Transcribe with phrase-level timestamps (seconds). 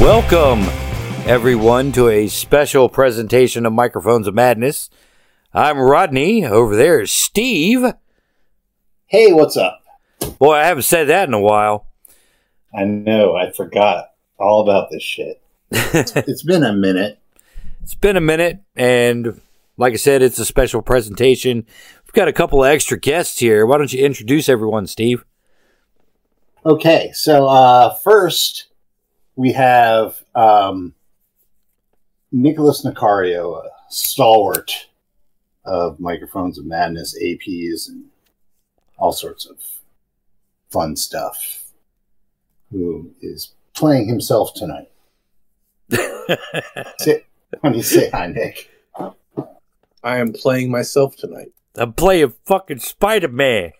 [0.00, 0.60] Welcome,
[1.28, 4.88] everyone, to a special presentation of Microphones of Madness.
[5.52, 6.42] I'm Rodney.
[6.42, 7.84] Over there is Steve.
[9.04, 9.82] Hey, what's up?
[10.38, 11.86] Boy, I haven't said that in a while.
[12.74, 15.42] I know, I forgot all about this shit.
[15.70, 17.18] it's been a minute.
[17.82, 19.38] It's been a minute, and
[19.76, 21.66] like I said, it's a special presentation.
[22.06, 23.66] We've got a couple of extra guests here.
[23.66, 25.26] Why don't you introduce everyone, Steve?
[26.64, 28.68] Okay, so uh, first
[29.40, 30.92] we have um,
[32.30, 34.88] Nicholas Nicario, a stalwart
[35.64, 38.04] of Microphones of Madness, APs, and
[38.98, 39.56] all sorts of
[40.68, 41.64] fun stuff,
[42.70, 44.90] who is playing himself tonight.
[46.98, 47.24] say,
[47.60, 48.68] why don't you say hi, Nick?
[50.04, 51.50] I am playing myself tonight.
[51.76, 53.72] I'm playing fucking Spider Man.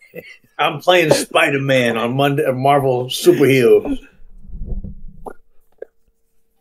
[0.59, 3.99] I'm playing Spider Man on Monday, Marvel Superheroes.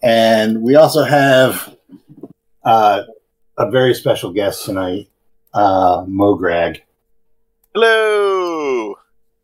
[0.01, 1.75] And we also have
[2.63, 3.03] uh,
[3.57, 5.09] a very special guest tonight,
[5.53, 6.81] uh, Mograg.
[7.73, 8.95] Hello.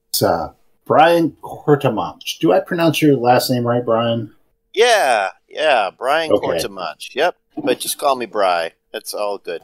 [0.10, 0.54] It's uh,
[0.86, 2.40] Bryan Cortamach.
[2.40, 4.34] Do I pronounce your last name right, Bryan?
[4.74, 6.48] Yeah, yeah, Bryan Okay.
[6.48, 7.14] Cortamach.
[7.14, 8.74] Yep, but just call me Bry.
[8.94, 9.62] That's all good.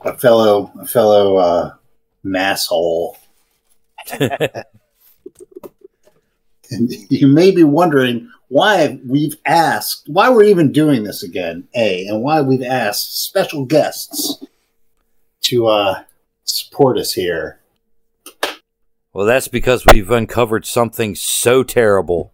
[0.00, 1.74] A fellow, a fellow uh,
[2.24, 3.16] masshole.
[4.20, 4.64] And
[7.10, 12.22] you may be wondering why we've asked, why we're even doing this again, A, and
[12.22, 14.42] why we've asked special guests
[15.42, 16.02] to uh,
[16.44, 17.60] support us here.
[19.12, 22.32] Well, that's because we've uncovered something so terrible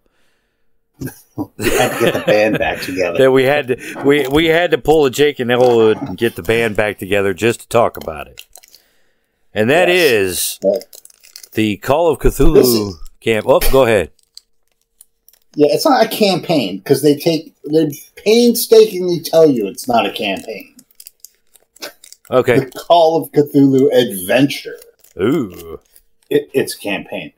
[1.36, 3.18] We had to get the band back together.
[3.18, 6.36] that we had to we we had to pull a Jake and Elwood and get
[6.36, 8.44] the band back together just to talk about it.
[9.52, 10.84] And that is Yes.
[11.54, 12.56] the Call of Cthulhu
[12.90, 13.46] is- camp.
[13.48, 14.10] Oh, go ahead.
[15.56, 20.12] Yeah, it's not a campaign because they take they painstakingly tell you it's not a
[20.12, 20.74] campaign.
[22.30, 22.60] Okay.
[22.60, 24.78] The Call of Cthulhu Adventure.
[25.20, 25.78] Ooh.
[26.30, 27.32] It, it's a campaign.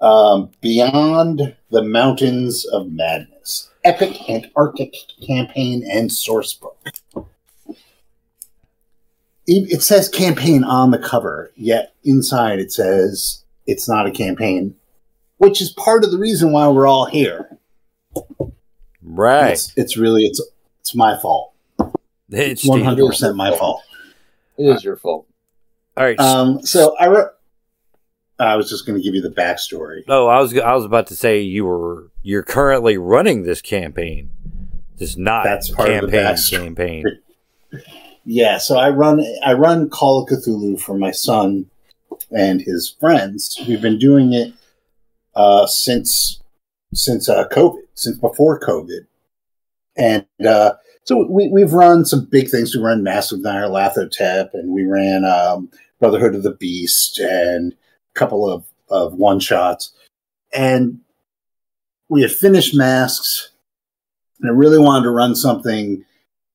[0.00, 3.70] Um, Beyond the Mountains of Madness.
[3.84, 4.94] Epic Antarctic
[5.26, 6.78] campaign and source book.
[9.46, 14.76] It it says campaign on the cover, yet inside it says it's not a campaign,
[15.42, 17.58] which is part of the reason why we're all here.
[19.02, 19.52] Right.
[19.52, 20.40] It's, it's really it's
[20.80, 21.52] it's my fault.
[22.30, 23.82] It's hundred percent my fault.
[24.56, 25.26] It is your fault.
[25.96, 26.18] All right.
[26.18, 27.30] Um, so I wrote.
[28.38, 30.04] I was just going to give you the backstory.
[30.08, 34.30] oh, I was I was about to say you were you're currently running this campaign.
[34.96, 37.04] This not That's part of the campaign.
[38.24, 41.68] Yeah, so I run I run Call of Cthulhu for my son
[42.30, 43.60] and his friends.
[43.66, 44.52] We've been doing it
[45.34, 46.40] uh, since
[46.94, 49.06] since uh, COVID, since before COVID,
[49.96, 52.76] and uh, so we, we've run some big things.
[52.76, 55.70] We ran Masks of Nyarlathotep, and we ran um,
[56.00, 59.92] Brotherhood of the Beast, and a couple of of one shots,
[60.52, 61.00] and
[62.08, 63.50] we had finished masks,
[64.40, 66.04] and I really wanted to run something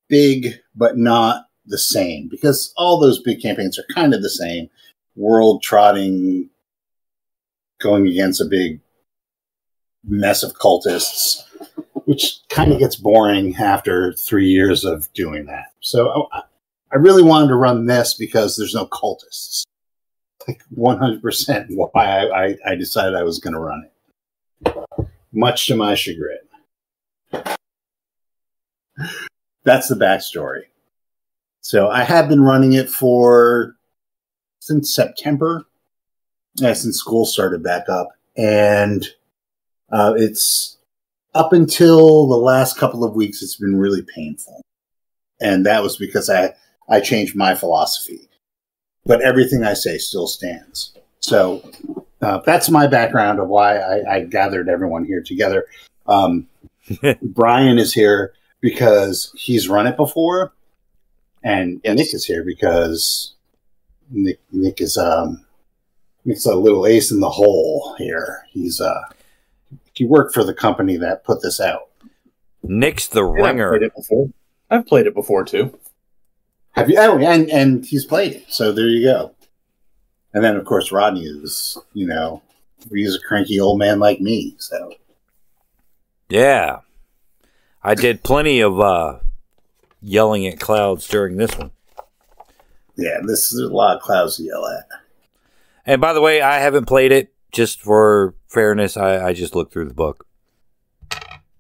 [0.08, 4.70] big but not the same because all those big campaigns are kind of the same.
[5.16, 6.50] World trotting
[7.80, 8.80] going against a big
[10.04, 11.44] mess of cultists
[12.08, 15.74] which kind of gets boring after three years of doing that.
[15.82, 16.42] So oh, i,
[16.94, 19.64] I really wanted to run this because there's no cultists.
[20.48, 25.08] Like 100% why i, I, I decided i was going to run it.
[25.34, 26.38] Much to my chagrin.
[29.66, 30.62] That's the backstory.
[31.60, 33.76] So I have been running it for
[34.62, 35.66] since September,
[36.58, 39.06] yeah, since school started back up, and
[39.92, 40.78] uh, it's
[41.34, 43.42] up until the last couple of weeks.
[43.42, 44.62] It's been really painful,
[45.40, 46.54] and that was because I
[46.90, 48.28] I changed my philosophy,
[49.06, 50.94] but everything I say still stands.
[51.20, 51.70] So
[52.22, 55.66] uh, that's my background of why I, I gathered everyone here together.
[56.08, 56.48] Um,
[57.22, 60.54] Bryan is here because he's run it before,
[61.44, 61.98] and Yes.
[61.98, 63.34] Nick is here because
[64.10, 65.46] Nick Nick is um
[66.26, 68.46] Nick's a little ace in the hole here.
[68.50, 69.04] He's uh
[69.94, 71.90] he worked for the company that put this out.
[72.64, 73.70] Nick's the And I've ringer.
[73.70, 74.30] played it before.
[74.70, 75.78] I've played it before too.
[76.72, 76.98] Have you?
[77.00, 78.46] Oh, and and he's played it.
[78.50, 79.34] So there you go.
[80.34, 82.42] And then of course Rodney is you know
[82.94, 84.56] he's a cranky old man like me.
[84.60, 84.94] So
[86.30, 86.80] Yeah.
[87.84, 89.20] I did plenty of uh
[90.02, 91.72] yelling at clouds during this one.
[92.98, 94.88] yeah, this is a lot of clouds to yell at.
[95.88, 97.34] And by the way, I haven't played it.
[97.54, 100.28] Just for fairness, I, I just looked through the book.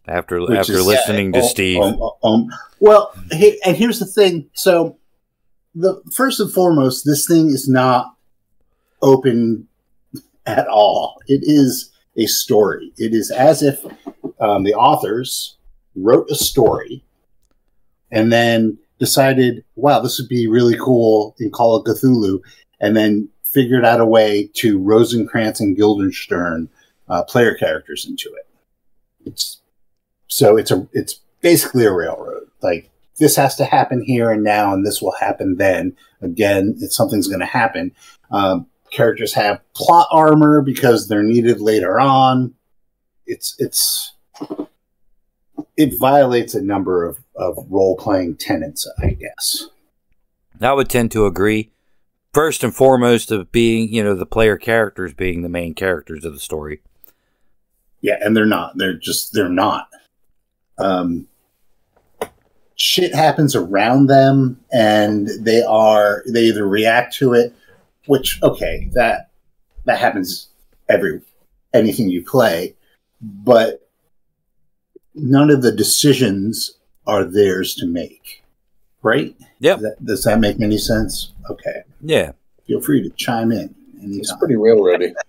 [0.08, 1.82] after Which after is- listening to Oh, Steve.
[1.82, 2.48] um, um,
[2.80, 4.50] well, he, and here's the thing.
[4.54, 4.98] So,
[5.74, 8.16] the first and foremost, this thing is not
[9.02, 9.68] open
[10.46, 11.16] at all.
[11.28, 12.92] It is a story.
[12.98, 13.86] It is as if
[14.40, 15.56] um, the authors
[15.96, 17.04] wrote a story
[18.12, 22.40] and then decided, "Wow, this would be really cool in Call of Cthulhu,"
[22.82, 26.70] and then figured out a way to Rosencrantz and Guildenstern
[27.10, 28.48] uh, player characters into it.
[29.26, 29.62] It's
[30.28, 32.52] so it's a it's basically a railroad.
[32.62, 35.98] Like this has to happen here and now, and this will happen then.
[36.22, 37.96] Again, if something's going to happen.
[38.30, 42.54] Um, characters have plot armor because they're needed later on.
[43.26, 44.14] It's it's
[45.76, 49.66] it violates a number of, of role playing tenets, I guess.
[50.62, 51.72] I would tend to agree.
[52.38, 56.34] First and foremost, of being you know the player characters being the main characters of
[56.34, 56.82] the story.
[58.02, 58.78] Yeah, and they're not.
[58.78, 59.90] They're just they're not.
[60.78, 61.28] Um,
[62.76, 67.56] shit happens around them, and they are they either react to it,
[68.06, 69.32] which okay, that
[69.86, 70.50] that happens
[70.88, 71.22] every
[71.74, 72.76] anything you play,
[73.20, 73.90] but
[75.16, 78.44] none of the decisions are theirs to make.
[79.02, 79.36] Right?
[79.60, 79.80] Yep.
[79.80, 81.34] Does that, does that make any sense?
[81.50, 81.84] Okay.
[82.02, 82.32] Yeah.
[82.66, 83.74] Feel free to chime in.
[83.96, 84.40] It's anytime.
[84.40, 85.14] pretty railroady.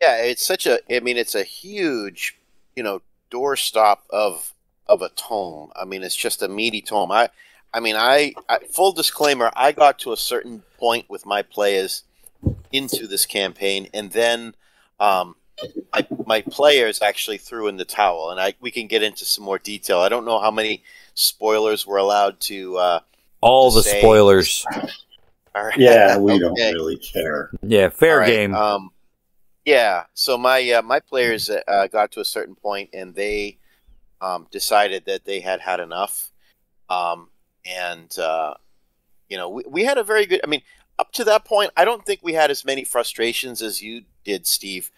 [0.00, 0.78] Yeah, it's such a.
[0.94, 2.38] I mean, it's a huge,
[2.76, 4.54] you know, doorstop of
[4.86, 5.70] of a tome.
[5.76, 7.10] I mean, it's just a meaty tome.
[7.10, 7.30] I,
[7.74, 9.50] I mean, I, I full disclaimer.
[9.54, 12.04] I got to a certain point with my players
[12.72, 14.54] into this campaign, and then
[15.00, 15.34] um,
[15.92, 19.44] I, my players actually threw in the towel, and I we can get into some
[19.44, 19.98] more detail.
[19.98, 20.82] I don't know how many
[21.18, 22.76] spoilers we're allowed to.
[22.76, 23.00] Uh,
[23.40, 24.64] All the Say- spoilers.
[25.54, 25.76] all right.
[25.76, 27.50] Yeah, we don't really care.
[27.62, 28.54] Yeah, fair All right, game.
[28.54, 28.90] Um,
[29.64, 30.04] yeah.
[30.14, 33.58] So my uh, my players uh, got to a certain point, and they
[34.20, 36.30] um, decided that they had had enough.
[36.88, 37.28] Um,
[37.66, 38.54] and uh,
[39.28, 40.40] you know, we, we had a very good.
[40.44, 40.62] I mean,
[40.98, 44.46] up to that point, I don't think we had as many frustrations as you did,
[44.46, 44.90] Steve.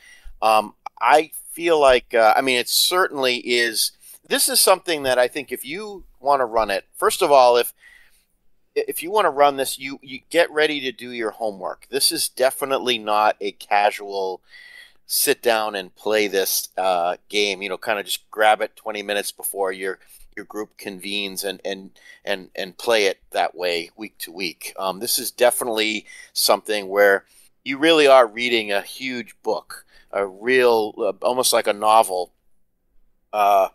[0.43, 3.93] Um, I feel like, uh, I mean, it certainly is.
[4.31, 7.56] This is something that I think if you want to run it, first of all,
[7.56, 7.75] if
[8.77, 11.88] if you want to run this, you you get ready to do your homework.
[11.91, 14.41] This is definitely not a casual
[15.05, 17.61] sit down and play this uh, game.
[17.61, 19.99] You know, kind of just grab it twenty minutes before your
[20.37, 21.91] your group convenes and and
[22.25, 24.73] and and play it that way week to week.
[24.79, 27.25] Um, this is definitely something where
[27.65, 32.31] you really are reading a huge book, a real, uh, almost like a novel,
[33.32, 33.71] uh,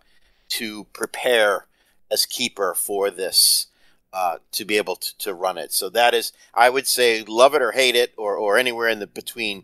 [0.50, 1.65] to prepare
[2.12, 3.68] as keeper for this
[4.13, 5.74] uh, to be able to, to run it.
[5.74, 9.00] So that is, I would say, love it or hate it, or, or anywhere in
[9.00, 9.63] the between,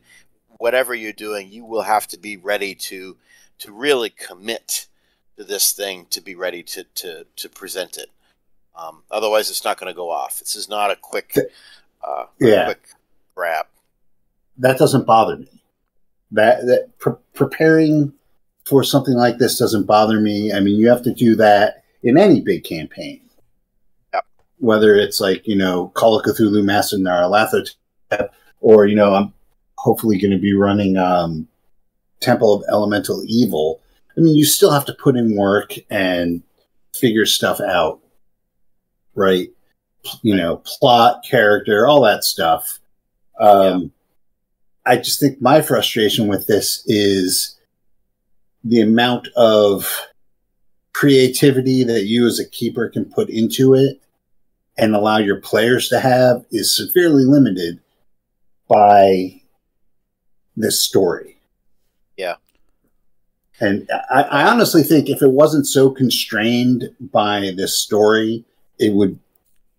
[0.58, 3.18] whatever you're doing, you will have to be ready to
[3.60, 4.88] to really commit
[5.38, 8.10] to this thing to be ready to to, to present it.
[8.76, 10.40] Um, otherwise, it's not going to go off.
[10.40, 11.38] This is not a quick,
[12.04, 12.66] uh, Yeah.
[12.66, 12.84] quick
[13.36, 13.68] grab.
[14.58, 15.62] that doesn't bother me.
[16.32, 18.14] That that pre- preparing
[18.66, 20.54] for something like this doesn't bother me.
[20.54, 23.22] I mean, you have to do that in any big campaign.
[24.14, 24.26] Yep.
[24.60, 29.34] Whether it's like you know Call of Cthulhu, Masks of Nyarlathotep, or you know I'm
[29.78, 31.48] hopefully going to be running um,
[32.20, 33.82] Temple of Elemental Evil.
[34.18, 36.44] I mean, you still have to put in work and
[36.94, 38.00] figure stuff out,
[39.16, 39.50] right?
[40.22, 42.80] You know, plot, character, all that stuff.
[43.40, 43.92] Um,
[44.86, 47.58] I just think my frustration with this is
[48.64, 50.08] the amount of
[50.94, 54.02] creativity that you as a keeper can put into it
[54.78, 57.80] and allow your players to have is severely limited
[58.68, 59.42] by
[60.56, 61.38] this story.
[62.18, 62.36] Yeah.
[63.60, 68.44] And I, I honestly think if it wasn't so constrained by this story,
[68.80, 69.20] it would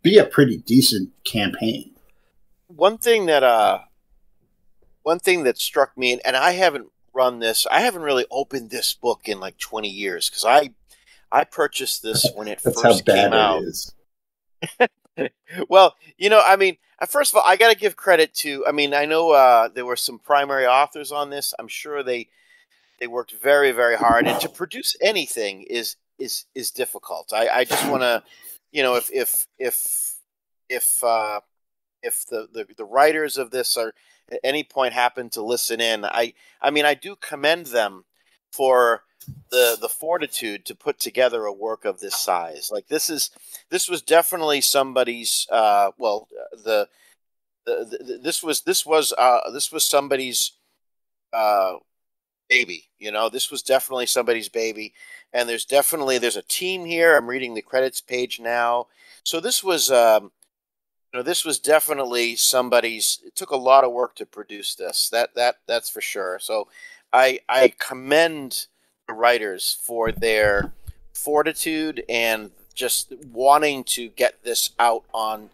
[0.03, 1.91] be a pretty decent campaign.
[2.69, 3.79] one thing that uh
[5.03, 8.95] one thing that struck me and i haven't run this i haven't really opened this
[8.95, 10.71] book in like 20 years because i
[11.31, 13.63] i purchased this when it first came out.
[15.69, 16.77] well you know i mean
[17.09, 19.97] first of all i gotta give credit to i mean i know uh there were
[19.97, 21.53] some primary authors on this.
[21.59, 22.29] I'm sure they
[23.01, 27.33] they worked very very hard and to produce anything is is is difficult.
[27.33, 28.23] I i just want to
[28.71, 30.15] you know if if if
[30.69, 31.41] if uh
[32.03, 33.93] if the, the the writers of this are
[34.31, 38.05] at any point happen to listen in i i mean i do commend them
[38.53, 39.03] for
[39.51, 43.31] the the fortitude to put together a work of this size like this is
[43.71, 46.29] this was definitely somebody's uh well
[46.65, 46.89] the,
[47.65, 50.53] the, the this was this was uh this was somebody's
[51.33, 51.75] uh
[52.53, 52.91] baby.
[52.99, 54.93] You know, this was definitely somebody's baby,
[55.33, 57.17] and there's definitely there's a team here.
[57.17, 58.89] I'm reading the credits page now,
[59.25, 59.91] so this was.
[59.91, 60.33] Um,
[61.13, 63.21] you know, this was definitely somebody's.
[63.25, 65.09] It took a lot of work to produce this.
[65.11, 66.39] That that that's for sure.
[66.41, 66.69] So,
[67.13, 68.67] I I commend
[69.07, 70.73] the writers for their
[71.13, 75.51] fortitude and just wanting to get this out on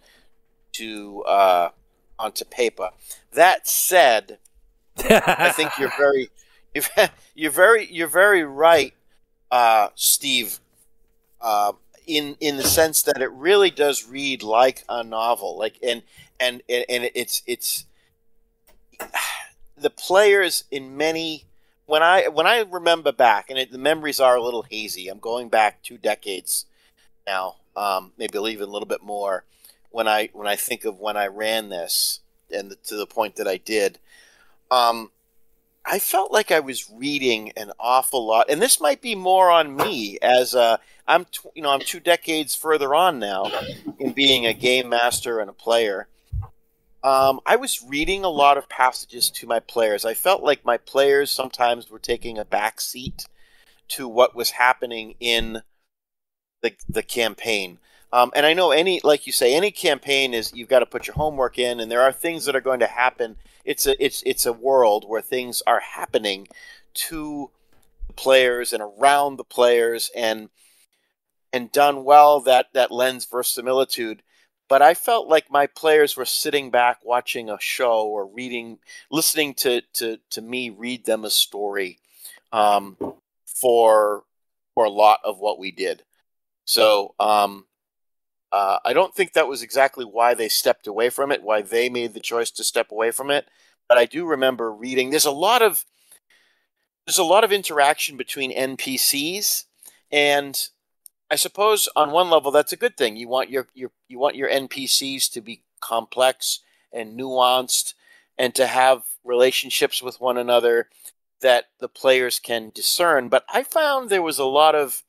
[0.72, 1.70] to uh,
[2.18, 2.90] onto paper.
[3.32, 4.38] That said,
[4.98, 6.30] I think you're very
[6.72, 6.84] you're,
[7.34, 8.94] you're very you're very right,
[9.50, 10.60] uh, Steve.
[11.40, 11.72] Uh,
[12.08, 16.02] in in the sense that it really does read like a novel, like and
[16.40, 17.84] and and it's it's
[19.76, 21.44] the players in many
[21.86, 25.08] when I when I remember back, and it, the memories are a little hazy.
[25.08, 26.66] I'm going back two decades
[27.26, 29.44] now, um, maybe even a little bit more.
[29.90, 33.36] When I when I think of when I ran this and the, to the point
[33.36, 33.98] that I did,
[34.70, 35.10] um,
[35.90, 39.74] I felt like I was reading an awful lot, and this might be more on
[39.74, 43.50] me as a, I'm tw- you know I'm two decades further on now
[43.98, 46.08] in being a game master and a player.
[47.02, 50.04] Um, I was reading a lot of passages to my players.
[50.04, 53.26] I felt like my players sometimes were taking a back seat
[53.88, 55.62] to what was happening in
[56.60, 57.78] the the campaign.
[58.12, 61.06] Um, and I know any, like you say, any campaign is you've got to put
[61.06, 63.36] your homework in, and there are things that are going to happen.
[63.68, 66.48] It's a it's it's a world where things are happening
[66.94, 67.50] to
[68.06, 70.48] the players and around the players, and
[71.52, 72.40] and done well.
[72.40, 74.22] That that lends verisimilitude.
[74.70, 78.78] But I felt like my players were sitting back watching a show or reading,
[79.10, 81.98] listening to to to me read them a story,
[82.52, 82.96] um,
[83.44, 84.24] for
[84.74, 86.04] for a lot of what we did.
[86.64, 87.66] So um,
[88.52, 91.88] uh, I don't think that was exactly why they stepped away from it, why they
[91.88, 93.46] made the choice to step away from it.
[93.88, 95.10] But I do remember reading.
[95.10, 95.84] There's a lot of
[97.06, 99.64] there's a lot of interaction between NPCs,
[100.10, 100.68] and
[101.30, 103.16] I suppose on one level that's a good thing.
[103.16, 106.60] You want your your you want your NPCs to be complex
[106.92, 107.94] and nuanced,
[108.38, 110.88] and to have relationships with one another
[111.40, 113.28] that the players can discern.
[113.28, 115.02] But I found there was a lot of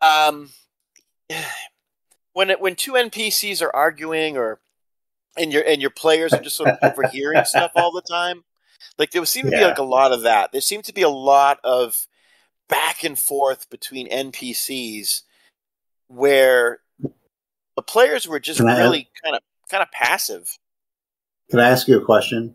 [0.00, 0.50] um,
[2.32, 4.60] when it, when two NPCs are arguing or
[5.36, 8.44] and your and your players are just sort of overhearing stuff all the time,
[8.98, 10.52] like there seemed to be like a lot of that.
[10.52, 12.06] There seemed to be a lot of
[12.68, 15.22] back and forth between NPCs
[16.08, 16.80] where
[17.76, 20.58] the players were just really kind of kind of passive.
[21.50, 22.54] Can I ask you a question?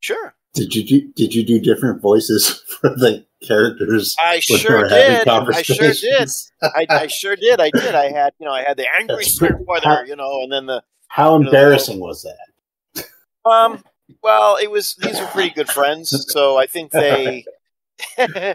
[0.00, 4.16] Sure, Did you do, did you do different voices for the characters?
[4.22, 5.28] I sure they were having did.
[5.28, 6.30] I sure did.
[6.62, 7.60] I, I sure did.
[7.60, 7.94] I did.
[7.94, 11.34] I had you know I had the angry That's you know, and then the How
[11.34, 13.04] You know, embarrassing was that?
[13.48, 13.82] Um,
[14.22, 17.44] well, it was these were pretty good friends, so I think they
[18.18, 18.54] yeah,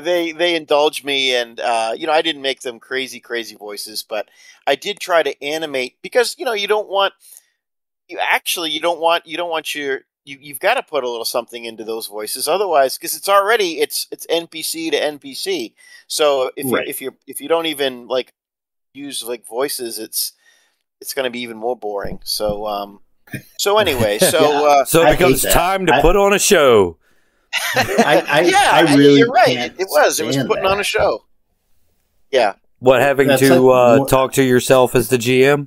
[0.00, 4.02] they they indulge me and uh, you know, I didn't make them crazy crazy voices,
[4.02, 4.28] but
[4.66, 7.14] I did try to animate because you know, you don't want
[8.08, 11.08] you actually you don't want you don't want your you, you've got to put a
[11.08, 15.72] little something into those voices otherwise because it's already it's it's npc to npc
[16.06, 16.84] so if Right.
[16.86, 18.32] you if you if you don't even like
[18.92, 20.32] use like voices it's
[21.00, 23.00] it's going to be even more boring so um
[23.58, 24.68] so anyway so Yeah.
[24.68, 26.98] uh So I it becomes time to I- put on a show.
[27.74, 29.56] I, I, yeah, I really you're right.
[29.56, 30.20] It, it was.
[30.20, 31.24] It was stand putting on a show.
[32.30, 32.54] Yeah.
[32.80, 35.66] What having That's to like uh, more- talk to yourself as the GM?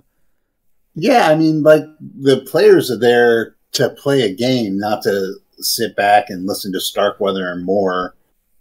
[0.93, 5.95] Yeah, I mean, like the players are there to play a game, not to sit
[5.95, 8.15] back and listen to Starkweather and Moore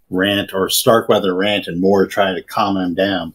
[0.08, 3.34] rant or Starkweather rant and Moore try to calm him down.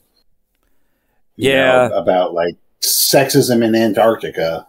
[1.36, 1.90] Yeah.
[1.90, 4.68] know, about like sexism in Antarctica.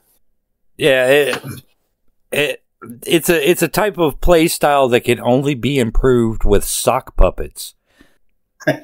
[0.77, 1.45] Yeah, it,
[2.33, 2.63] it
[3.07, 7.17] it's a it's a type of play style that can only be improved with sock
[7.17, 7.75] puppets.
[8.67, 8.83] I,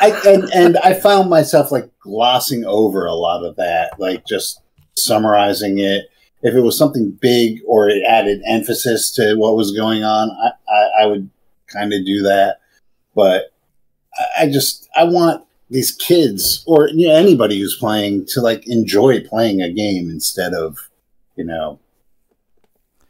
[0.00, 4.62] I, and, and I found myself like glossing over a lot of that, like just
[4.96, 6.06] summarizing it.
[6.42, 10.72] If it was something big or it added emphasis to what was going on, I,
[10.72, 11.30] I, I would
[11.66, 12.58] kind of do that.
[13.14, 13.52] But
[14.14, 18.66] I, I just I want these kids or you know, anybody who's playing to like
[18.66, 20.90] enjoy playing a game instead of
[21.36, 21.80] you know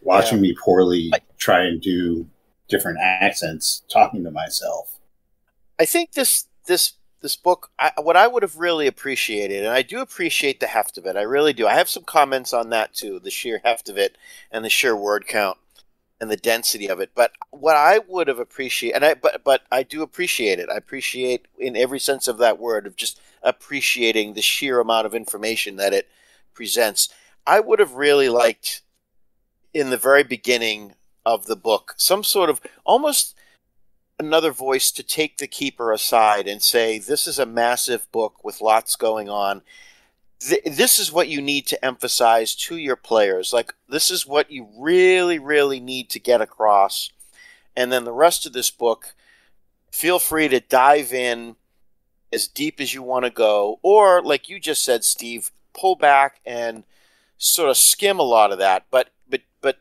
[0.00, 2.26] watching me poorly try and do
[2.68, 4.98] different accents talking to myself.
[5.78, 9.82] I think this this this book, I, what I would have really appreciated, and I
[9.82, 11.16] do appreciate the heft of it.
[11.16, 11.66] I really do.
[11.66, 14.16] I have some comments on that too, the sheer heft of it
[14.50, 15.58] and the sheer word count
[16.20, 17.10] and the density of it.
[17.14, 20.68] But what I would have appreciated, and I but but I do appreciate it.
[20.70, 25.14] I appreciate in every sense of that word of just appreciating the sheer amount of
[25.14, 26.08] information that it
[26.54, 27.08] presents.
[27.46, 28.82] I would have really liked
[29.72, 30.94] in the very beginning
[31.24, 33.34] of the book some sort of almost
[34.18, 38.60] another voice to take the keeper aside and say, "This is a massive book with
[38.60, 39.62] lots going on.
[40.40, 43.52] Th- this is what you need to emphasize to your players.
[43.52, 47.10] Like this is what you really, really need to get across."
[47.76, 49.14] And then the rest of this book,
[49.92, 51.56] feel free to dive in
[52.32, 56.40] as deep as you want to go, or like you just said, Steve, pull back
[56.44, 56.84] and
[57.38, 58.86] sort of skim a lot of that.
[58.90, 59.78] But but but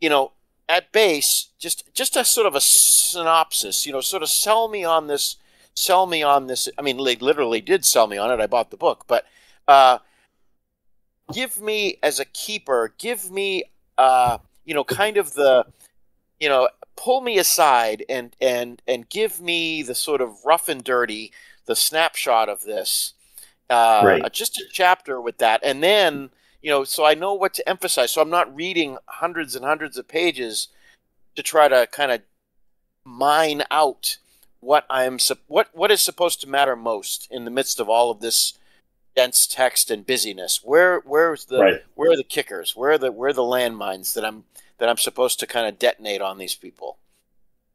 [0.00, 0.32] you know,
[0.68, 3.86] at base, just just a sort of a synopsis.
[3.86, 5.36] You know, sort of sell me on this.
[5.74, 6.68] Sell me on this.
[6.78, 8.40] I mean, they literally did sell me on it.
[8.40, 9.26] I bought the book, but
[9.68, 9.98] uh,
[11.32, 12.94] give me as a keeper.
[12.98, 13.64] Give me,
[13.98, 15.66] uh, you know, kind of the,
[16.40, 20.82] you know, pull me aside and and and give me the sort of rough and
[20.82, 21.32] dirty,
[21.66, 23.12] the snapshot of this.
[23.68, 24.32] Uh, Right.
[24.32, 26.30] Just a chapter with that, and then
[26.62, 28.10] you know, so I know what to emphasize.
[28.12, 30.68] So I'm not reading hundreds and hundreds of pages
[31.34, 32.22] to try to kind of
[33.04, 34.18] mine out
[34.60, 38.20] what I'm what what is supposed to matter most in the midst of all of
[38.20, 38.54] this
[39.14, 40.60] dense text and busyness.
[40.62, 41.82] Where where's the Right.
[41.94, 42.74] where are the kickers?
[42.74, 44.44] Where are the where are the landmines that I'm
[44.78, 46.98] that I'm supposed to kind of detonate on these people?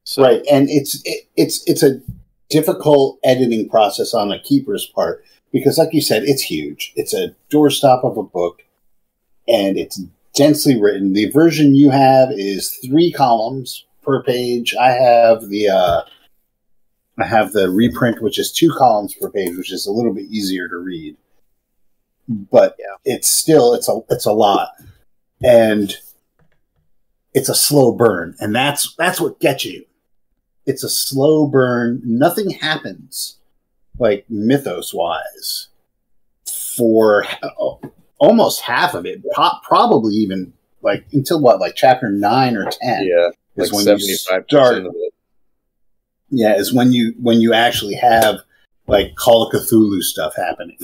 [0.03, 2.01] So, right and it's it, it's it's a
[2.49, 5.23] difficult editing process on a keeper's part
[5.53, 8.63] because like you said it's huge it's a doorstop of a book
[9.47, 10.01] and it's
[10.33, 11.13] densely written.
[11.13, 14.75] The version you have is three columns per page.
[14.75, 16.01] I have the uh
[17.19, 20.25] i have the reprint which is two columns per page which is a little bit
[20.25, 21.17] easier to read.
[22.27, 22.95] But Yeah.
[23.13, 24.69] it's still it's a it's a lot.
[25.43, 25.95] And
[27.33, 29.85] it's a slow burn and that's that's what gets you.
[30.65, 32.01] It's a slow burn.
[32.05, 33.37] Nothing happens
[33.99, 35.67] like mythos wise
[36.75, 37.25] for
[37.59, 37.79] oh,
[38.21, 43.03] almost half of it po- probably even like until what like chapter 9 or 10
[43.03, 44.45] Yeah, is like when seventy you start
[44.85, 45.13] of it.
[46.29, 48.39] yeah is when you when you actually have
[48.87, 50.77] like call of cthulhu stuff happening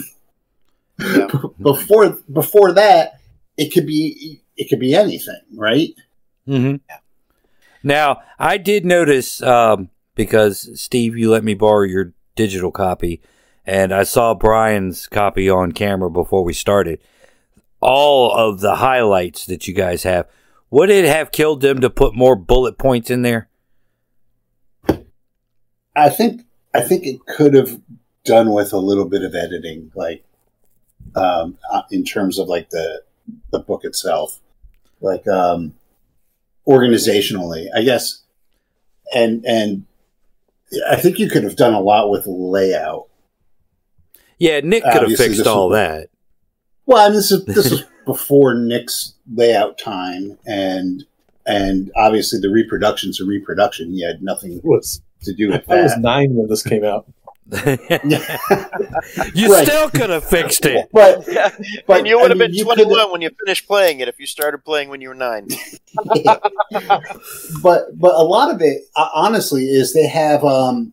[1.00, 1.28] Yeah.
[1.62, 3.20] before before that
[3.56, 5.90] it could be it could be anything right
[6.46, 6.76] hmm
[7.84, 13.22] Now, I did notice um, because Steve, you let me borrow your digital copy,
[13.66, 17.00] and I saw Bryan's copy on camera before we started.
[17.80, 20.28] All of the highlights that you guys have.
[20.70, 23.50] Would it have killed them to put more bullet points in there?
[25.96, 26.42] I think
[26.74, 27.82] I think it could have
[28.24, 30.24] done with a little bit of editing, like
[31.16, 33.04] um, uh, in terms of like the
[33.52, 34.40] the book itself,
[35.02, 35.74] like um,
[36.68, 38.22] organizationally, I guess,
[39.14, 39.86] and and
[40.90, 43.08] I think you could have done a lot with layout.
[44.38, 46.10] Yeah, Nick could have fixed all was- that.
[46.88, 51.04] Well, I mean, this is this is before Nick's layout time, and
[51.46, 53.92] and obviously the reproduction's a reproduction.
[53.94, 55.78] He had nothing Was to do with that.
[55.80, 57.06] I was nine when this came out.
[59.36, 59.66] you Right.
[59.66, 60.90] still could have fixed it.
[60.92, 61.50] but Yeah,
[61.88, 64.10] but and you I would have mean, been 21 could've- when you finished playing it
[64.10, 65.48] if you started playing when you were nine.
[67.64, 70.92] but but a lot of it uh, honestly is they have um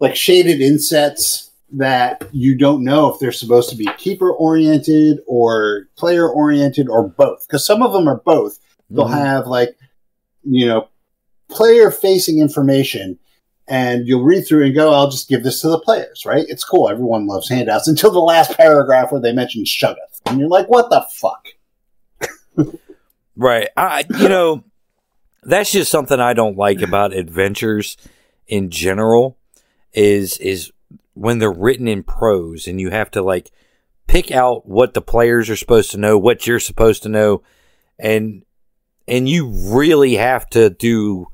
[0.00, 5.86] like shaded insets that you don't know if they're supposed to be keeper oriented or
[5.96, 8.58] player oriented or both because some of them are both.
[8.90, 9.18] They'll Mhm.
[9.18, 9.76] have like
[10.44, 10.88] you know
[11.50, 13.18] player facing information
[13.66, 16.46] and you'll read through and go i'll just give this to the players right?
[16.48, 16.88] It's cool.
[16.88, 20.88] Everyone loves handouts until the last paragraph where they mention shoggoth and you're like what
[20.90, 21.48] the fuck?
[23.36, 23.68] Right.
[23.76, 24.64] I you know,
[25.42, 27.96] that's just something I don't like about adventures
[28.46, 29.36] in general
[29.92, 30.72] is is
[31.18, 33.50] when they're written in prose and you have to like
[34.06, 37.42] pick out what the players are supposed to know, what you're supposed to know
[37.98, 38.44] and
[39.06, 41.26] and you really have to do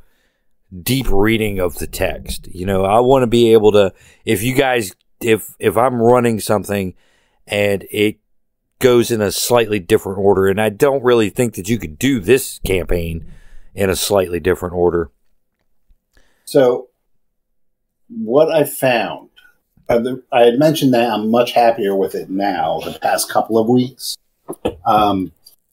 [0.82, 2.48] deep reading of the text.
[2.48, 3.92] You know, I want to be able to
[4.24, 6.94] if you guys if if I'm running something
[7.46, 8.18] and it
[8.78, 12.20] goes in a slightly different order and I don't really think that you could do
[12.20, 13.26] this campaign
[13.74, 15.10] in a slightly different order.
[16.44, 16.88] So,
[18.08, 19.30] what I found,
[19.88, 22.80] I had mentioned that I'm much happier with it now.
[22.80, 24.16] The past couple of weeks,
[24.86, 25.32] um,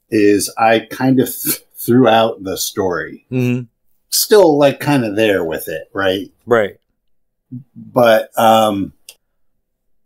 [0.10, 3.26] is I kind of th- threw out the story.
[3.32, 3.68] Mhm.
[4.10, 6.30] Still, like, kind of there with it, right?
[6.46, 6.78] Right.
[7.76, 8.94] But um,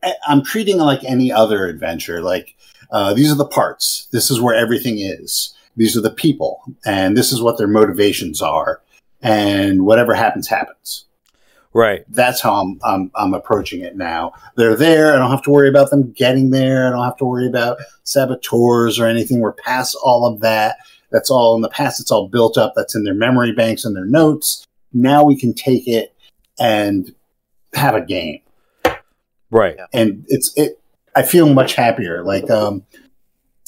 [0.03, 2.21] I- I'm treating it like any other adventure.
[2.21, 2.55] Like,
[2.91, 4.07] uh, these are the parts.
[4.11, 5.53] This is where everything is.
[5.75, 8.81] These are the people, and this is what their motivations are.
[9.21, 11.05] And whatever happens, happens
[11.75, 12.05] Right.
[12.07, 14.31] that's how I'm, I'm I'm approaching it now.
[14.55, 15.13] They're there.
[15.13, 16.87] I don't have to worry about them getting there.
[16.87, 19.41] I don't have to worry about saboteurs or anything.
[19.41, 20.77] We're past all of that.
[21.11, 21.99] That's all in the past.
[21.99, 22.73] It's all built up.
[22.77, 24.65] That's in their memory banks and their notes.
[24.93, 26.15] now we can take it
[26.57, 27.13] and
[27.73, 28.39] have a game
[29.51, 29.75] Right.
[29.93, 30.79] and it's it
[31.15, 32.83] i feel much happier like um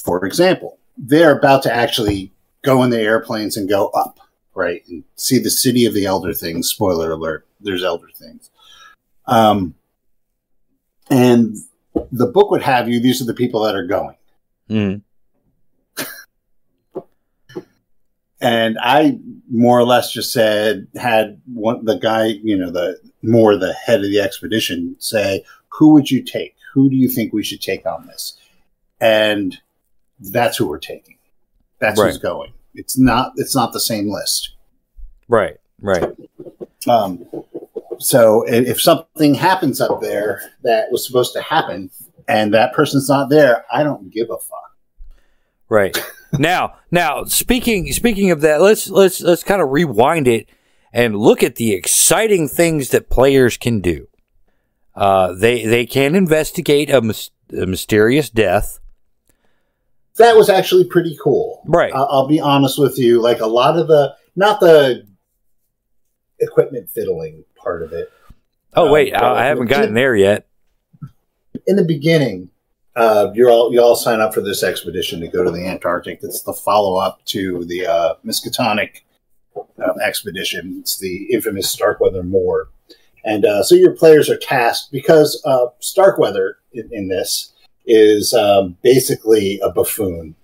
[0.02, 2.32] for example they're about to actually
[2.64, 4.18] go in the airplanes and go up
[4.58, 8.50] right and see the city of the elder things spoiler alert there's elder things
[9.26, 9.74] um
[11.10, 11.56] and
[12.12, 14.14] the book would have you these are the people that are going
[14.68, 15.02] Mm.
[18.40, 19.18] and I
[19.50, 24.00] more or less just said had one the guy, you know, the Moore the head
[24.00, 26.54] of the expedition say, "Who would you take?
[26.74, 28.36] Who do you think we should take on this?"
[29.00, 29.58] And
[30.20, 31.16] that's who we're taking.
[31.78, 32.52] That's who's going.
[32.78, 33.32] It's not.
[33.36, 34.54] It's not the same list.
[35.28, 35.56] Right.
[35.80, 36.14] Right.
[36.86, 37.26] Um,
[37.98, 41.90] so if something happens up there that was supposed to happen,
[42.26, 44.76] and that person's not there, I don't give a fuck.
[45.68, 45.98] Right.
[46.38, 50.48] now, now speaking speaking of that, let's let's let's kind of rewind it
[50.92, 54.08] and look at the exciting things that players can do.
[54.94, 58.78] Uh, they they can investigate a, mys- a mysterious death.
[60.18, 61.62] That was actually pretty cool.
[61.66, 61.92] Right.
[61.94, 63.20] I'll, I'll be honest with you.
[63.20, 65.06] Like a lot of the, not the
[66.40, 68.12] equipment fiddling part of it.
[68.74, 70.46] Oh um, wait, I, I haven't gotten there yet.
[71.66, 72.50] In the beginning,
[72.94, 76.20] uh, you're all you all sign up for this expedition to go to the Antarctic.
[76.22, 79.02] It's the follow up to the uh, Miskatonic
[79.56, 80.78] um, expedition.
[80.80, 82.68] It's the infamous Starkweather Moore,
[83.24, 87.52] and uh, so your players are tasked because uh, Starkweather in, in this
[87.90, 90.34] is um, basically a buffoon.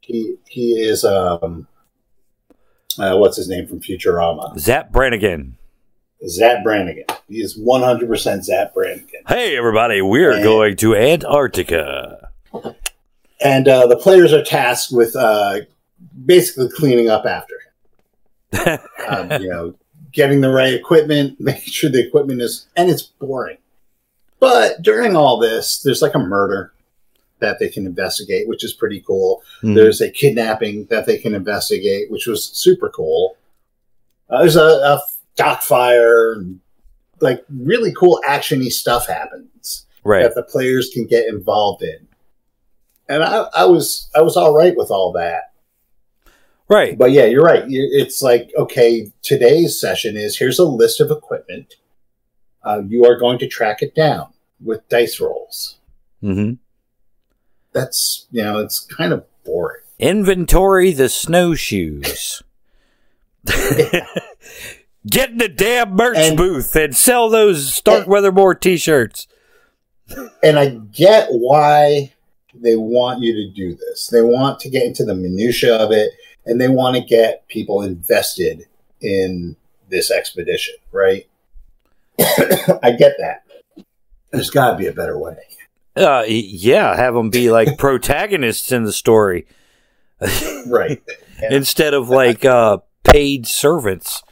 [0.00, 1.66] He he is um,
[2.98, 4.56] uh, what's his name from Futurama?
[4.58, 5.56] Zap Brannigan.
[6.28, 7.04] Zap Brannigan.
[7.28, 9.22] He is one hundred percent Zap Brannigan.
[9.26, 12.30] Hey everybody, we're And- going to Antarctica.
[13.42, 15.60] and uh, the players are tasked with uh,
[16.24, 18.78] basically cleaning up after him.
[19.08, 19.74] Um, you know,
[20.12, 23.58] getting the right equipment, making sure the equipment is, and it's boring.
[24.44, 26.74] But during all this, there's like a murder
[27.38, 29.42] that they can investigate, which is pretty cool.
[29.62, 29.72] Hmm.
[29.72, 33.38] There's a kidnapping that they can investigate, which was super cool.
[34.28, 35.00] Uh, there's a, a
[35.36, 36.36] dock fire,
[37.20, 40.22] like really cool actiony stuff happens right.
[40.24, 42.06] that the players can get involved in.
[43.08, 45.54] And I, I was I was all right with all that.
[46.68, 46.98] Right.
[46.98, 47.64] But yeah, you're right.
[47.66, 51.76] It's like okay, today's session is here's a list of equipment.
[52.62, 54.33] Uh, you are going to track it down
[54.64, 55.78] with dice rolls.
[56.20, 56.54] hmm
[57.72, 59.82] That's you know it's kind of boring.
[59.98, 62.42] Inventory the snowshoes.
[65.06, 69.28] Get in the damn merch And- booth and sell those Starkweather Moore t-shirts.
[70.42, 72.12] And I get why
[72.54, 74.08] they want you to do this.
[74.08, 76.12] They want to get into the minutia of it,
[76.46, 78.66] and they want to get people invested
[79.00, 79.56] in
[79.88, 81.26] this expedition, right?
[82.18, 83.43] I get that.
[84.34, 85.36] There's got to be a better way.
[85.96, 89.46] Uh, yeah, have them be like protagonists in the story
[90.66, 91.02] Right.
[91.40, 91.48] Yeah.
[91.50, 94.22] instead of like uh, paid servants.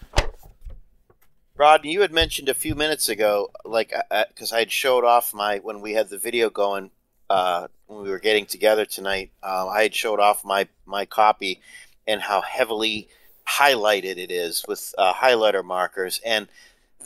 [1.56, 3.92] Rod, you had mentioned a few minutes ago, like,
[4.28, 6.90] because I had showed off my when we had the video going
[7.30, 9.30] uh, when we were getting together tonight.
[9.42, 11.60] Um, I had showed off my my copy
[12.06, 13.08] and how heavily
[13.48, 16.48] highlighted it is with uh, highlighter markers, and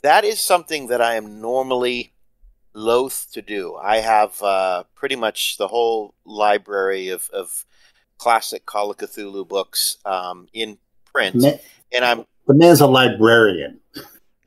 [0.03, 2.13] that is something that I am normally
[2.77, 3.75] loath to do.
[3.77, 7.65] I have uh, pretty much the whole library of, of
[8.19, 10.79] classic Call of Cthulhu books um, in
[11.13, 11.43] print,
[11.93, 13.81] and I'm the man's a librarian.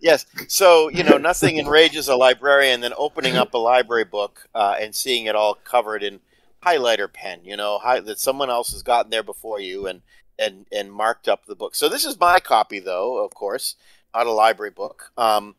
[0.00, 0.24] yes.
[0.48, 4.94] So, you know, nothing enrages a librarian than opening up a library book uh, and
[4.94, 6.20] seeing it all covered in
[6.64, 10.00] highlighter pen, you know, hi- that someone else has gotten there before you and,
[10.38, 11.74] and, and marked up the book.
[11.74, 13.76] So this is my copy, though, of course,
[14.14, 15.12] not a library book.
[15.18, 15.54] Um,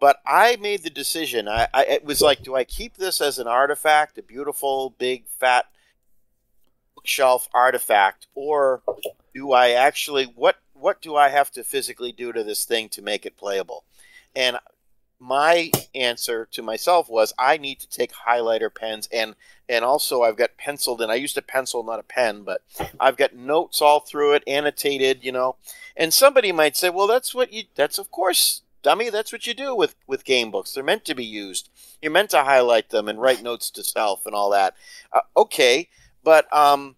[0.00, 1.46] but I made the decision.
[1.46, 5.26] I, I it was like, do I keep this as an artifact, a beautiful, big,
[5.38, 5.66] fat
[6.94, 8.82] bookshelf artifact, or
[9.34, 13.02] do I actually what what do I have to physically do to this thing to
[13.02, 13.84] make it playable?
[14.34, 14.58] And
[15.20, 19.34] my answer to myself was I need to take highlighter pens and
[19.68, 22.62] and also I've got penciled and I used a pencil not a pen but
[22.98, 25.56] I've got notes all through it annotated you know
[25.94, 29.54] and somebody might say well that's what you that's of course dummy that's what you
[29.54, 31.68] do with with game books they're meant to be used
[32.00, 34.74] you're meant to highlight them and write notes to self and all that
[35.12, 35.88] uh, okay
[36.22, 36.96] but um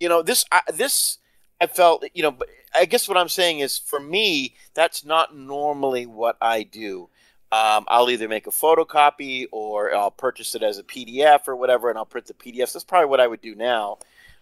[0.00, 1.18] you know this I, this
[1.60, 2.36] I felt you know
[2.74, 7.08] I guess what I'm saying is for me that's not normally what I do
[7.52, 11.88] um, I'll either make a photocopy or I'll purchase it as a PDF or whatever,
[11.88, 12.72] and I'll print the PDFs.
[12.72, 13.98] That's probably what I would do now.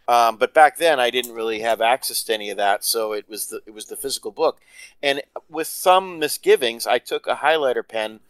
[0.07, 3.29] Um, but back then, I didn't really have access to any of that, so it
[3.29, 4.61] was the it was the physical book.
[5.03, 8.21] And with some misgivings, I took a highlighter pen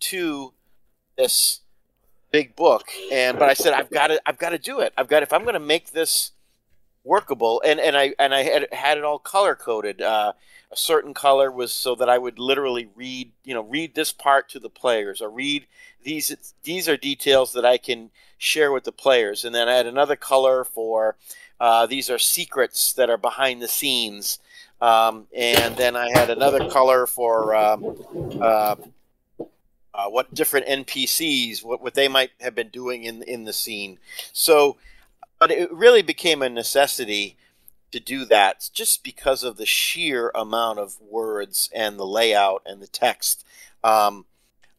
[0.00, 0.52] to
[1.16, 1.60] this
[2.30, 4.92] big book, and but I said I've got to I've got to do it.
[4.96, 6.32] I've got if I'm going to make this
[7.02, 10.00] workable, and and I and I had had it all color coded.
[10.00, 10.34] Uh,
[10.70, 14.50] a certain color was so that I would literally read, you know, read this part
[14.50, 15.66] to the players, or read
[16.02, 16.54] these.
[16.62, 20.16] These are details that I can share with the players, and then I had another
[20.16, 21.16] color for
[21.60, 24.38] uh, these are secrets that are behind the scenes,
[24.80, 27.54] um, and then I had another color for.
[27.54, 27.96] Um,
[28.40, 28.76] uh,
[29.94, 33.98] uh, what different NPCs, what, what they might have been doing in in the scene.
[34.32, 34.76] So,
[35.40, 37.36] but it really became a necessity
[37.90, 42.80] to do that just because of the sheer amount of words and the layout and
[42.80, 43.44] the text.
[43.82, 44.26] Um,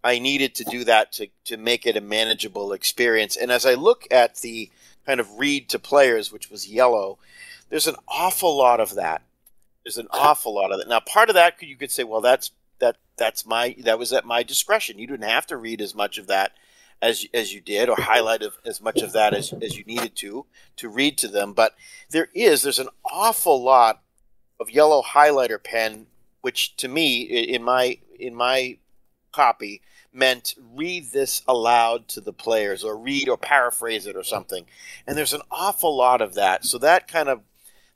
[0.03, 3.35] I needed to do that to, to make it a manageable experience.
[3.35, 4.69] And as I look at the
[5.05, 7.17] kind of read to players, which was yellow,
[7.69, 9.21] there's an awful lot of that.
[9.83, 10.87] There's an awful lot of that.
[10.87, 14.25] Now, part of that you could say, well, that's that that's my that was at
[14.25, 14.99] my discretion.
[14.99, 16.53] You didn't have to read as much of that
[17.01, 20.15] as as you did, or highlight of, as much of that as as you needed
[20.17, 20.45] to
[20.77, 21.53] to read to them.
[21.53, 21.75] But
[22.09, 24.01] there is there's an awful lot
[24.59, 26.07] of yellow highlighter pen,
[26.41, 28.77] which to me in my in my
[29.31, 34.65] copy meant read this aloud to the players or read or paraphrase it or something.
[35.05, 36.65] And there's an awful lot of that.
[36.65, 37.41] So that kind of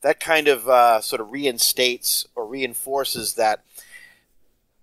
[0.02, 3.64] that kind of uh, sort of reinstates or reinforces that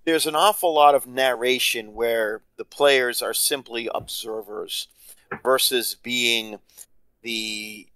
[0.04, 4.88] there's an awful lot of narration where the players are simply observers
[5.42, 6.58] versus being
[7.22, 7.86] the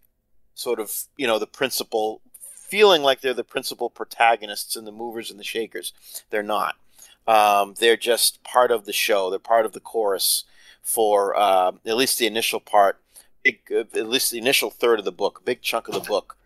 [0.55, 5.31] sort of you know the principal feeling like they're the principal protagonists and the movers
[5.31, 5.93] and the shakers.
[6.31, 6.77] They're not
[7.27, 9.31] um, they're just part of the show.
[9.31, 10.45] They're part of the chorus
[10.83, 13.01] for uh, at least the initial part
[13.43, 16.37] big, uh, at least the initial third of the book big chunk of the book.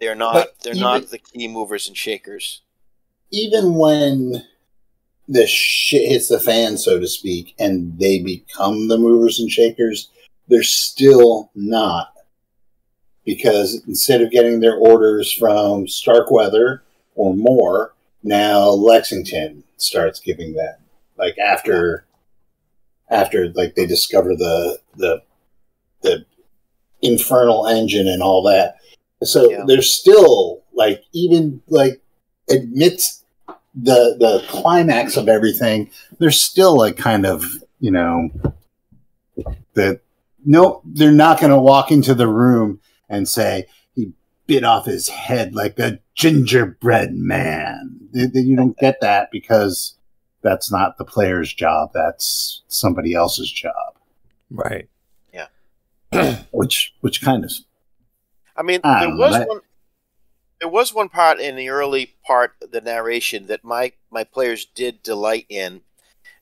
[0.00, 2.60] They're not But they're even- not the key movers and shakers.
[3.32, 4.44] Even when
[5.28, 10.08] the shit hits the fan, so to speak, and they become the movers and shakers,
[10.48, 12.12] they're still not.
[13.24, 16.82] Because instead of getting their orders from Starkweather
[17.14, 20.74] or Moore, now Lexington starts giving them.
[21.16, 22.06] Like after
[23.08, 25.22] after like they discover the the
[26.02, 26.24] the
[27.02, 28.76] infernal engine and all that.
[29.22, 29.64] So Yeah.
[29.66, 32.00] there's still like even like
[32.50, 33.24] amidst
[33.74, 37.44] the the climax of everything, there's still like kind of
[37.80, 38.30] you know
[39.74, 40.00] that
[40.44, 44.12] nope, they're not going to walk into the room and say he
[44.46, 47.99] bit off his head like a gingerbread man.
[48.12, 49.96] Th- th- You don't get that because
[50.42, 51.90] that's not the player's job.
[51.94, 53.94] That's somebody else's job.
[54.50, 54.88] Right.
[55.32, 55.46] Yeah.
[56.52, 57.52] which which kind of
[58.56, 59.60] I mean, I there don't know, was that- one.
[60.60, 64.66] There was one part in the early part of the narration that my my players
[64.66, 65.80] did delight in,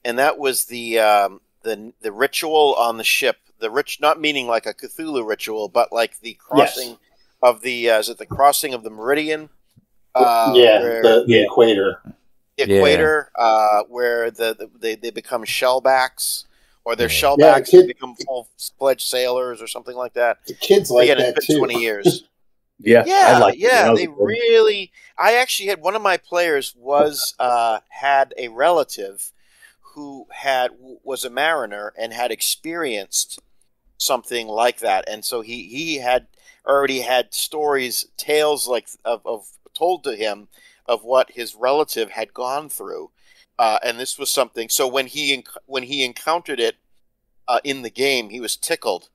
[0.04, 3.36] and that was the um, the the ritual on the ship.
[3.60, 6.98] The rich, not meaning like a Cthulhu ritual, but like the crossing
[7.42, 9.50] of the uh, is it the crossing of the meridian?
[10.24, 11.40] Uh, yeah, where- the, the yeah.
[11.44, 12.02] equator.
[12.56, 12.76] the Yeah.
[12.76, 16.44] equator, uh, where the, the they, they become shellbacks,
[16.84, 20.38] or they're shellbacks Yeah, kid- become full fledged sailors, or something like that.
[20.46, 21.58] The kids like Again, that it's been too.
[21.60, 22.24] twenty years.
[22.80, 24.92] Yeah, Yeah, like it when I yeah, they a really.
[25.18, 29.32] I actually had one of my players was uh, had a relative
[29.94, 30.70] who had
[31.02, 33.40] was a mariner and had experienced
[33.96, 36.28] something like that, and so he he had
[36.64, 40.48] already had stories, tales like of, of told to him
[40.86, 43.10] of what his relative had gone through,
[43.58, 44.68] uh, and this was something.
[44.68, 46.76] So when he when he encountered it
[47.46, 49.08] uh, in the game, he was tickled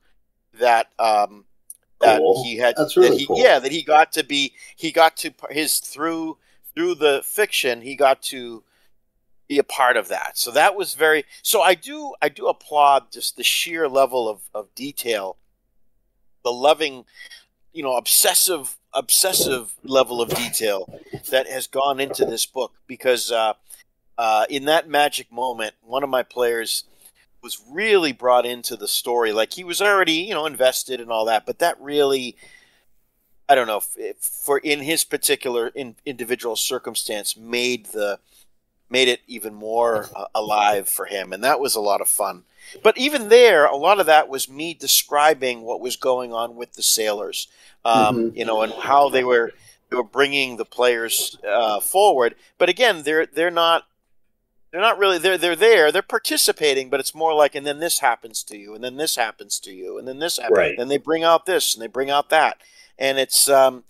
[0.58, 0.88] that.
[0.98, 1.44] Um,
[2.00, 2.44] that Cool.
[2.44, 3.38] he had That's that really he, cool.
[3.38, 6.36] yeah that he got to be he got to his through
[6.74, 8.64] through the fiction he got to
[9.48, 13.12] be a part of that so that was very so i do i do applaud
[13.12, 15.36] just the sheer level of, of detail
[16.42, 17.04] the loving
[17.72, 23.54] you know obsessive obsessive level of detail that has gone into this book because uh,
[24.16, 26.84] uh, in that magic moment one of my players
[27.42, 29.32] was really brought into the story.
[29.32, 32.36] Like he was already you know invested and all that but that really
[33.48, 33.82] i don't know
[34.20, 38.18] for in his particular in, individual circumstance made the
[38.98, 42.44] made it even more uh, alive for him and that was a lot of fun.
[42.82, 46.70] But even there a lot of that was me describing what was going on with
[46.74, 47.48] the sailors
[47.84, 49.52] um, you know and how they were
[49.88, 52.34] they were bringing the players uh, forward.
[52.58, 53.80] But again they're they're not
[54.70, 58.00] they're not really they're they're there they're participating but it's more like and then this
[58.00, 60.76] happens to you and then this happens to you and then this happens Right.
[60.78, 62.54] then they bring out this and they bring out that.
[62.98, 63.84] And it's um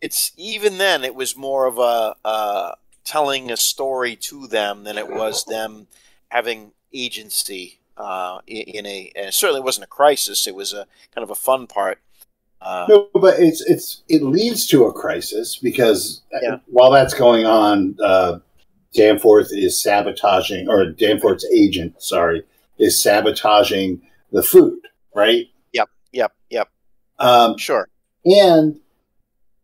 [0.00, 2.72] it's even then it was more of a uh
[3.06, 5.86] telling a story to them than it was them
[6.28, 10.86] having agency uh in, a and certainly it certainly wasn't a crisis it was a
[11.14, 11.98] kind of a fun part
[12.60, 16.56] uh, No, but it's it's it leads to a crisis because uh, Yeah.
[16.66, 18.38] while that's going on, uh,
[18.94, 22.44] Danforth is sabotaging, or Danforth's agent, sorry,
[22.78, 24.00] is sabotaging
[24.32, 24.80] the food,
[25.14, 25.46] right?
[25.74, 26.68] Yep, yep yep
[27.18, 27.88] Um, sure
[28.24, 28.80] and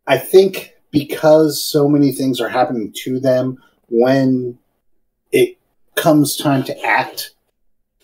[0.07, 4.57] I think because so many things are happening to them, when
[5.33, 5.57] it
[5.95, 7.31] comes time to act,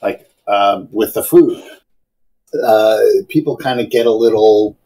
[0.02, 1.64] like uh, with the food,
[2.62, 3.00] uh,
[3.30, 4.78] people kind of get a little.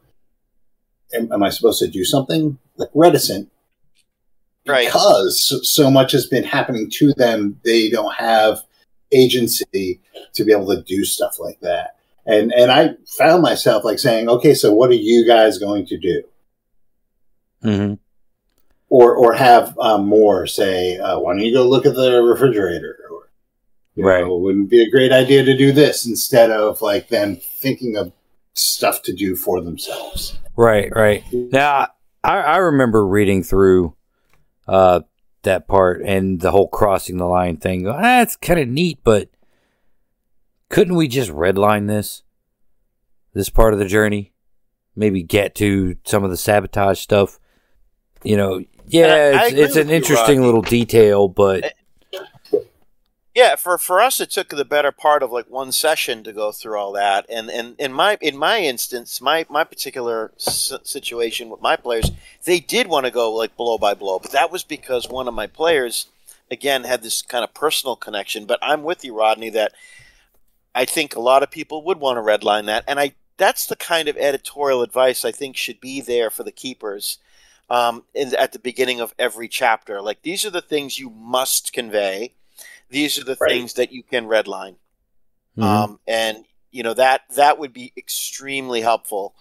[1.16, 2.60] Am, am I supposed to do something?
[2.78, 3.50] Like reticent,
[4.66, 4.88] Right.
[4.88, 8.62] Because so, so much has been happening to them, they don't have
[9.12, 10.00] agency
[10.34, 11.98] to be able to do stuff like that.
[12.26, 15.98] And and I found myself like saying, okay, so what are you guys going to
[15.98, 16.24] do?
[17.64, 17.94] Hmm
[18.90, 22.98] or or have um, more say, uh, why don't you go look at the refrigerator?
[23.10, 23.30] Or
[23.96, 24.24] Right.
[24.24, 27.98] know, wouldn't it be a great idea to do this instead of like them thinking
[27.98, 28.12] of
[28.54, 30.38] stuff to do for themselves.
[30.56, 31.24] Right, right.
[31.32, 31.90] Now,
[32.24, 33.96] I, I remember reading through
[34.68, 35.02] uh,
[35.44, 37.88] that part and the whole crossing the line thing.
[37.88, 39.30] Ah, That's kind of neat, but
[40.70, 42.24] couldn't we just redline this?
[43.34, 44.34] This part of the journey?
[44.96, 47.40] Maybe get to some of the sabotage stuff?
[48.24, 50.46] You know, yeah, I- I it's, agree it's an interesting Rodney.
[50.46, 52.20] little detail, but eh,
[53.36, 56.52] Yeah, for for us, it took the better part of like one session to go
[56.52, 57.26] through all that.
[57.30, 62.12] And and in my in my instance, my my particular s- situation with my players,
[62.46, 65.34] they did want to go like blow by blow, but that was because one of
[65.34, 66.06] my players,
[66.52, 68.46] again, had this kind of personal connection.
[68.46, 69.74] But I'm with you, Rodney, that
[70.76, 73.76] I think a lot of people would want to redline that, and I that's the
[73.76, 77.18] kind of editorial advice I think should be there for the keepers.
[77.70, 81.74] Um, in, at the beginning of every chapter, like these are the things you must
[81.74, 82.36] convey.
[82.90, 83.52] These are the Right.
[83.52, 84.76] things that you can redline.
[85.58, 85.64] Mhm.
[85.64, 89.36] um, and you know that that would be extremely helpful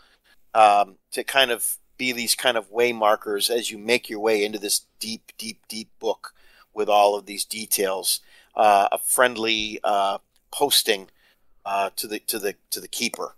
[0.54, 4.44] um, to kind of be these kind of way markers as you make your way
[4.44, 6.34] into this deep deep deep book
[6.74, 8.20] with all of these details.
[8.54, 10.18] Uh, a friendly uh,
[10.50, 11.08] posting
[11.64, 13.36] uh, to the to the to the keeper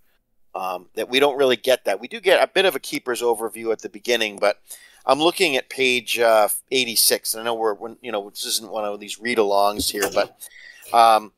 [0.55, 3.23] um, that we don't really get that we do get a bit of a keeper's
[3.23, 4.61] overview at the beginning but
[5.07, 8.71] I'm looking at page uh, 86 and I know we're, when you know this isn't
[8.71, 10.37] one of these read alongs here but
[10.97, 11.33] um,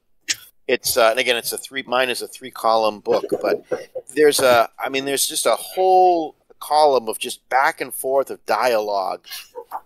[0.69, 3.65] it's uh, and again it's a three mine is a three column book but
[4.15, 8.45] there's a i mean there's just a whole column of just back and forth of
[8.47, 9.25] dialogue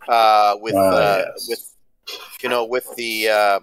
[0.09, 1.49] uh, with Ah, uh, yes.
[1.49, 1.77] with
[2.43, 3.61] you know with the uh,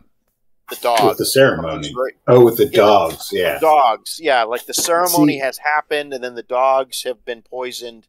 [0.69, 1.93] the dogs With the ceremony.
[2.27, 2.77] Oh, with the Yeah.
[2.77, 3.59] dogs, yeah.
[3.59, 8.05] dogs yeah like the ceremony See- has happened and then the dogs have been poisoned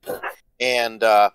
[0.61, 1.31] and uh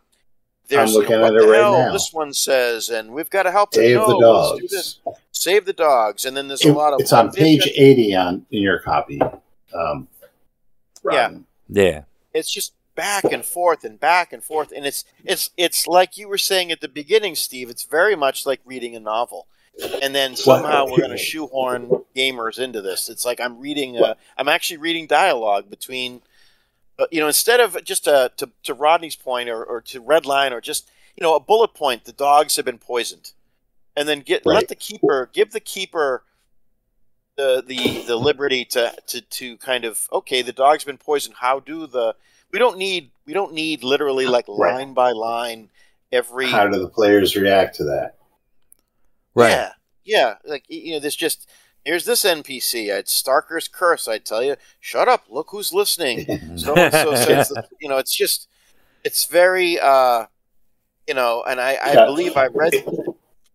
[0.67, 1.93] there's I'm looking what at it the right hell now.
[1.93, 4.99] this one says and we've got to help them Save no, the let's dogs.
[5.31, 8.45] save the dogs and then there's It- a lot of it's on page 80 on
[8.51, 9.21] in your copy.
[9.73, 10.07] Um,
[11.05, 11.21] Yeah.
[11.23, 11.45] Robin.
[11.69, 12.01] yeah.
[12.33, 16.27] it's just back and forth and back and forth and it's it's it's like you
[16.27, 19.47] were saying at the beginning steve it's very much like reading a novel
[20.01, 23.09] and then somehow we're going to shoehorn gamers into this.
[23.09, 26.21] It's like i'm reading uh, i'm actually reading dialogue between
[26.99, 30.51] uh, you know instead of just uh, to, to rodney's point or, or to redline
[30.51, 33.31] or just you know a bullet point the dogs have been poisoned.
[33.95, 36.23] And then get let the keeper give the keeper
[37.37, 41.35] the the the liberty to to to kind of okay the dog's been poisoned.
[41.39, 42.15] How do the
[42.51, 44.73] we don't need we don't need literally like Right.
[44.73, 45.69] line by line
[46.11, 48.17] every How do the players react to that?
[49.35, 49.49] Right.
[49.49, 49.71] yeah
[50.05, 51.49] yeah like you know there's just
[51.85, 56.25] here's this npc it's starker's curse i tell you shut up look who's listening
[56.57, 58.47] so so says you know it's just
[59.03, 60.25] it's very uh
[61.07, 62.05] you know and i i Yeah.
[62.05, 62.73] believe i read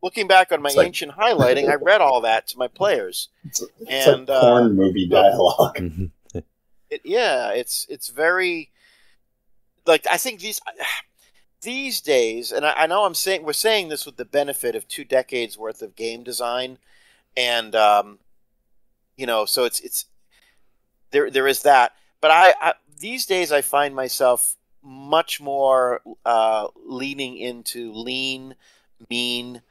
[0.02, 3.60] looking back on my like- ancient highlighting i read all that to my players It's,
[3.80, 5.76] it's And, like uh, porn movie dialogue.
[5.78, 6.10] Mhm.
[6.90, 8.70] it, yeah it's it's very
[9.86, 10.60] like i think these
[11.62, 14.86] these days and I, I know i'm saying we're saying this with the benefit of
[14.86, 16.78] two decades worth of game design
[17.36, 18.18] and um
[19.16, 20.06] you know so it's it's
[21.10, 21.92] there there is that.
[22.20, 28.54] But i, I these days i find myself much more uh leaning into lean
[29.10, 29.62] mean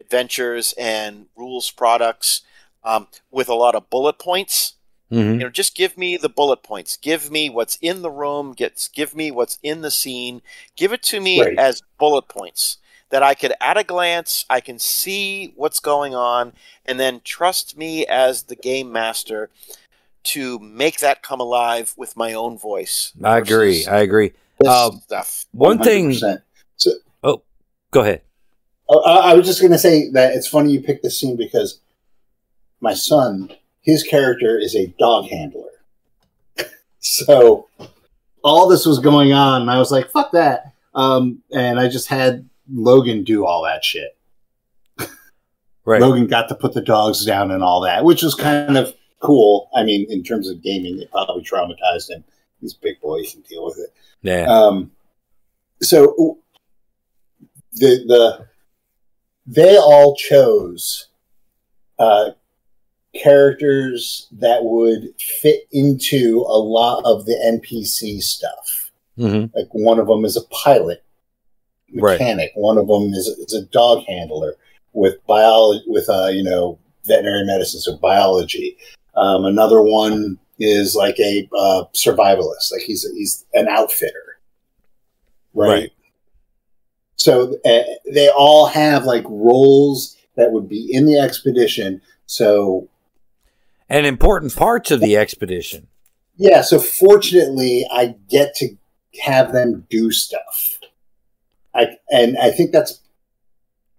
[0.00, 2.42] adventures and rules products
[2.84, 4.75] um, with a lot of bullet points
[5.10, 5.32] Mhm.
[5.34, 8.88] you know just give me the bullet points give me what's in the room gets
[8.88, 10.42] give me what's in the scene
[10.76, 11.58] give it to me Right.
[11.58, 12.78] as bullet points
[13.10, 16.52] that I could at a glance I can see what's going on
[16.84, 19.50] and then trust me as the game master
[20.24, 23.12] to make that come alive with my own voice.
[23.22, 23.86] I agree.
[23.86, 24.32] I agree.
[24.58, 25.46] This Um, stuff.
[25.52, 26.10] One thing.
[26.10, 26.42] 100%.
[27.92, 28.22] Go ahead.
[28.88, 31.36] Oh, I I was just going to say that it's funny you picked this scene
[31.36, 31.78] because
[32.80, 33.52] my son,
[33.86, 35.70] his character is a dog handler.
[36.98, 37.68] so
[38.42, 40.72] all this was going on, and I was like, fuck that.
[40.94, 44.16] Um, and I just had Logan do all that shit.
[45.88, 46.00] Right.
[46.00, 49.70] Logan got to put the dogs down and all that, which was kind of cool.
[49.72, 52.24] I mean, in terms of gaming, it probably traumatized him.
[52.60, 53.94] He's a big boy, he can deal with it.
[54.20, 54.46] Yeah.
[54.48, 54.90] Um,
[55.80, 56.38] so
[57.74, 58.48] the the
[59.46, 61.06] they all chose
[62.00, 62.30] uh,
[63.22, 68.90] characters that would fit into a lot of the NPC stuff.
[69.16, 71.02] hmm Like one of them is a pilot
[71.94, 72.18] Right.
[72.18, 72.52] mechanic.
[72.54, 74.56] One of them is, is a dog handler
[74.92, 78.76] with biology, with uh, you know veterinary medicine, so biology.
[79.14, 84.38] Um, another one is like a uh, survivalist, like he's he's an outfitter,
[85.54, 85.68] right?
[85.68, 85.92] Right.
[87.16, 92.00] So uh, they all have like roles that would be in the expedition.
[92.26, 92.88] So
[93.88, 95.86] And important parts of the expedition.
[96.36, 98.76] yeah, so fortunately, I get to
[99.22, 100.78] have them do stuff.
[101.74, 103.00] I and I think that's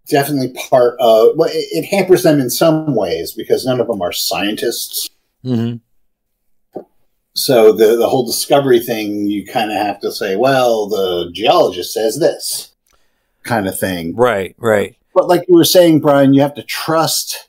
[0.08, 1.38] definitely part of.
[1.38, 5.10] Well, it, it hampers them in some ways because none of them are scientists.
[5.44, 5.76] hmm
[7.34, 11.94] So the the whole discovery thing, you kind of have to say, well, the geologist
[11.94, 12.74] says this,
[13.44, 14.16] kind of thing.
[14.16, 14.56] Right.
[14.58, 14.98] Right.
[15.14, 17.47] But like you were saying, Bryan, you have to trust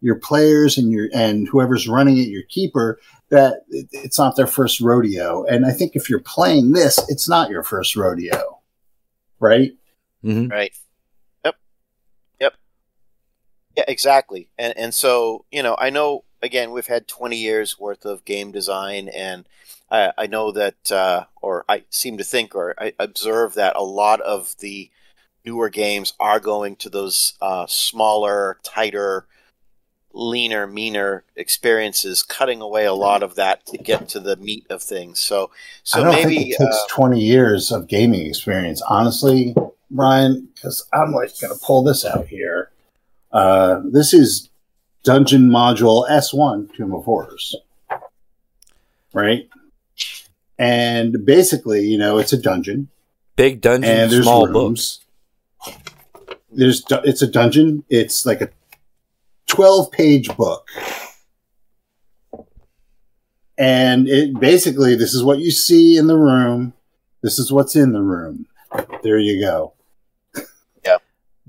[0.00, 2.98] your players and your and whoever's running it, your keeper,
[3.30, 5.44] that it, it's not their first rodeo.
[5.44, 8.60] And I think if you're playing this, it's not your first rodeo,
[9.40, 9.72] right?
[10.22, 10.72] hmm Right.
[11.44, 11.56] Yep.
[12.40, 12.54] Yep.
[13.76, 14.48] Yeah, exactly.
[14.58, 18.50] And and so, you know, I know again we've had 20 years worth of game
[18.52, 19.48] design and
[19.90, 23.82] I, I know that uh, or I seem to think or I observe that a
[23.82, 24.90] lot of the
[25.44, 29.26] newer games are going to those uh, smaller, tighter,
[30.12, 34.82] leaner, meaner experiences, cutting away a lot of that to get to the meat of
[34.82, 35.20] things.
[35.20, 35.50] So
[35.82, 39.54] so I don't maybe think it takes uh, 20 years of gaming experience, honestly,
[39.90, 42.70] Bryan, because I'm like going to pull this out here.
[43.32, 44.48] Uh, this is
[45.04, 47.56] Dungeon Module S1 Tomb of Horrors.
[49.12, 49.48] Right?
[50.58, 52.88] And basically, you know, it's a dungeon.
[53.36, 55.00] Big dungeon, and there's small rooms.
[56.52, 57.84] There's it's a dungeon.
[57.88, 58.50] It's like a
[59.50, 60.68] twelve page book,
[63.58, 66.72] and it basically this is what you see in the room.
[67.22, 68.46] This is what's in the room.
[69.02, 69.74] There you go.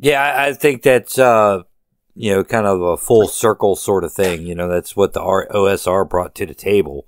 [0.02, 1.62] Yeah, I, I think that's uh,
[2.16, 4.46] you know kind of a full circle sort of thing.
[4.48, 7.08] You know, that's what the OSR brought to the table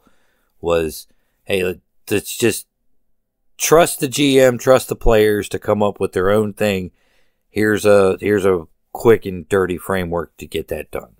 [0.61, 1.07] was,
[1.43, 1.79] hey,
[2.09, 2.67] let's just
[3.57, 6.91] trust the GM, trust the players to come up with their own thing.
[7.49, 11.15] Here's a here's a quick and dirty framework to get that done.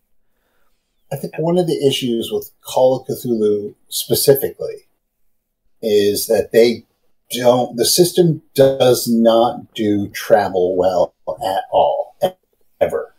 [1.11, 4.87] I think one of the issues with Call of Cthulhu specifically
[5.81, 6.85] is that they
[7.31, 11.13] don't, the system does not do travel well
[11.45, 12.15] at all,
[12.79, 13.13] ever.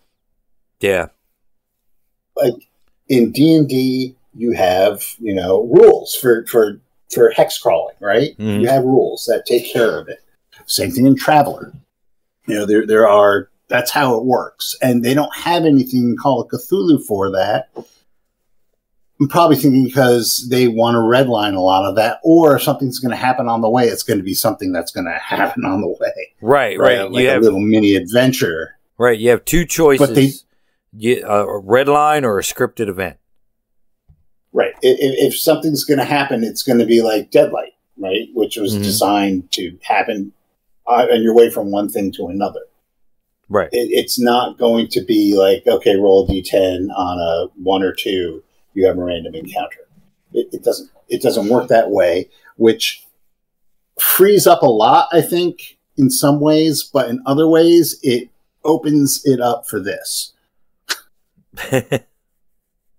[0.81, 1.07] Yeah,
[2.37, 2.55] Like
[3.09, 6.81] In D&D, you have, you know, rules for, for,
[7.13, 8.37] for hex crawling, right?
[8.39, 8.63] Mhm.
[8.63, 10.19] You have rules that take care of it.
[10.67, 11.73] Same thing in Traveller.
[12.47, 14.77] You know, there, there are, that's how it works.
[14.83, 17.69] And they don't have anything in Call of Cthulhu for that.
[19.21, 22.99] I'm probably thinking because they want to redline a lot of that, or if something's
[22.99, 25.65] going to happen on the way, it's going to be something that's going to happen
[25.65, 26.33] on the way.
[26.41, 27.11] right, right.
[27.11, 28.77] Like you a have little mini adventure.
[28.99, 29.19] right.
[29.19, 30.33] You have two choices: But they-
[30.97, 33.17] you, a red line or a scripted event.
[34.53, 34.75] Right.
[34.83, 38.29] If, if something's going to happen, it's going to be like Deadlight, right?
[38.35, 38.83] Which was Mhm.
[38.85, 40.33] designed to happen
[40.87, 42.61] uh, on your way from one thing to another.
[43.49, 43.69] Right.
[43.73, 47.93] It, it's not going to be like, okay, roll a d10 on a one or
[47.93, 48.43] two,
[48.75, 49.81] you have a random encounter.
[50.33, 50.91] It, it doesn't.
[51.09, 53.05] It doesn't work that way, which
[54.01, 58.31] frees up a lot, I think, in some ways, but in other ways, it
[58.65, 60.33] opens it up for this.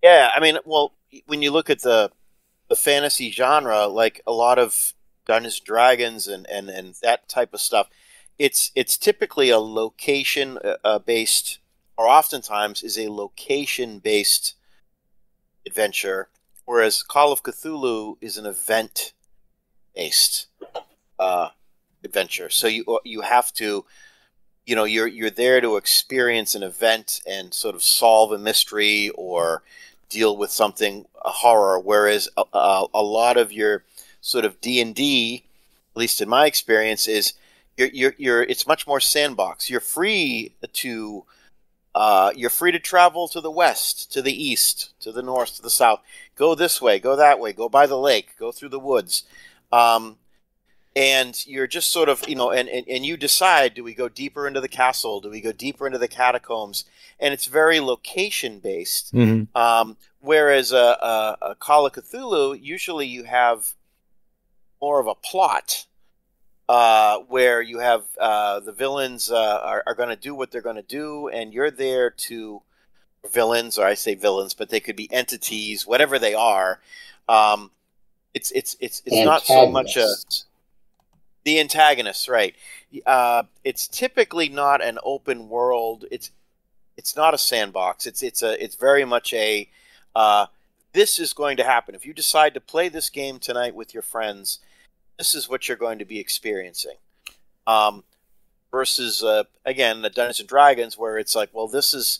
[0.05, 0.93] Yeah, I mean, well,
[1.25, 2.11] when you look at the
[2.69, 4.93] the fantasy genre, like a lot of
[5.25, 7.89] Dungeons and Dragons and, and, and that type of stuff,
[8.37, 11.59] it's it's typically a location uh, uh, based,
[11.97, 14.55] or oftentimes is a location based
[15.65, 16.29] adventure,
[16.65, 19.13] whereas Call of Cthulhu is an event
[19.95, 20.47] based
[21.19, 21.49] uh,
[22.03, 22.49] adventure.
[22.49, 23.85] So you you have to
[24.65, 29.09] you know you're you're there to experience an event and sort of solve a mystery
[29.15, 29.63] or
[30.09, 33.83] deal with something a horror whereas a, a, a lot of your
[34.21, 35.43] sort of d&d
[35.91, 37.33] at least in my experience is
[37.77, 39.69] you're, you're, you're it's much more sandbox.
[39.69, 41.25] You're free to
[41.93, 45.61] uh, you're free to travel to the west to the east to the north to
[45.61, 46.01] the south.
[46.35, 49.23] Go this way go that way go by the lake go through the woods.
[49.71, 50.17] Um,
[50.97, 54.07] and you're just sort of you know and, and, and you decide do we go
[54.07, 55.19] deeper into the castle?
[55.19, 56.85] Do we go deeper into the catacombs?
[57.19, 59.57] And it's very location based Mm-hmm.
[59.57, 63.73] um, whereas a, a, a call of cthulhu usually you have
[64.81, 65.85] more of a plot
[66.67, 70.61] uh, where you have uh, the villains uh, are, are going to do what they're
[70.61, 72.61] going to do and you're there to
[73.31, 76.79] villains or i say villains but they could be entities whatever they are
[77.27, 77.71] um,
[78.35, 80.07] it's it's it's it's not so much a
[81.45, 82.55] the antagonists, right?
[83.05, 86.03] Uh, it's typically not an open world.
[86.11, 86.31] It's
[86.97, 88.05] it's not a sandbox.
[88.05, 89.69] It's it's a it's very much a
[90.15, 90.47] uh,
[90.91, 91.95] this is going to happen.
[91.95, 94.59] If you decide to play this game tonight with your friends,
[95.17, 96.97] this is what you're going to be experiencing.
[97.67, 98.03] Um,
[98.71, 102.19] versus uh, again the Dungeons and Dragons, where it's like, well, this is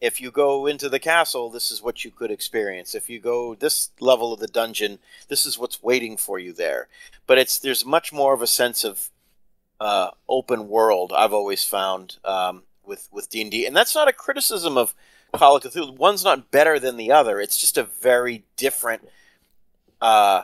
[0.00, 2.94] if you go into the castle, this is what you could experience.
[2.94, 6.88] If you go this level of the dungeon, this is what's waiting for you there.
[7.26, 9.10] But it's there's much more of a sense of
[9.80, 11.12] uh, open world.
[11.14, 14.94] I've always found um, with with D and D, and that's not a criticism of
[15.34, 15.96] Call of Cthulhu.
[15.96, 17.40] One's not better than the other.
[17.40, 19.08] It's just a very different
[20.00, 20.42] uh,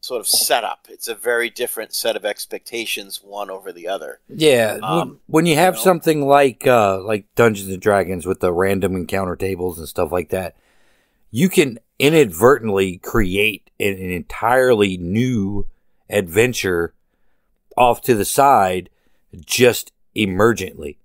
[0.00, 0.86] sort of setup.
[0.88, 4.20] It's a very different set of expectations, one over the other.
[4.28, 5.80] Yeah, when- Um, when you have know?
[5.80, 10.30] something like uh, like Dungeons and Dragons with the random encounter tables and stuff like
[10.30, 10.56] that,
[11.30, 15.66] you can inadvertently create an, an entirely new
[16.08, 16.94] adventure
[17.76, 18.88] off to the side,
[19.44, 20.96] just emergently.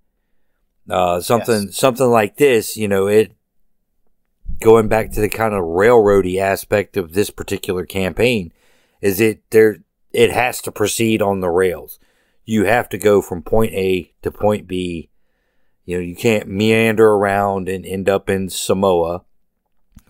[0.89, 3.33] Uh, something something like this, you know, it
[4.61, 8.53] going back to the kind of railroady aspect of this particular campaign,
[9.05, 9.77] is it there?
[10.11, 11.99] It has to proceed on the rails
[12.45, 15.09] you have to go from point A to point B.
[15.83, 19.23] You know, you can't meander around and end up in Samoa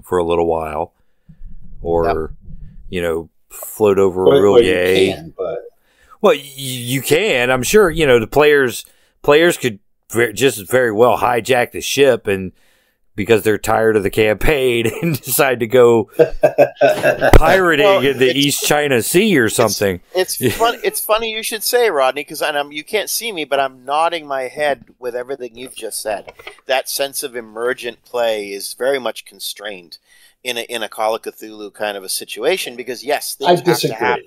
[0.03, 0.93] for a little while,
[1.81, 2.33] or
[2.89, 5.31] you know, float over Well, real yay.
[5.35, 5.59] but
[6.21, 7.49] Well, you, you can.
[7.49, 7.89] I'm sure.
[7.89, 8.85] You know, the players
[9.21, 9.79] players could
[10.33, 12.51] just very well hijack the ship and
[13.15, 16.09] because they're tired of the campaign and decide to go
[17.37, 20.01] pirating Well, in the East China Sea or something.
[20.13, 20.79] It's fun.
[20.83, 24.27] It's funny you should say, Rodney, because I'm you can't see me, but I'm nodding
[24.27, 26.33] my head with everything you've just said.
[26.65, 29.97] That sense of emergent play is very much constrained
[30.43, 33.51] in a in a Call of Cthulhu kind of a situation because yes, things I
[33.51, 33.95] have to disagree.
[33.95, 34.25] happen.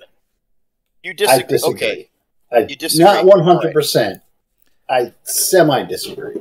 [1.03, 1.47] You I disagree?
[1.47, 1.73] disagree.
[1.75, 2.09] Okay,
[2.51, 3.05] I, You disagree.
[3.05, 4.21] not one hundred percent.
[4.89, 6.35] I semi disagree.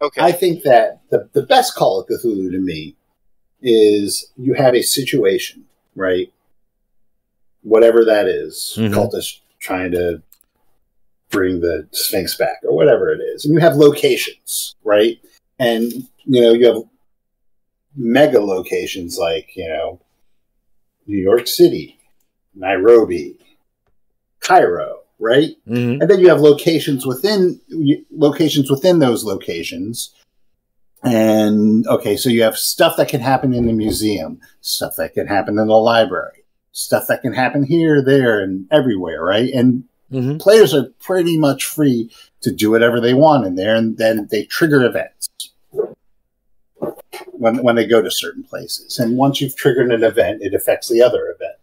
[0.00, 0.20] Okay.
[0.20, 2.96] I think that the, the best Call of Cthulhu to me
[3.62, 5.64] is you have a situation,
[5.96, 6.32] right?
[7.62, 8.92] Whatever that is, Mhm.
[8.92, 10.22] cultists trying to
[11.30, 13.44] bring the Sphinx back or whatever it is.
[13.44, 15.18] And you have locations, right?
[15.58, 15.92] And,
[16.24, 16.82] you know, you have
[17.96, 20.00] mega locations like, you know,
[21.06, 21.98] New York City,
[22.54, 23.36] Nairobi,
[24.40, 25.56] Cairo, right?
[25.66, 27.60] hmm and then you have locations within
[28.12, 30.14] locations within those locations.
[31.02, 35.26] And okay so you have stuff that can happen in the museum stuff that can
[35.26, 39.52] happen in the library stuff that can happen here there and everywhere right?
[39.52, 42.10] And hmm players are pretty much free
[42.42, 45.28] to do whatever they want in there and then they trigger events
[47.32, 48.98] when, when they go to certain places.
[48.98, 51.53] And once you've triggered an event it affects the other events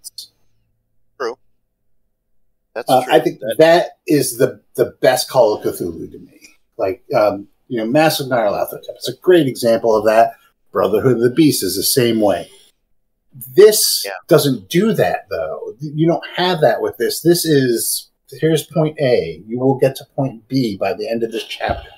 [2.74, 3.03] That's uh.
[3.09, 6.39] I think That- that is the the best Call of Cthulhu to me.
[6.78, 8.89] Like, um, you know, Masks of Nyarlathotep.
[8.95, 10.34] It's a great example of that.
[10.72, 12.49] Brotherhood of the Beast is the same way.
[13.55, 14.11] This Yeah.
[14.28, 15.76] doesn't do that, though.
[15.80, 17.22] You don't have that with this.
[17.22, 18.09] This is
[18.39, 19.43] here's point A.
[19.45, 21.89] You will get to point B by the end of this chapter.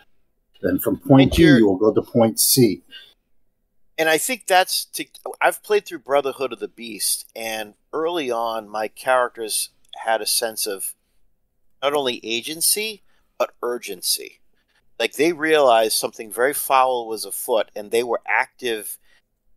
[0.61, 2.81] Then from point B, you will go to point C.
[3.97, 5.05] and I think that's to,
[5.39, 9.69] I've played through Brotherhood of the Beast, and early on, my characters
[10.03, 10.93] had a sense of
[11.81, 13.03] not only agency
[13.37, 14.39] but urgency.
[14.99, 18.97] Like they realized something very foul was afoot, and they were active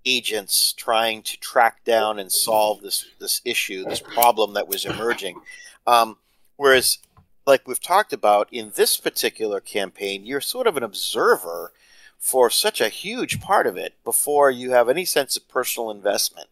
[0.05, 5.41] agents trying to track down and solve this this issue, this problem that was emerging.
[5.87, 6.19] Um,
[6.57, 6.99] whereas,
[7.47, 11.73] like we've talked about in this particular campaign, you're sort of an observer
[12.19, 16.49] for such a huge part of it before you have any sense of personal investment.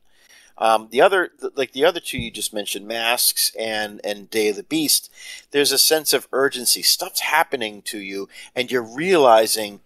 [0.57, 4.57] Um, the other, like the other two you just mentioned, Masks and and Day of
[4.57, 5.11] the Beast,
[5.51, 6.81] there's a sense of urgency.
[6.83, 9.81] Stuff's happening to you, and you're realizing,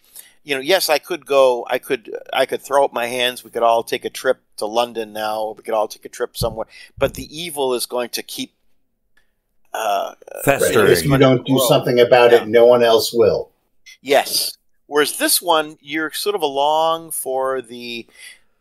[0.45, 3.43] you know, yes, I could go, I could, I could throw up my hands.
[3.43, 6.11] We could all take a trip to London now, or we could all take a
[6.11, 6.67] trip somewhere.
[6.99, 8.53] But the evil is going to keep.
[9.73, 10.15] Uh,
[10.45, 10.91] Festering.
[10.91, 12.43] If you don't do something about Yeah.
[12.43, 13.51] it, no one else will.
[14.01, 14.53] Yes.
[14.87, 18.07] Whereas this one, you're sort of along for the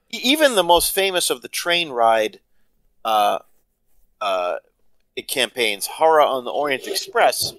[0.09, 2.39] even the most famous of the train ride
[3.03, 3.39] uh,
[4.21, 4.57] uh,
[5.27, 7.53] campaigns, Horror on the Orient Express,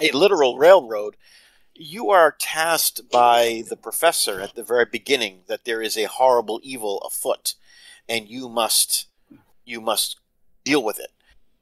[0.00, 1.16] a literal railroad.
[1.74, 6.60] You are tasked by the professor at the very beginning that there is a horrible
[6.62, 7.54] evil afoot,
[8.08, 9.08] and you must
[9.64, 10.18] you must
[10.64, 11.10] deal with it.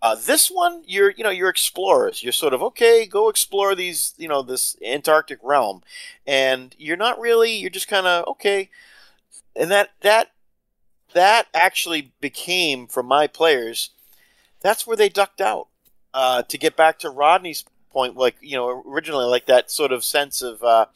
[0.03, 2.23] Uh, this one, you're you know you're explorers.
[2.23, 5.83] You're sort of okay, go explore these you know this Antarctic realm,
[6.27, 7.53] and you're not really.
[7.53, 8.69] You're just kind of okay,
[9.57, 10.33] and that that
[11.15, 13.91] that actually became for my players.
[14.61, 15.69] That's where they ducked out
[16.15, 18.17] uh, to get back to Rodney's point.
[18.17, 20.63] Like you know originally, like that sort of sense of.
[20.63, 20.87] Uh,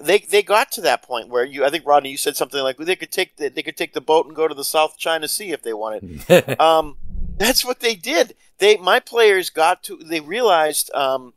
[0.00, 2.76] they they got to that point where you I think Rodney you said something like
[2.78, 5.28] they could take the, they could take the boat and go to the South China
[5.28, 6.96] Sea if they wanted um,
[7.36, 8.34] that's what they did.
[8.58, 11.34] They my players got to they realized um,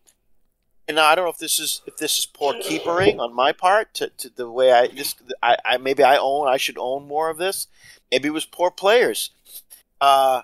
[0.91, 3.53] and now I don't know if this is if this is poor keepering on my
[3.53, 7.07] part to, to the way I this I, I maybe I own I should own
[7.07, 7.67] more of this.
[8.11, 9.31] Maybe it was poor players.
[10.01, 10.41] Uh,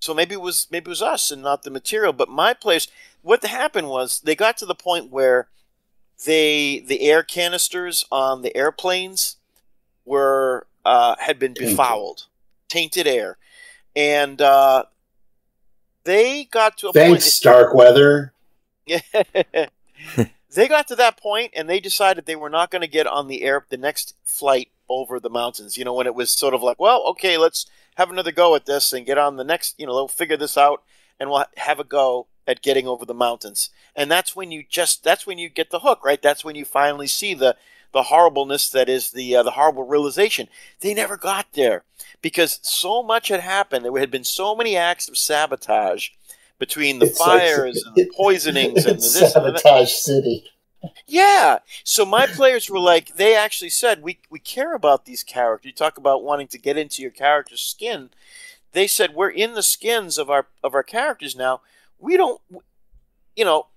[0.00, 2.12] so maybe it was maybe it was us and not the material.
[2.12, 2.88] But my players,
[3.22, 5.46] what happened was they got to the point where
[6.26, 9.36] they the air canisters on the airplanes
[10.04, 12.26] were uh, had been befouled,
[12.68, 13.38] tainted air,
[13.94, 14.86] and uh,
[16.02, 17.22] they got to a Thanks, point.
[17.22, 18.32] Starkweather.
[20.54, 23.28] they got to that point and they decided they were not going to get on
[23.28, 25.76] the air the next flight over the mountains.
[25.76, 27.66] You know, when it was sort of like, well, okay, let's
[27.96, 29.74] have another go at this and get on the next.
[29.78, 30.82] You know, they'll figure this out
[31.18, 33.70] and we'll have a go at getting over the mountains.
[33.96, 36.20] And that's when you just that's when you get the hook, right?
[36.20, 37.56] That's when you finally see the
[37.92, 40.48] the horribleness that is the uh, the horrible realization.
[40.80, 41.84] They never got there
[42.20, 43.84] because so much had happened.
[43.84, 46.10] There had been so many acts of sabotage
[46.58, 49.30] between the It's like- fires and the poisonings and the this and.
[49.32, 50.44] Sabotage City.
[51.06, 51.60] Yeah.
[51.82, 55.66] So my players were like, they actually said, we, we care about these characters.
[55.66, 58.10] You talk about wanting to get into your character's skin.
[58.72, 61.60] They said, we're in the skins of our of our characters now.
[61.98, 62.40] We don't,
[63.36, 63.68] you know,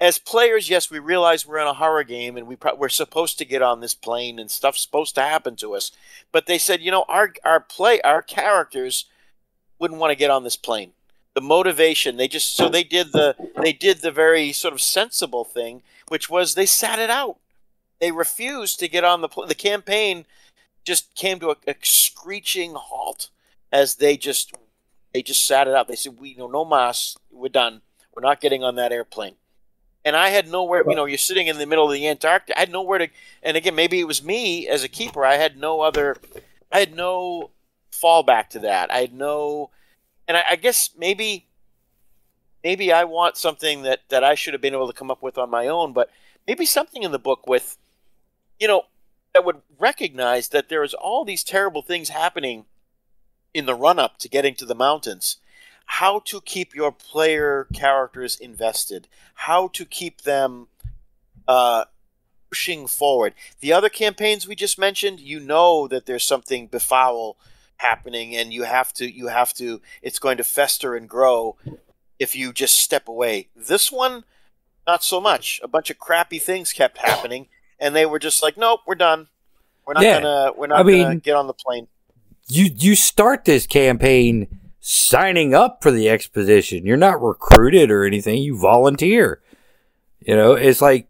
[0.00, 3.38] as players, yes, we realize we're in a horror game and we pro- we're supposed
[3.38, 5.90] to get on this plane and stuff's supposed to happen to us.
[6.30, 9.06] But they said, you know, our our play our characters
[9.78, 10.92] wouldn't want to get on this plane.
[11.34, 15.44] The motivation they just so they did the they did the very sort of sensible
[15.44, 17.38] thing, which was they sat it out.
[18.00, 20.26] They refused to get on the the campaign.
[20.84, 23.30] Just came to a, a screeching halt
[23.72, 24.54] as they just
[25.12, 25.88] they just sat it out.
[25.88, 27.82] They said, "We know no mas, we're done.
[28.14, 29.36] We're not getting on that airplane."
[30.04, 30.84] And I had nowhere.
[30.86, 32.56] You know, you're sitting in the middle of the Antarctic.
[32.56, 33.08] I had nowhere to.
[33.42, 35.24] And again, maybe it was me as a keeper.
[35.24, 36.16] I had no other.
[36.70, 37.50] I had no
[37.92, 38.90] fallback to that.
[38.92, 39.70] I had no.
[40.26, 41.46] And I, I guess maybe
[42.62, 45.38] maybe I want something that that I should have been able to come up with
[45.38, 46.10] on my own, but
[46.46, 47.76] maybe something in the book with,
[48.58, 48.84] you know,
[49.32, 52.64] that would recognize that there is all these terrible things happening
[53.52, 55.38] in the run up to getting to the mountains.
[55.86, 60.68] How to keep your player characters invested, how to keep them
[61.46, 61.84] uh,
[62.48, 63.34] pushing forward.
[63.60, 67.36] The other campaigns we just mentioned, you know that there's something befoul
[67.78, 71.56] happening, and you have to, you have to, it's going to fester and grow
[72.18, 73.48] if you just step away.
[73.56, 74.24] This one,
[74.86, 75.60] not so much.
[75.62, 77.48] A bunch of crappy things kept happening,
[77.78, 79.28] and they were just like, "Nope, we're done.
[79.86, 80.20] We're not Yeah.
[80.20, 80.52] gonna.
[80.56, 81.88] We're not I gonna mean- get on the plane."
[82.46, 86.84] you you start this campaign signing up for the expedition.
[86.84, 88.42] You're not recruited or anything.
[88.42, 89.40] You volunteer.
[90.20, 91.08] You know, it's like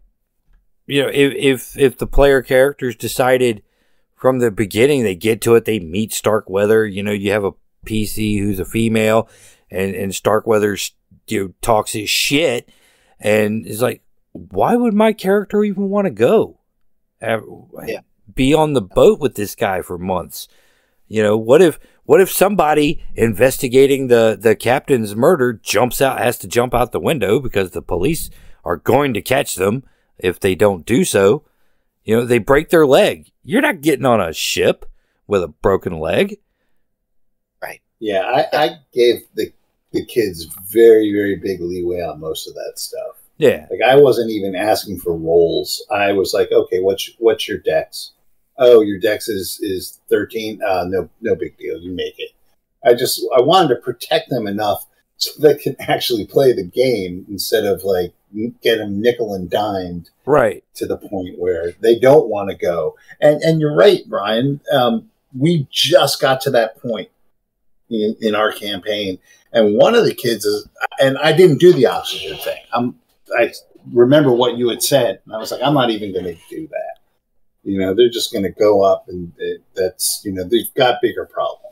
[0.87, 3.63] you know, if if if the player characters decided
[4.25, 6.83] from the beginning they get to it, they meet Starkweather.
[6.83, 7.51] You know, you have a
[7.85, 9.29] PC who's a female,
[9.69, 10.93] and and Starkweather's
[11.27, 12.67] you know, talks his shit,
[13.19, 14.01] and it's like,
[14.31, 16.57] why would my character even want to go?
[17.87, 17.99] Yeah.
[18.33, 20.47] Be on the boat with this guy for months.
[21.07, 26.39] You know, what if what if somebody investigating the the captain's murder jumps out has
[26.39, 28.31] to jump out the window because the police
[28.63, 29.83] are going to catch them
[30.17, 31.43] if they don't do so?
[32.05, 33.31] You know, they break their leg.
[33.43, 34.85] You're not getting on a ship
[35.27, 36.37] with a broken leg.
[37.61, 37.81] Right.
[37.99, 39.51] Yeah, I, I gave the
[39.91, 43.17] the kids very very big leeway on most of that stuff.
[43.37, 43.65] Yeah.
[43.69, 45.85] Like I wasn't even asking for rolls.
[45.91, 48.11] I was like, okay, what's what's your dex?
[48.57, 50.61] oh, your dex is is thirteen.
[50.63, 51.79] Uh, no, no big deal.
[51.79, 52.31] You make it.
[52.85, 54.85] I just I wanted to protect them enough
[55.17, 58.13] so they can actually play the game instead of like
[58.61, 60.63] get them nickel and dimed Right.
[60.75, 62.95] to the point where they don't want to go.
[63.21, 64.59] And and you're right, Bryan.
[64.71, 67.09] Um, we just got to that point
[67.89, 69.19] in, in our campaign,
[69.53, 70.67] and one of the kids is,
[70.99, 72.61] and I didn't do the oxygen thing.
[72.73, 72.95] I'm
[73.37, 73.53] I
[73.93, 76.67] remember what you had said, and I was like, I'm not even going to do
[76.67, 76.99] that.
[77.63, 81.01] You know, they're just going to go up, and it, that's you know they've got
[81.01, 81.64] bigger problems.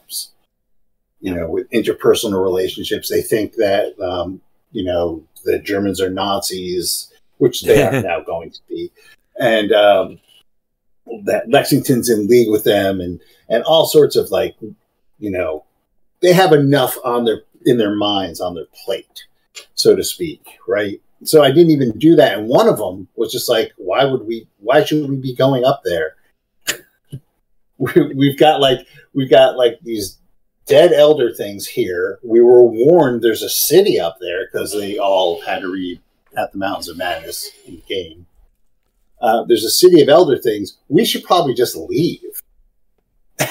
[1.23, 4.41] You know, with interpersonal relationships, they think that um,
[4.73, 8.91] you know the Germans are Nazis, which they are now going to be,
[9.39, 10.19] and um,
[11.23, 14.55] that Lexington's in league with them, and and all sorts of like,
[15.19, 15.63] you know,
[16.21, 19.25] they have enough on their in their minds on their plate,
[19.75, 21.01] so to speak, right?
[21.23, 24.23] So I didn't even do that, and one of them was just like, why would
[24.23, 24.45] we?
[24.59, 26.15] Why should we be going up there?
[27.77, 30.17] we, we've got like we've got like these
[30.65, 32.19] dead elder things here.
[32.23, 36.01] We were warned there's a city up there because they all had to read
[36.37, 38.25] at the Mountains of Madness in game.
[39.21, 40.77] Uh, there's a city of elder things.
[40.89, 42.19] We should probably just leave.
[43.39, 43.47] I,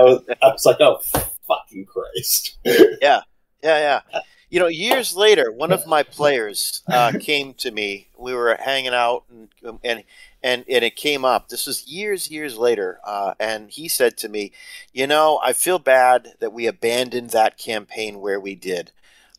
[0.00, 1.00] was, I was like, oh,
[1.46, 2.58] fucking Christ.
[2.64, 3.22] Yeah,
[3.62, 4.20] yeah, yeah.
[4.50, 8.08] You know, years later, one of my players uh, came to me.
[8.18, 10.04] We were hanging out, and and
[10.42, 11.48] and and it came up.
[11.48, 14.52] This was years, years later, uh, and he said to me,
[14.92, 18.92] "You know, I feel bad that we abandoned that campaign where we did.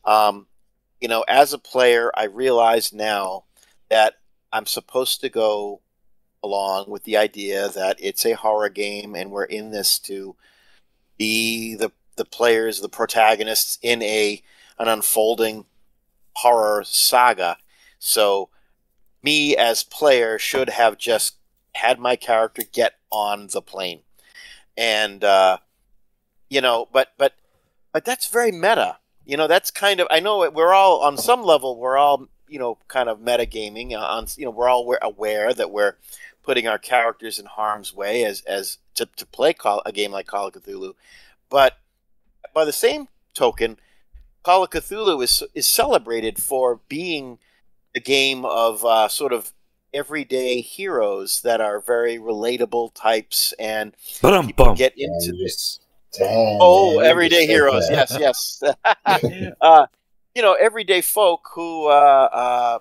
[0.04, 0.46] Um,
[1.00, 3.44] you know, as a player, I realize now
[3.90, 4.14] that
[4.52, 5.80] I'm supposed to go
[6.42, 10.36] along with the idea that it's a horror game, and we're in this to
[11.18, 14.42] be the the players, the protagonists in a
[14.78, 15.66] an unfolding
[16.36, 17.58] horror saga.
[17.98, 18.50] So,
[19.24, 21.36] me as player should have just
[21.74, 24.00] had my character get on the plane,
[24.76, 25.58] and uh,
[26.50, 27.34] you know, but but
[27.92, 28.98] but that's very meta.
[29.24, 32.58] You know, that's kind of I know we're all on some level we're all you
[32.58, 35.96] know kind of metagaming on you know we're all aware that we're
[36.42, 40.26] putting our characters in harm's way as as to, to play Call, a game like
[40.26, 40.94] Call of Cthulhu,
[41.48, 41.78] but
[42.52, 43.78] by the same token,
[44.42, 47.38] Call of Cthulhu is is celebrated for being
[47.94, 49.52] a game of uh, sort of
[49.92, 54.74] everyday heroes that are very relatable types, and But people bum.
[54.74, 55.80] get into this.
[56.12, 56.28] damn,
[56.60, 57.90] Oh, man, everyday heroes, that.
[57.90, 58.62] yes, yes.
[59.60, 59.86] uh,
[60.34, 62.78] you know, everyday folk who, uh, uh,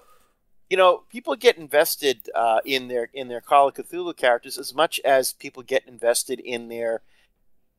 [0.69, 4.73] you know, people get invested uh, in their in their Call of Cthulhu characters as
[4.73, 7.03] much as people get invested in their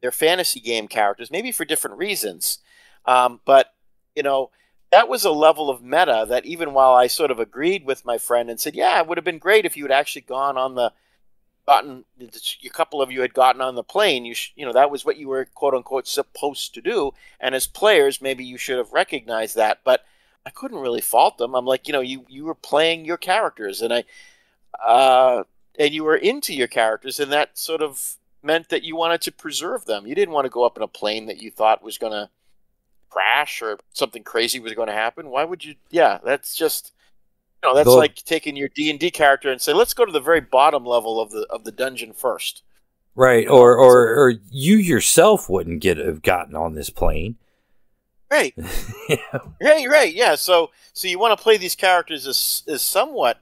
[0.02, 2.58] their fantasy game characters, maybe for different reasons.
[3.06, 3.74] Um, but
[4.16, 4.50] you know,
[4.94, 8.16] that was a level of meta that even while I sort of agreed with my
[8.16, 10.76] friend and said, "Yeah, it would have been great if you had actually gone on
[10.76, 10.92] the
[11.66, 12.04] gotten
[12.64, 15.02] a couple of you had gotten on the plane you sh- you know that was
[15.04, 17.12] what you were quote unquote supposed to do.
[17.40, 20.04] And as players maybe you should have recognized that but
[20.46, 21.56] I couldn't really fault them.
[21.56, 24.04] I'm like you know you you were playing your characters and I
[24.86, 25.42] uh
[25.76, 29.32] and you were into your characters and that sort of meant that you wanted to
[29.32, 30.06] preserve them.
[30.06, 32.28] You didn't want to go up in a plane that you thought was going to
[33.14, 36.92] crash or something crazy was going to happen why would you yeah that's just
[37.64, 40.04] you know, that's Go- like taking your D and D character and say, let's go
[40.04, 42.62] to the very bottom level of the of the dungeon first.
[43.14, 43.48] Right.
[43.48, 47.36] Or, or, or you yourself wouldn't get have gotten on this plane.
[48.30, 48.54] Right,
[49.08, 49.38] yeah.
[49.62, 50.12] right, right.
[50.12, 50.34] Yeah.
[50.34, 53.38] So, so you want to play these characters as as somewhat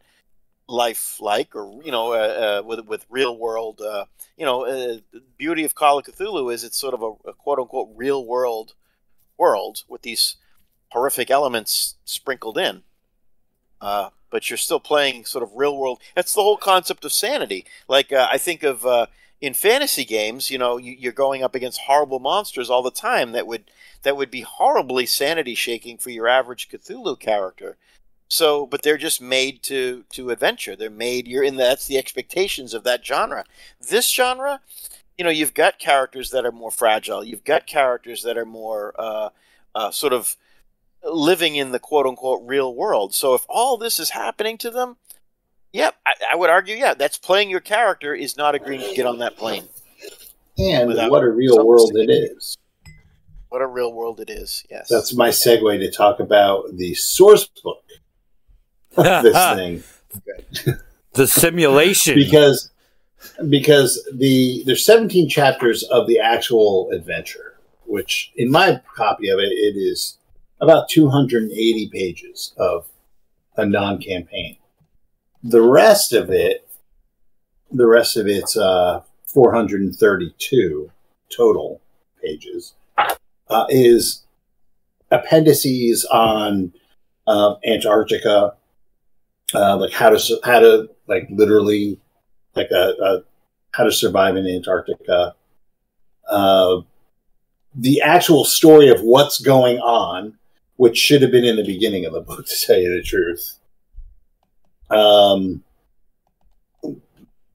[0.68, 3.81] lifelike, or you know, uh, uh, with with real world.
[3.81, 4.05] Uh,
[4.37, 7.33] you know, uh, the beauty of Call of Cthulhu is it's sort of a, a
[7.33, 8.75] quote unquote real world
[9.39, 10.37] world with these
[10.89, 12.83] horrific elements sprinkled in.
[13.80, 16.01] Uh, but you're still playing sort of real world.
[16.14, 17.66] That's the whole concept of sanity.
[17.89, 19.07] Like uh, I think of uh,
[19.41, 23.33] in fantasy games, you know, you, you're going up against horrible monsters all the time
[23.33, 23.64] that would
[24.03, 27.76] that would be horribly sanity shaking for your average Cthulhu character.
[28.28, 30.74] So, but they're just made to to adventure.
[30.74, 31.28] They're made.
[31.28, 31.57] You're in.
[31.57, 33.45] The, that's the expectations of that genre.
[33.78, 34.61] This genre,
[35.19, 37.23] you know, you've got characters that are more fragile.
[37.23, 39.29] You've got characters that are more uh,
[39.75, 40.37] uh, sort of
[41.05, 43.15] living in the quote unquote real world.
[43.15, 44.97] So if all this is happening to them,
[45.73, 49.07] yep, I, I would argue, yeah, that's playing your character is not agreeing to get
[49.07, 49.69] on that plane.
[50.59, 52.57] And Without what a real world it is.
[53.49, 54.65] What a real world it is.
[54.71, 54.89] Yes.
[54.89, 57.85] That's my segue to talk about the source book
[58.97, 60.77] of this thing.
[61.13, 62.15] the simulation.
[62.17, 62.72] because
[63.49, 69.53] because the there's 17 chapters of the actual adventure which in my copy of it
[69.53, 70.18] it is
[70.61, 72.87] about 280 pages of
[73.57, 74.57] a non-campaign.
[75.43, 76.68] The rest of it
[77.73, 80.91] the rest of it's uh, 432
[81.35, 81.81] total
[82.23, 82.75] pages,
[83.49, 84.25] uh, is
[85.11, 86.73] appendices on
[87.27, 88.55] uh, Antarctica,
[89.55, 91.99] like how to how to like literally
[92.55, 93.22] like a, a
[93.72, 95.34] how to survive in Antarctica.
[96.28, 96.82] Uh,
[97.74, 100.34] the actual story of what's going on,
[100.76, 103.59] which should have been in the beginning of the book, to tell you the truth.
[104.90, 105.64] Um,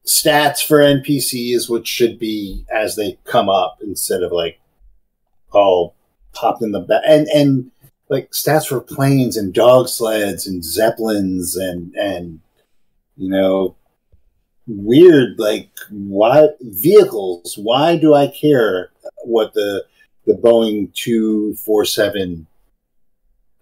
[0.06, 4.60] stats for NPCs, which should be as they come up instead of like
[5.52, 5.96] all
[6.34, 7.72] popped in the back, and and
[8.10, 12.40] like stats for planes and dog sleds and zeppelins and and
[13.18, 13.76] you know
[14.68, 18.90] weird like why vehicles why do i care
[19.24, 19.86] what the
[20.26, 22.46] the boeing 247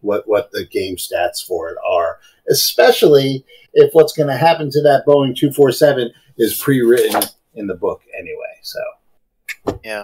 [0.01, 4.81] what what the game stats for it are especially if what's going to happen to
[4.81, 7.21] that boeing 247 is pre-written
[7.53, 8.79] in the book anyway so
[9.83, 10.03] Yeah.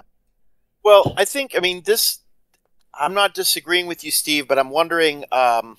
[0.84, 2.20] Well, I think I mean this.
[2.94, 5.24] I'm not disagreeing with you, Steve, but I'm wondering.
[5.32, 5.78] Um,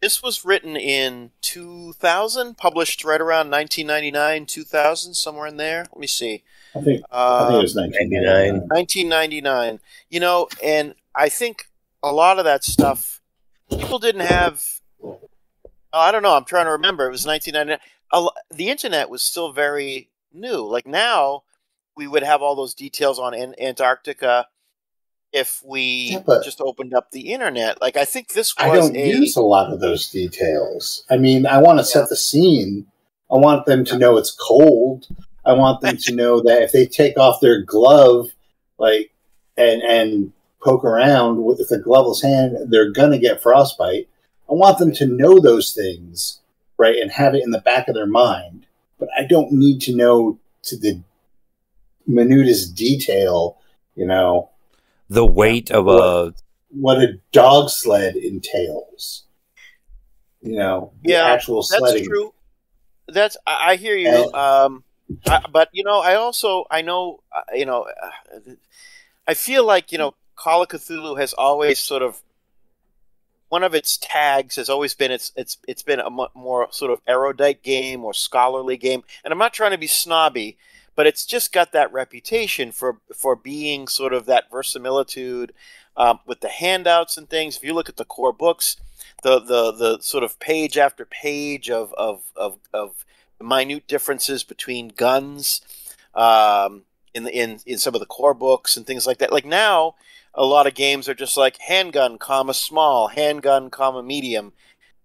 [0.00, 5.86] this was written in 2000, published right around 1999, 2000, somewhere in there.
[5.92, 6.44] Let me see.
[6.74, 9.80] i think i Um, think it was 1999 1999.
[10.10, 11.66] You know, and I think
[12.02, 13.20] a lot of that stuff
[13.70, 14.64] people didn't have.
[15.02, 15.18] oh,
[15.92, 16.34] I don't know.
[16.36, 17.06] I'm trying to remember.
[17.06, 17.78] It was 1999.
[18.12, 20.60] A The internet was still very new.
[20.64, 21.42] Like now,
[21.96, 24.46] we would have all those details on An- Antarctica
[25.32, 27.80] if we Yeah, just opened up the internet.
[27.80, 31.04] Like I think this was I don't a use a lot of those details.
[31.10, 32.86] I mean, I want to set the scene.
[33.30, 35.06] I want them to know it's cold.
[35.44, 38.30] I want them to know that if they take off their glove,
[38.78, 39.12] like
[39.56, 44.08] and and poke around with a gloveless hand, they're gonna get frostbite.
[44.50, 46.40] I want them to know those things,
[46.78, 48.66] right, and have it in the back of their mind.
[48.98, 51.02] But I don't need to know to the
[52.06, 53.58] minutest detail,
[53.94, 54.50] you know,
[55.08, 56.34] The weight of a
[56.70, 59.24] what a dog sled entails.
[60.42, 62.04] You know, the Yeah, actual That's sledding.
[62.04, 62.34] true.
[63.08, 64.08] That's I, I hear you.
[64.08, 64.84] And- um,
[65.26, 68.40] I, but you know, I also I know uh, you know, uh,
[69.26, 72.20] I feel like you know, Call of Cthulhu has always sort of
[73.48, 77.00] one of its tags has always been it's it's it's been a more sort of
[77.06, 80.58] erudite game or scholarly game, and I'm not trying to be snobby,
[80.98, 85.52] but it's just got that reputation for for being sort of that verisimilitude
[85.96, 87.56] um, with the handouts and things.
[87.56, 88.78] If you look at the core books,
[89.22, 93.04] the the the sort of page after page of of of, of
[93.40, 95.60] minute differences between guns
[96.16, 96.82] um,
[97.14, 99.32] in the in in some of the core books and things like that.
[99.32, 99.94] Like now,
[100.34, 104.52] a lot of games are just like handgun, comma small, handgun, comma medium,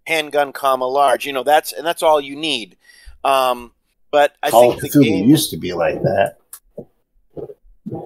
[0.08, 1.24] handgun, comma large.
[1.24, 2.76] You know that's and that's all you need.
[3.22, 3.70] Um,
[4.14, 6.36] but I Call think the game used to be like that.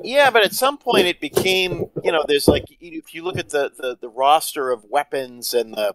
[0.03, 3.51] yeah, but at some point it became, you know, there's like if you look at
[3.51, 5.95] the the, the roster of weapons and the,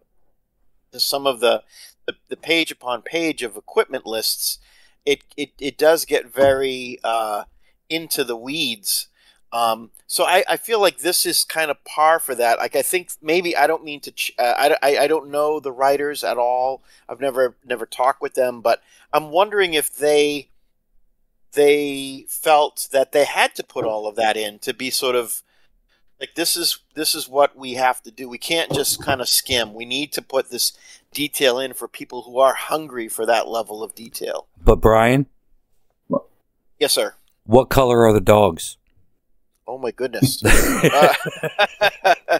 [0.91, 1.63] the some of the,
[2.05, 4.59] the the page upon page of equipment lists,
[5.03, 7.45] it it, it does get very uh,
[7.89, 9.07] into the weeds.
[9.53, 12.57] Um, so I, I feel like this is kind of par for that.
[12.57, 14.11] Like I think maybe I don't mean to.
[14.11, 16.81] Ch- uh, I, I I don't know the writers at all.
[17.07, 18.81] I've never never talked with them, but
[19.13, 20.49] I'm wondering if they
[21.53, 25.43] they felt that they had to put all of that in to be sort of
[26.19, 28.27] like this is this is what we have to do.
[28.27, 29.73] We can't just kind of skim.
[29.73, 30.73] We need to put this
[31.11, 34.47] detail in for people who are hungry for that level of detail.
[34.63, 35.27] But Bryan,
[36.79, 37.13] Yes, sir.
[37.45, 38.77] what color are the dogs?
[39.67, 40.43] Oh my goodness.
[40.83, 42.39] Uh,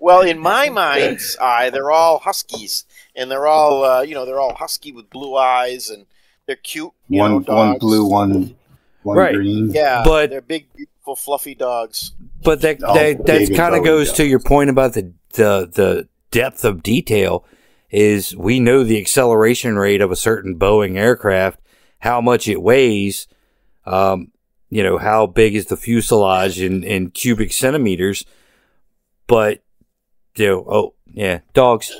[0.00, 4.40] well, in my mind's eye, they're all huskies, and they're all uh, you know they're
[4.40, 6.06] all husky with blue eyes, and
[6.46, 6.92] they're cute.
[7.08, 8.56] You know, One one blue, one
[9.02, 9.34] one Right.
[9.34, 9.70] green.
[9.70, 12.12] Yeah, But- they're big, beautiful, fluffy dogs.
[12.42, 14.16] But that Oh, that, that kind of goes does.
[14.18, 17.44] to your point about the, the the depth of detail.
[17.90, 21.60] Is we know the acceleration rate of a certain Boeing aircraft,
[22.00, 23.28] how much it weighs,
[23.86, 24.32] um,
[24.74, 28.24] you know, how big is the fuselage in, in cubic centimeters,
[29.28, 29.62] but
[30.34, 31.92] you know, oh yeah, dogs.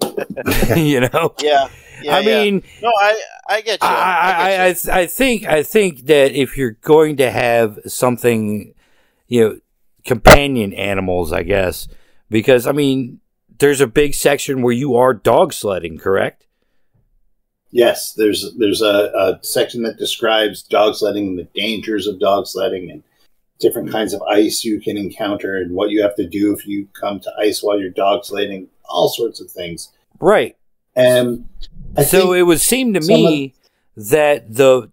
[0.76, 1.68] you know, Yeah,
[2.02, 2.16] yeah.
[2.16, 2.44] I yeah.
[2.44, 3.88] mean, no, I I get you.
[3.88, 4.92] I, I, get I, you.
[4.92, 8.72] I, I think I think that if you're going to have something,
[9.26, 9.58] you know,
[10.06, 11.88] companion animals, I guess,
[12.30, 13.18] because I mean,
[13.58, 16.46] there's a big section where you are dog sledding, correct?
[17.72, 22.46] Yes, there's there's a, a section that describes dog sledding and the dangers of dog
[22.46, 23.02] sledding and
[23.58, 26.86] different kinds of ice you can encounter and what you have to do if you
[26.92, 29.90] come to ice while you're dog sledding, all sorts of things.
[30.20, 30.56] Right.
[30.94, 31.48] And
[31.96, 33.54] I so it would seem to me
[33.96, 34.90] that the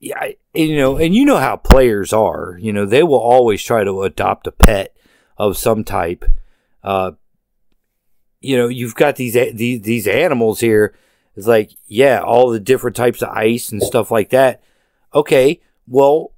[0.00, 2.58] yeah, you know, and you know how players are.
[2.60, 4.96] You know, they will always try to adopt a pet
[5.36, 6.24] of some type.
[6.82, 7.12] Uh,
[8.40, 10.94] you know, you've got these these these animals here.
[11.36, 14.62] It's like, yeah, all the different types of ice and stuff like that.
[15.14, 16.32] Okay, well,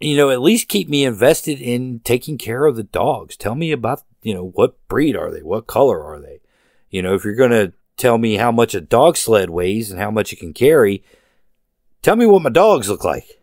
[0.00, 3.36] you know, at least keep me invested in taking care of the dogs.
[3.36, 5.42] Tell me about, you know, what breed are they?
[5.42, 6.40] What color are they?
[6.90, 10.00] You know, if you're going to tell me how much a dog sled weighs and
[10.00, 11.04] how much it can carry,
[12.00, 13.42] tell me what my dogs look like.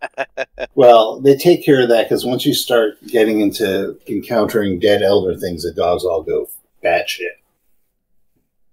[0.74, 5.36] well, they take care of that because once you start getting into encountering dead elder
[5.36, 6.48] things, the dogs all go
[6.84, 7.37] batshit.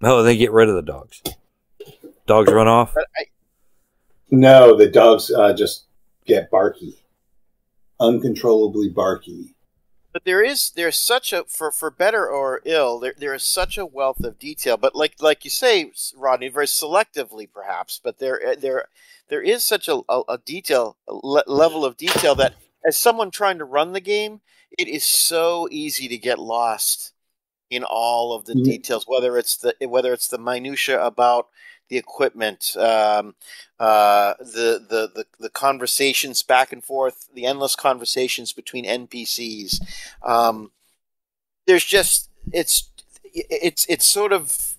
[0.07, 1.23] Oh, they get rid of the dogs.
[2.27, 2.93] Dogs run off.
[4.29, 5.85] No, the dogs uh, just
[6.27, 6.95] get barky,
[7.99, 9.55] uncontrollably barky.
[10.13, 13.79] But there is there's such a for for better or ill there there is such
[13.79, 14.77] a wealth of detail.
[14.77, 17.99] But like like you say, Rodney, very selectively perhaps.
[18.01, 18.85] But there there
[19.29, 22.53] there is such a a, a detail a le- level of detail that
[22.87, 24.41] as someone trying to run the game,
[24.77, 27.11] it is so easy to get lost
[27.69, 28.63] in all of the mm-hmm.
[28.63, 29.05] details.
[29.07, 31.47] Whether it's the whether it's the minutia about
[31.89, 33.35] the equipment, um,
[33.79, 39.81] uh, the, the the the conversations back and forth, the endless conversations between NPCs.
[40.23, 40.71] Um,
[41.67, 42.89] there's just it's
[43.33, 44.75] it's it's sort of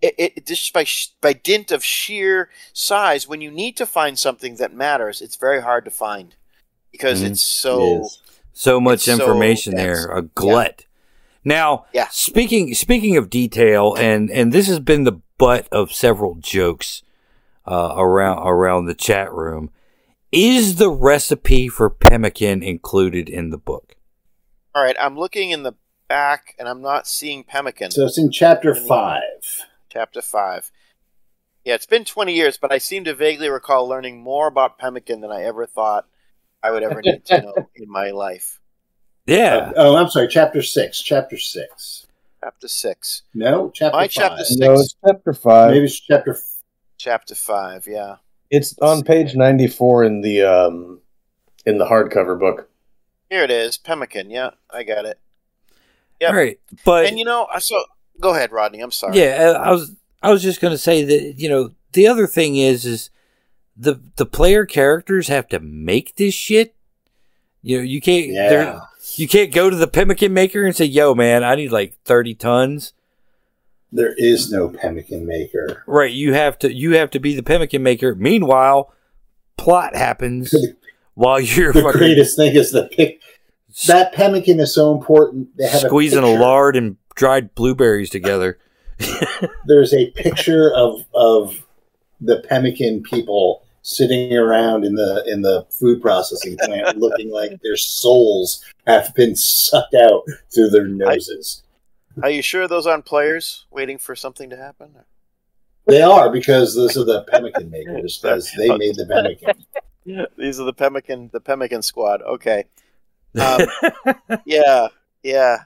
[0.00, 0.86] it, it, just by
[1.20, 3.28] by dint of sheer size.
[3.28, 6.34] When you need to find something that matters, it's very hard to find
[6.92, 7.32] because mm-hmm.
[7.32, 8.18] it's so it
[8.52, 10.83] so much information so there, a glut.
[11.44, 11.54] Yeah.
[11.54, 12.08] Now, yeah.
[12.10, 17.02] speaking speaking of detail, and and this has been the butt of several jokes
[17.66, 19.70] uh, around around the chat room.
[20.32, 23.94] Is the recipe for pemmican included in the book?
[24.74, 25.74] All right, I'm looking in the
[26.08, 27.92] back, and I'm not seeing pemmican.
[27.92, 29.66] So it's in chapter five.
[29.88, 30.72] Chapter five.
[31.64, 35.22] Yeah, it's been 20 years, but I seem to vaguely recall learning more about pemmican
[35.22, 36.06] than I ever thought
[36.62, 38.60] I would ever need to know in my life.
[39.26, 39.70] Yeah.
[39.70, 40.28] Uh, oh, I'm sorry.
[40.28, 41.00] Chapter six.
[41.00, 42.06] Chapter six.
[42.42, 43.22] Chapter six.
[43.34, 44.10] No, chapter My five.
[44.10, 44.58] chapter six.
[44.58, 45.70] No, it's chapter five.
[45.70, 46.38] Maybe it's chapter.
[46.98, 47.86] Chapter five.
[47.86, 48.16] Yeah.
[48.50, 51.00] It's on page ninety four in the um
[51.64, 52.68] in the hardcover book.
[53.30, 54.30] Here it is, pemmican.
[54.30, 55.18] Yeah, I got it.
[56.20, 56.28] Yeah.
[56.28, 57.82] All right, but and you know, I so
[58.20, 58.80] go ahead, Rodney.
[58.80, 59.18] I'm sorry.
[59.18, 62.56] Yeah, I was I was just going to say that you know the other thing
[62.56, 63.10] is is
[63.76, 66.74] the the player characters have to make this shit.
[67.62, 68.26] You know, you can't.
[68.26, 68.80] Yeah.
[69.16, 72.34] You can't go to the pemmican maker and say, "Yo, man, I need like thirty
[72.34, 72.92] tons."
[73.92, 75.84] There is no pemmican maker.
[75.86, 76.12] Right.
[76.12, 76.72] You have to.
[76.72, 78.14] You have to be the pemmican maker.
[78.14, 78.92] Meanwhile,
[79.56, 80.54] plot happens
[81.14, 81.72] while you're.
[81.72, 83.20] The fucking, greatest thing is the pick.
[83.86, 85.56] That pemmican is so important.
[85.56, 88.58] They have squeezing a, a lard and dried blueberries together.
[89.66, 91.66] There's a picture of of
[92.20, 97.76] the pemmican people sitting around in the in the food processing plant looking like their
[97.76, 101.62] souls have been sucked out through their noses.
[102.22, 104.94] Are you sure those aren't players waiting for something to happen?
[105.86, 109.64] They are because those are the pemmican makers because they made the pemmican.
[110.38, 112.22] These are the pemmican the pemmican squad.
[112.22, 112.64] Okay.
[113.38, 113.66] Um,
[114.44, 114.88] yeah,
[115.22, 115.58] yeah.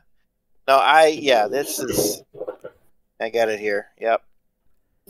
[0.67, 1.47] No, I yeah.
[1.47, 2.23] This is.
[3.21, 3.89] I got it here.
[4.01, 4.23] Yep.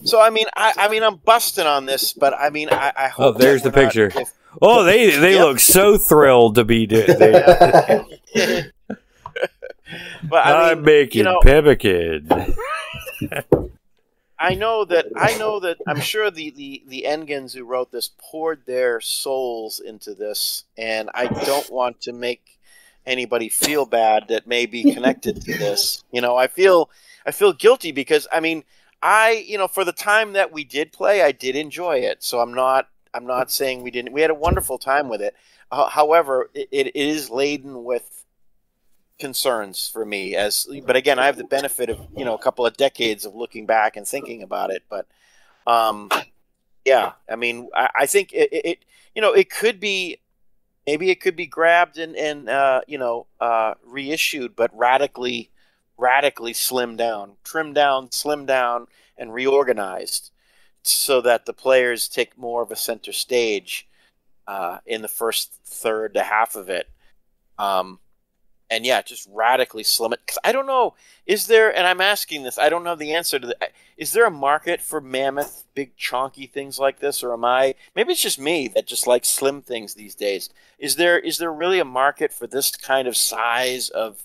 [0.04, 3.06] So I mean, I, I mean, I'm busting on this, but I mean, I, I
[3.06, 3.36] oh, hope.
[3.36, 4.10] Oh, there's the picture.
[4.14, 4.32] Not, if,
[4.62, 5.44] oh, they they yep.
[5.44, 7.06] look so thrilled to be doing.
[10.24, 12.28] but I am making you know, pemmican.
[14.38, 18.10] I know that I know that I'm sure the the the Engans who wrote this
[18.18, 22.58] poured their souls into this, and I don't want to make
[23.04, 26.04] anybody feel bad that may be connected to this.
[26.12, 26.88] You know, I feel
[27.26, 28.62] I feel guilty because I mean
[29.02, 32.22] I, you know, for the time that we did play, I did enjoy it.
[32.22, 34.12] So I'm not, I'm not saying we didn't.
[34.12, 35.34] We had a wonderful time with it.
[35.70, 38.24] Uh, however, it, it is laden with
[39.18, 40.34] concerns for me.
[40.34, 43.34] As, but again, I have the benefit of you know a couple of decades of
[43.34, 44.82] looking back and thinking about it.
[44.88, 45.06] But,
[45.66, 46.10] um,
[46.84, 48.78] yeah, I mean, I, I think it, it,
[49.14, 50.18] you know, it could be.
[50.86, 55.50] Maybe it could be grabbed and, and uh, you know uh, reissued, but radically
[55.98, 58.86] radically slimmed down, trimmed down, slimmed down,
[59.16, 60.30] and reorganized
[60.82, 63.88] so that the players take more of a center stage
[64.46, 66.88] uh, in the first third to half of it.
[67.58, 67.98] Um,
[68.70, 70.20] and yeah, just radically slim it.
[70.24, 70.94] Because I don't know,
[71.26, 73.56] is there, and I'm asking this, I don't know the answer to the,
[73.96, 77.22] is there a market for mammoth, big, chunky things like this?
[77.22, 80.50] Or am I, maybe it's just me that just likes slim things these days.
[80.78, 84.24] Is there, is there really a market for this kind of size of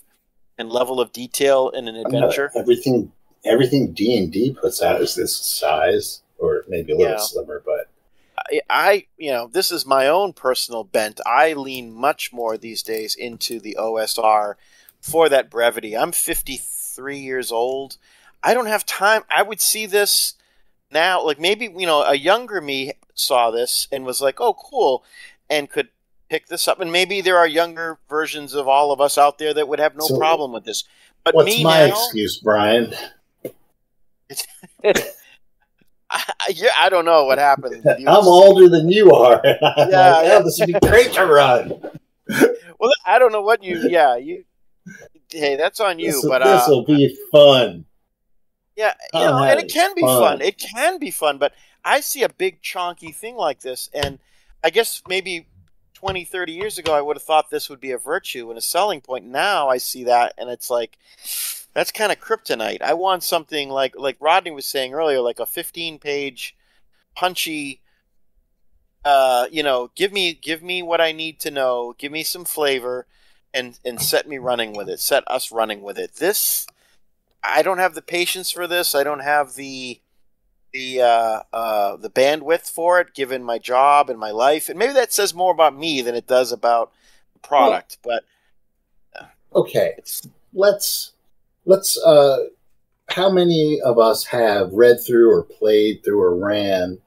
[0.58, 2.50] and level of detail in an adventure.
[2.56, 3.12] everything
[3.44, 7.18] everything D and D puts out is this size or maybe a little Yeah.
[7.18, 7.88] slimmer, but
[8.36, 11.20] I, I, you know, this is my own personal bent.
[11.24, 14.54] I lean much more these days into the OSR
[15.00, 15.96] for that brevity.
[15.96, 17.96] I'm 53 years old.
[18.42, 19.22] I don't have time.
[19.30, 20.34] I would see this
[20.90, 25.04] now, like maybe, you know, a younger me saw this and was like, oh, cool,
[25.48, 25.88] and could
[26.34, 26.80] pick this up.
[26.80, 29.94] And maybe there are younger versions of all of us out there that would have
[29.94, 30.82] no So, problem with this.
[31.22, 32.92] But what's my now, excuse, Brian?
[36.10, 37.84] I, yeah, I don't know what happened.
[37.86, 39.40] I'm older than you are.
[39.44, 40.40] Yeah, like, yeah.
[40.40, 41.80] this would be great to run.
[42.76, 43.88] Well, I don't know what you.
[43.88, 44.44] Yeah, you.
[45.30, 46.10] Hey, that's on you.
[46.10, 47.86] This, but uh, will be fun.
[48.76, 50.20] yeah, you know, and it can be fun.
[50.20, 50.40] fun.
[50.42, 51.38] It can be fun.
[51.38, 54.18] But I see a big chonky thing like this, and
[54.62, 55.46] I guess maybe
[56.04, 58.60] 20, 30 years ago, I would have thought this would be a virtue and a
[58.60, 59.24] selling point.
[59.24, 60.98] Now I see that, and it's like
[61.72, 62.82] that's kind of kryptonite.
[62.82, 66.54] I want something like like Rodney was saying earlier, like a 15 page,
[67.16, 67.80] punchy.
[69.02, 71.94] Uh, you know, give me give me what I need to know.
[71.96, 73.06] Give me some flavor,
[73.54, 75.00] and and set me running with it.
[75.00, 76.16] Set us running with it.
[76.16, 76.66] This,
[77.42, 78.94] I don't have the patience for this.
[78.94, 80.00] I don't have the
[80.74, 84.68] the uh, uh, the bandwidth for it, given my job and my life.
[84.68, 86.92] And maybe that says more about me than it does about
[87.32, 87.98] the product.
[88.02, 88.24] but
[89.54, 91.12] Okay, it's let's
[91.64, 91.96] let's.
[92.04, 92.38] uh
[93.10, 96.98] How many of us have read through or played through or ran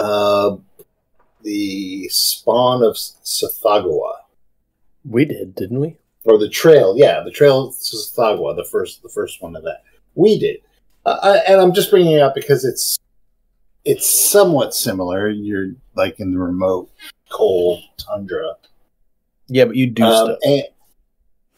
[0.00, 0.56] uh
[1.42, 4.14] the Spawn of Tsathogghua?
[5.04, 5.96] We did, didn't we?
[6.24, 9.82] or the trail yeah the trail of Tsathogghua, the first the first one of that
[10.14, 10.58] we did
[11.04, 12.98] uh, and i'm just bringing it up because it's
[13.84, 15.28] it's somewhat similar.
[15.28, 16.90] You're like in the remote
[17.30, 18.54] cold tundra.
[19.48, 20.38] Yeah, but you do Um, stuff.
[20.44, 20.62] and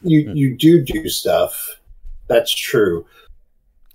[0.03, 0.37] you Hmm.
[0.37, 1.81] you do do stuff.
[2.29, 3.07] That's true.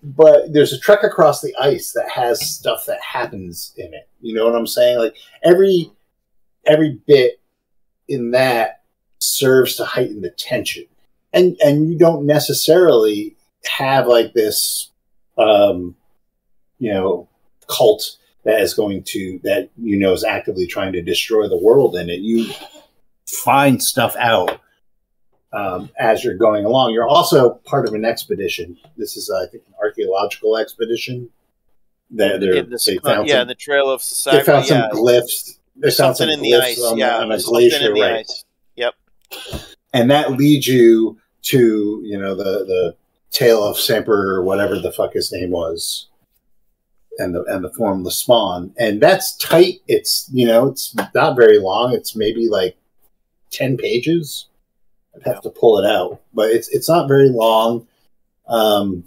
[0.01, 4.07] But there's a trek across the ice that has stuff that happens in it.
[4.21, 4.97] You know what i'm saying?
[4.97, 5.91] Like every
[6.65, 7.39] every bit
[8.07, 8.81] in that
[9.19, 10.85] serves to heighten the tension.
[11.33, 14.89] And and you don't necessarily have like this
[15.37, 15.95] um
[16.79, 17.27] you know
[17.67, 21.95] cult that is going to that you know is actively trying to destroy the world
[21.95, 22.51] in it you
[23.25, 24.59] find stuff out
[25.53, 26.91] um, as you're going along.
[26.91, 28.77] You're also part of an expedition.
[28.97, 31.29] This is uh, i think an archaeological expedition.
[32.11, 34.43] That they're, they found yeah, some, in the trail of they society.
[34.43, 35.59] found some yeah, glyphs.
[35.75, 36.81] They found something some in the glyphs ice.
[36.81, 38.25] on, yeah, on a glacier right.
[38.25, 38.43] ice.
[39.93, 42.95] and that leads you to you know the the
[43.29, 46.08] tale of Samper or whatever the fuck his name was,
[47.19, 49.81] and the and the form the spawn, and that's tight.
[49.87, 51.93] It's you know it's not very long.
[51.93, 52.77] It's maybe like
[53.51, 54.47] ten pages.
[55.15, 57.87] I'd have to pull it out, but it's it's not very long.
[58.47, 59.03] Um,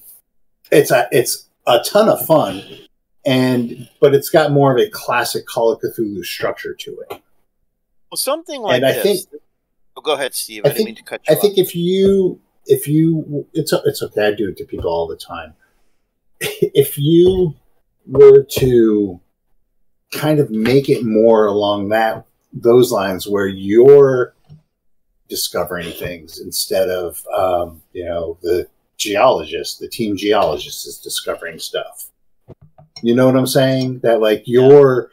[0.71, 2.63] it's a it's a ton of fun,
[3.25, 7.23] and but it's got more of a classic Call of Cthulhu structure to it.
[8.11, 9.25] Well, something like and I this.
[9.27, 9.43] think
[9.97, 10.63] Oh, go ahead, Steve.
[10.65, 13.73] I I, didn't think- mean to cut you I think if you if you it's
[13.73, 14.29] it's okay.
[14.29, 15.55] I do it to people all the time.
[16.75, 17.55] If you
[18.07, 19.21] were to
[20.13, 24.35] kind of make it more along that those lines where you're
[25.29, 28.67] discovering things instead of um, you know the
[28.99, 32.11] geologist, the team geologist is discovering stuff.
[33.03, 34.01] You know what I'm saying?
[34.01, 35.11] That like you're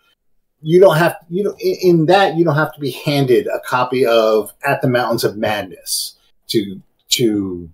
[0.62, 3.60] you don't have you know in, in that you don't have to be handed a
[3.66, 6.16] copy of At the Mountains of Madness
[6.50, 7.70] to to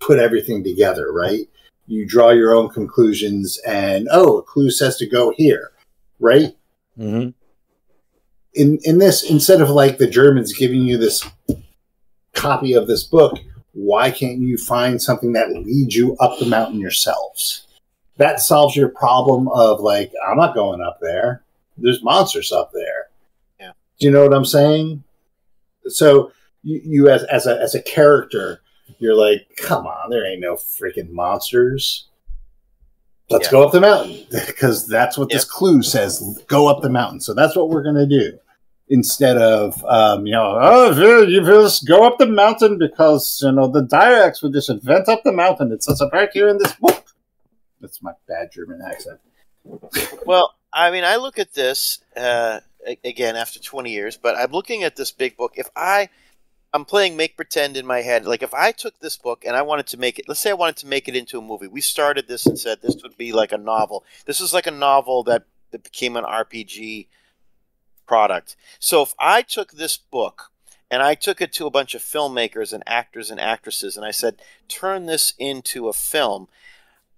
[0.00, 1.48] put everything together, right?
[1.86, 5.72] You draw your own conclusions and oh, a clue says to go here,
[6.20, 6.56] right?
[6.98, 7.30] Mm-hmm.
[8.54, 11.26] in in this instead of like the Germans giving you this
[12.34, 13.38] copy of this book,
[13.72, 17.66] why can't you find something that leads you up the mountain yourselves?
[18.18, 21.42] That solves your problem of like I'm not going up there.
[21.78, 23.08] There's monsters up there.
[23.58, 23.72] Yeah.
[23.98, 25.02] Do you know what I'm saying?
[25.86, 26.32] So
[26.62, 28.60] you, you as as a as a character,
[28.98, 32.08] you're like, come on, there ain't no freaking monsters.
[33.30, 33.52] Let's Yeah.
[33.52, 36.42] go up the mountain because that's what this clue says.
[36.48, 37.20] Go up the mountain.
[37.20, 38.38] So that's what we're gonna do
[38.88, 43.52] instead of um, you know, oh, you, you just go up the mountain because you
[43.52, 45.72] know the Dyer expedition went up the mountain.
[45.72, 47.04] It says it right here in this book.
[47.80, 49.18] That's my bad German accent.
[50.26, 52.60] Well, I mean, I look at this uh,
[53.04, 55.54] again after 20 years, but I'm looking at this big book.
[55.56, 56.08] If I,
[56.74, 58.24] I'm playing make pretend in my head.
[58.24, 60.54] Like if I took this book and I wanted to make it, let's say I
[60.54, 61.66] wanted to make it into a movie.
[61.66, 64.04] We started this and said this would be like a novel.
[64.24, 67.08] This is like a novel that, that became an RPG
[68.06, 68.56] product.
[68.78, 70.50] So if I took this book
[70.90, 74.10] and I took it to a bunch of filmmakers and actors and actresses and I
[74.10, 76.48] said, turn this into a film.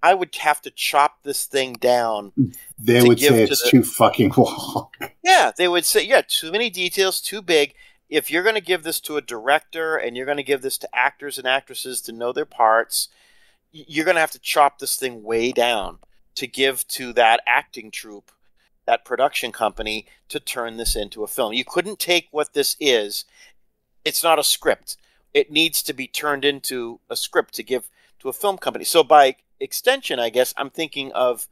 [0.03, 2.33] I would have to chop this thing down.
[2.79, 4.89] They would say it's the- too fucking long.
[5.23, 7.75] Yeah, they would say, yeah, too many details, too big.
[8.15, 10.79] If you're going to give this to a director and you're going to give this
[10.79, 13.09] to actors and actresses to know their parts,
[13.73, 15.99] you're going to have to chop this thing way down
[16.37, 18.31] to give to that acting troupe,
[18.87, 21.55] that production company to turn this into a film.
[21.55, 23.25] You couldn't take what this is.
[24.05, 24.97] It's not a script.
[25.33, 28.85] It needs to be turned into a script to give to a film company.
[28.85, 31.49] So by extension, I guess I'm thinking of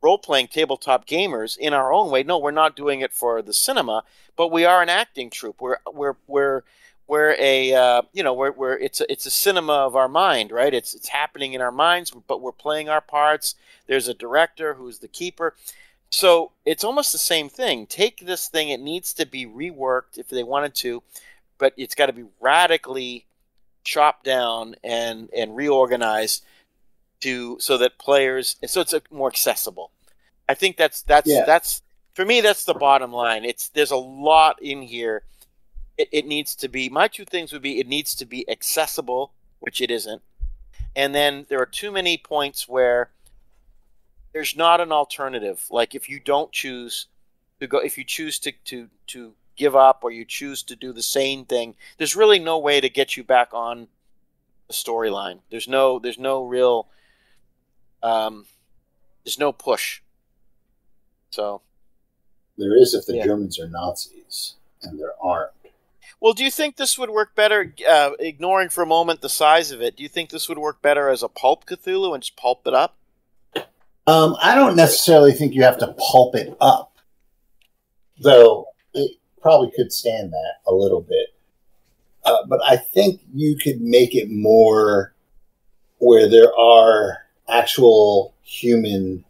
[0.00, 2.22] role playing tabletop gamers in our own way.
[2.22, 4.04] No, we're not doing it for the cinema,
[4.36, 5.60] but we are an acting troupe.
[5.60, 6.62] We're we're we're
[7.06, 10.52] we're a uh, you know we're, we're it's a it's a cinema of our mind,
[10.52, 10.72] right?
[10.72, 13.54] It's it's happening in our minds, but we're playing our parts.
[13.86, 15.54] There's a director who's the keeper.
[16.10, 17.86] So it's almost the same thing.
[17.86, 21.02] Take this thing; it needs to be reworked if they wanted to,
[21.58, 23.26] but it's got to be radically
[23.84, 26.44] chopped down and and reorganized
[27.20, 29.90] to so that players so it's more accessible.
[30.48, 31.44] I think that's that's Yeah.
[31.44, 31.82] that's
[32.14, 33.44] for me that's the bottom line.
[33.44, 35.22] It's there's a lot in here.
[35.96, 39.32] It, it needs to be my two things would be it needs to be accessible,
[39.60, 40.22] which it isn't,
[40.94, 43.10] and then there are too many points where
[44.32, 45.64] there's not an alternative.
[45.70, 47.06] Like if you don't choose
[47.60, 50.92] to go, if you choose to to to give up or you choose to do
[50.92, 53.88] the same thing, there's really no way to get you back on
[54.68, 55.40] the storyline.
[55.50, 56.86] There's no there's no real
[58.02, 58.46] um
[59.24, 60.00] there's no push.
[61.30, 61.60] So
[62.56, 63.24] There is if the Yeah.
[63.26, 65.52] Germans are Nazis and they're armed.
[66.20, 67.74] well, do you think this would work better?
[67.88, 70.80] Uh, ignoring for a moment the size of it, do you think this would work
[70.82, 72.96] better as a pulp Cthulhu and just pulp it up?
[74.06, 76.96] Um, I don't necessarily think you have to pulp it up,
[78.18, 81.28] though it probably could stand that a little bit.
[82.24, 85.14] Uh, but I think you could make it more
[85.98, 87.18] where there are
[87.48, 89.24] actual human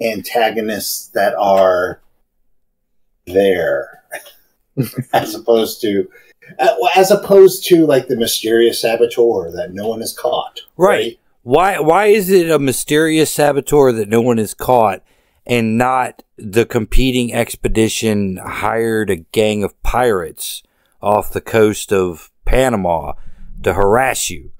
[0.00, 2.00] antagonists that are
[3.26, 4.02] there,
[5.12, 6.08] as opposed to.
[6.58, 11.18] uh, As opposed to like the mysterious saboteur that no one has caught, Right.
[11.42, 15.02] Why why is it a mysterious saboteur that no one has caught
[15.46, 20.64] and not the competing expedition hired a gang of pirates
[21.00, 23.12] off the coast of Panama
[23.62, 24.50] to harass you?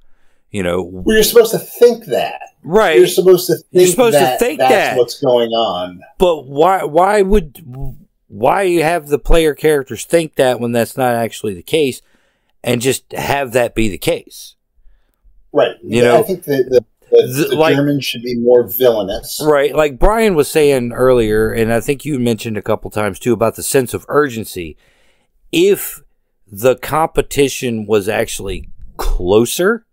[0.53, 2.41] You know, Well, you're supposed to think that.
[2.67, 2.99] Right.
[2.99, 4.99] You're supposed to think You're supposed to think that's that.
[4.99, 6.01] what's going on.
[6.19, 7.65] But why why would
[8.29, 12.03] why you have the player characters think that when that's not actually the case
[12.65, 14.55] and just have that be the case?
[15.53, 15.77] Right.
[15.83, 19.41] You I know, think the, the, the, the- like- Germans should be more villainous.
[19.43, 19.75] Right.
[19.75, 23.55] Like Brian was saying earlier, and I think you mentioned a couple times too about
[23.57, 24.77] the sense of urgency.
[25.53, 26.03] If
[26.51, 29.87] the competition was actually closer,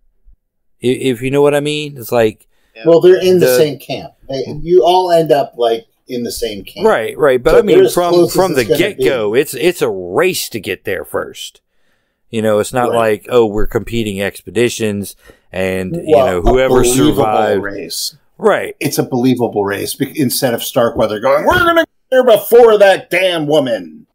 [0.83, 2.47] i- if you know what I mean, it's like,
[2.85, 4.13] Well, they're in the, The- same camp.
[4.29, 6.87] They, you all end up like in the same camp.
[6.87, 7.41] right, right.
[7.41, 10.83] But So I mean, from from the get go, it's it's a race to get
[10.85, 11.61] there first.
[12.29, 12.97] You know, it's not Right.
[12.97, 15.15] like oh, we're competing expeditions,
[15.51, 17.61] and you know whoever survives.
[17.61, 18.17] race.
[18.39, 18.75] Right.
[18.79, 23.09] It's a believable race instead of Starkweather going, "We're going to get there before that
[23.11, 24.07] damn woman,"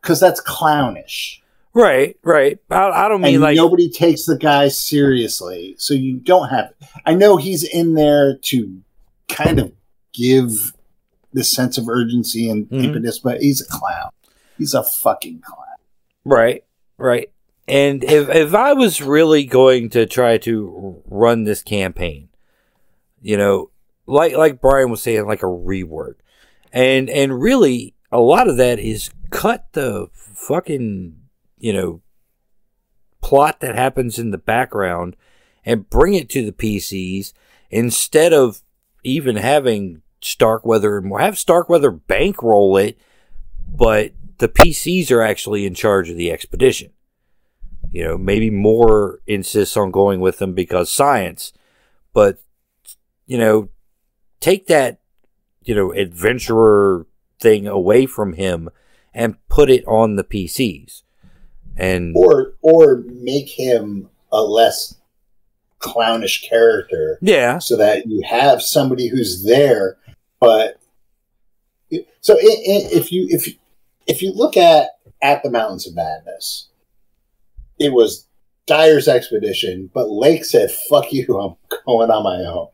[0.00, 1.42] because that's clownish.
[1.74, 2.16] Right.
[2.22, 2.58] Right.
[2.70, 5.74] I, I don't mean and like nobody takes the guy seriously.
[5.78, 6.72] So you don't have.
[7.04, 8.80] I know he's in there to
[9.28, 9.72] kind of
[10.12, 10.72] give
[11.32, 12.84] this sense of urgency and Mhm.
[12.84, 14.10] impetus, but he's a clown.
[14.56, 15.58] He's a fucking clown.
[16.24, 16.62] Right,
[16.96, 17.30] right.
[17.66, 22.28] And if if I was really going to try to run this campaign,
[23.20, 23.70] you know,
[24.06, 26.14] like like Brian was saying, like a rework,
[26.72, 31.16] and and really a lot of that is cut the fucking
[31.64, 32.02] you know
[33.22, 35.16] plot that happens in the background
[35.64, 37.32] and bring it to the PCs
[37.70, 38.60] instead of
[39.02, 41.10] even having Starkweather and.
[41.18, 42.98] Have Starkweather bankroll it,
[43.66, 46.90] but the PCs are actually in charge of the expedition.
[47.90, 51.54] You know, maybe Moore insists on going with them because science,
[52.12, 52.40] but
[53.24, 53.70] you know,
[54.38, 55.00] take that
[55.62, 57.06] you know adventurer
[57.40, 58.68] thing away from him
[59.14, 61.03] and put it on the PCs.
[61.76, 64.96] And Or or make him a less
[65.80, 67.18] clownish character.
[67.20, 69.96] Yeah, so that you have somebody who's there
[70.40, 70.78] but
[72.20, 73.54] so i i if you if you-
[74.06, 74.90] if you look at
[75.22, 76.68] at the mountains of madness
[77.78, 78.26] it was
[78.66, 81.56] dyer's expedition but lake said fuck you i'm
[81.86, 82.68] going on my own.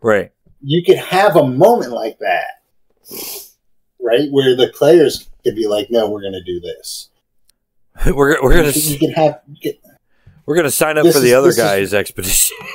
[0.00, 0.32] Right.
[0.62, 2.60] you could have a moment like that
[4.00, 4.28] right?
[4.30, 7.08] Where the players could be like no we're going to do this
[8.06, 9.80] we're we're gonna you can have you can,
[10.46, 12.56] We're gonna sign up for the is- other this is- guy's expedition.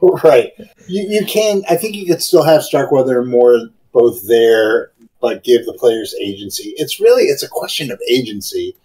[0.00, 0.52] Right.
[0.86, 1.62] You you can.
[1.68, 6.14] I think you could still have Starkweather and Moore both there, but give the players
[6.22, 6.72] agency.
[6.76, 8.76] It's really it's a question of agency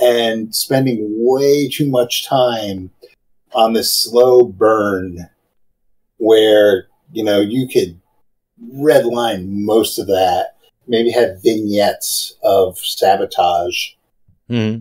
[0.00, 2.88] and spending way too much time
[3.52, 5.28] on this slow burn
[6.16, 8.00] where you know you could
[8.74, 10.56] redline most of that.
[10.88, 13.88] Maybe have vignettes of sabotage,
[14.48, 14.78] hmm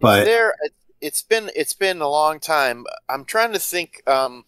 [0.00, 0.54] but there
[1.00, 4.44] it's been it's been a long time i'm trying to think um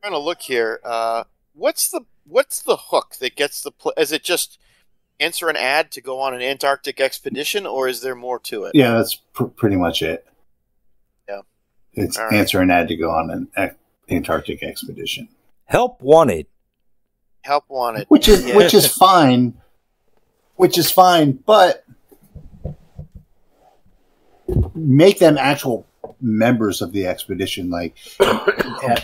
[0.00, 1.24] trying to look here uh
[1.54, 4.58] what's the what's the hook that gets the pl- is it just
[5.20, 8.72] answer an ad to go on an antarctic expedition or is there more to it
[8.74, 10.26] yeah, that's pr- pretty much it.
[11.28, 11.42] Yeah.
[11.92, 12.34] It's All right.
[12.34, 13.76] answer an ad to go on an Ac-
[14.10, 15.28] Antarctic expedition.
[15.66, 16.46] Help wanted.
[17.42, 18.56] help wanted which is Yeah.
[18.56, 19.54] which is fine
[20.56, 21.84] which is fine but
[24.74, 25.86] make them actual
[26.20, 27.96] members of the expedition like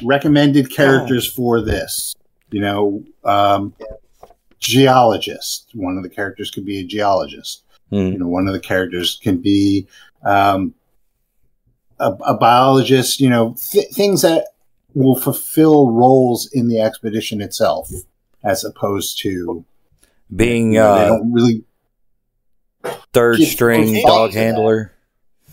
[0.03, 2.15] recommended characters for this
[2.51, 3.73] you know um,
[4.61, 7.97] geologist one of the characters could be a geologist Hmm.
[8.13, 9.87] you know one of the characters can be
[10.23, 10.75] um,
[11.99, 14.49] a, a biologist you know th- things that
[14.95, 17.91] will fulfill roles in the expedition itself
[18.45, 19.65] as opposed to
[20.35, 21.65] Being you know, they uh, don't really
[23.13, 24.45] third string dog to that.
[24.45, 24.93] handler.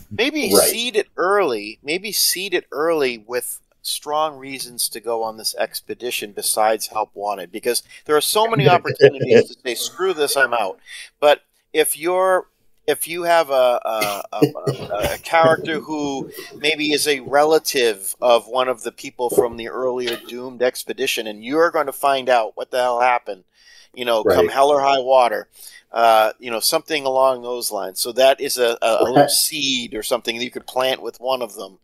[0.09, 0.69] Maybe Right.
[0.69, 6.31] seed it early maybe seed it early with strong reasons to go on this expedition
[6.31, 10.79] besides help wanted because there are so many opportunities to say screw this i'm out
[11.19, 11.41] but
[11.73, 12.47] if you're
[12.87, 13.53] if you have a,
[13.83, 14.43] a, a,
[15.13, 16.27] a, character who
[16.59, 21.43] maybe is a relative of one of the people from the earlier doomed expedition and
[21.43, 23.43] you're going to find out what the hell happened
[23.93, 24.53] you know come Right.
[24.53, 25.47] hell or high water
[25.95, 28.01] uh, you know something along those lines.
[28.01, 31.19] So that is a, a, a little seed or something that you could plant with
[31.21, 31.79] one of them.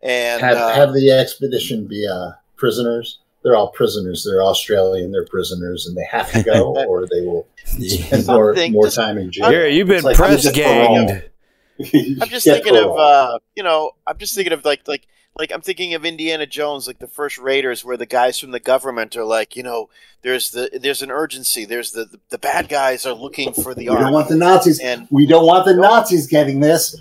[0.00, 3.18] And have, uh, have the expedition be uh, prisoners.
[3.42, 4.24] They're all prisoners.
[4.24, 5.10] They're australian.
[5.10, 9.18] They're prisoners and they have to go or they will spend more, more just- time
[9.18, 9.50] in jail.
[9.50, 11.06] Here, you've been like, press I'm just parole.
[11.06, 12.22] ganged.
[12.22, 15.06] I'm just thinking of uh, you know, I'm just thinking of like like
[15.38, 18.60] like I'm thinking of Indiana Jones, like the first Raiders, where the guys from the
[18.60, 19.88] government are like, you know,
[20.22, 23.88] there's the there's an urgency, there's the the, the bad guys are looking for the
[23.88, 24.80] we don't want the nazis.
[24.80, 26.96] And we don't want the nazis getting this.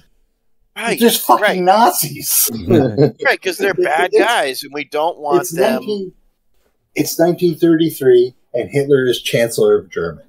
[0.75, 1.61] Right, They're just fucking right.
[1.61, 2.49] nazis.
[2.67, 5.75] Right, because they're bad guys, and we don't want it's them.
[5.75, 6.11] 19,
[6.95, 10.24] it's 1933 and hitler is chancellor of germany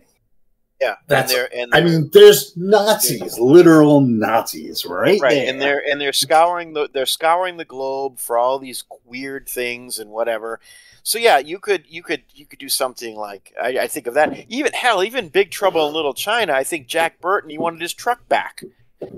[0.80, 5.48] yeah, that's- and they're and I mean, there's Nazis, literal Nazis, right, right there.
[5.50, 9.98] and they're and they're scouring the they're scouring the globe for all these weird things
[9.98, 10.60] and whatever
[11.02, 14.14] so yeah you could you could you could do something like I, I think of
[14.14, 17.80] that even hell even big trouble in little china i think jack burton he wanted
[17.80, 18.64] his truck back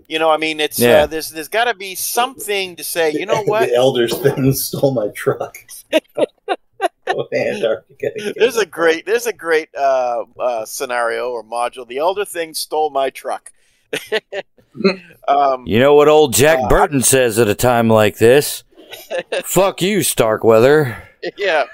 [0.07, 1.05] you know i mean it's Yeah.
[1.05, 4.53] uh, there's there's got to be something to say you know what the elders thing
[4.53, 5.57] stole my truck.
[7.35, 8.11] Antarctica.
[8.37, 12.91] there's a great there's a great uh, uh, scenario or module the elder thing stole
[12.91, 13.53] my truck
[15.29, 18.65] um, You know what old Jack Uh, Burton says at a time like this?
[19.45, 21.03] Fuck you, Starkweather.
[21.37, 21.65] yeah.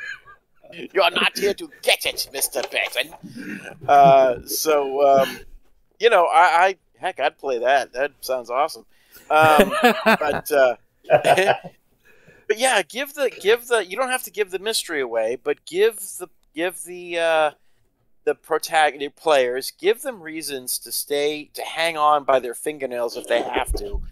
[0.92, 2.60] You're not here to get it, Mr.
[2.68, 3.60] Burton.
[3.86, 5.38] Uh, so, um,
[6.00, 7.92] you know, I, I, heck, I'd play that.
[7.92, 8.84] That sounds awesome.
[9.30, 9.72] Um,
[10.04, 10.76] but, uh,
[12.46, 15.64] but yeah, give the, give the, you don't have to give the mystery away, but
[15.64, 17.50] give the, give the, uh,
[18.24, 23.26] the protagonist players, give them reasons to stay, to hang on by their fingernails if
[23.26, 24.02] they have to,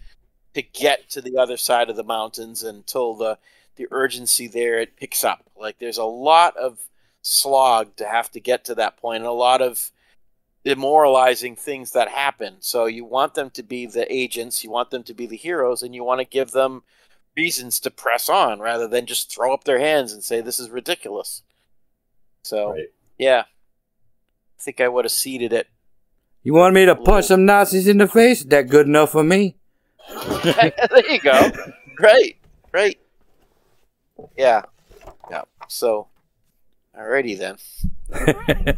[0.53, 3.37] to get to the other side of the mountains until the,
[3.75, 5.43] the urgency there it picks up.
[5.57, 6.79] Like there's a lot of
[7.21, 9.91] slog to have to get to that point and a lot of
[10.63, 12.55] demoralizing things that happen.
[12.59, 15.81] So you want them to be the agents you want them to be the heroes
[15.81, 16.83] and you want to give them
[17.35, 20.69] reasons to press on rather than just throw up their hands and say this is
[20.69, 21.41] ridiculous
[22.43, 22.87] so Right.
[23.17, 25.67] yeah i think i would have seeded it
[26.43, 28.43] You want me to punch some Nazis in the face?
[28.43, 29.55] That good enough for me?
[30.43, 31.51] there you go
[31.95, 32.37] great
[32.71, 32.99] great
[34.37, 34.61] yeah
[35.31, 36.07] yeah so
[36.97, 37.57] alrighty then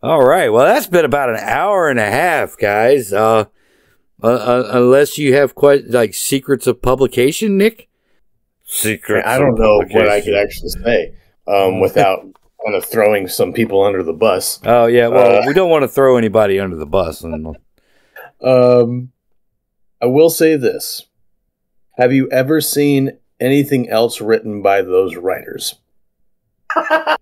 [0.00, 0.48] All right.
[0.48, 3.12] Well, that's been about an hour and a half, guys.
[3.12, 3.46] Uh,
[4.22, 7.88] uh, uh unless you have quite like secrets of publication, Nick.
[8.64, 9.26] Secrets.
[9.26, 11.14] I don't of know what I could actually say
[11.46, 14.60] um, without kind of throwing some people under the bus.
[14.64, 15.08] Oh yeah.
[15.08, 17.22] Well, Uh, we don't want to throw anybody under the bus.
[17.22, 17.56] And
[18.42, 19.12] Um,
[20.02, 21.06] I will say this:
[21.96, 25.76] Have you ever seen anything else written by those writers?
[26.76, 27.16] I,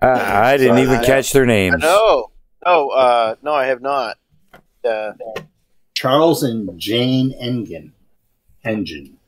[0.00, 1.76] I didn't Sorry, even I- catch their names.
[1.80, 2.30] no
[2.64, 4.16] no uh no i have not
[4.84, 5.12] uh,
[5.94, 7.92] Charles and Jane Engan.
[8.64, 9.18] Engine.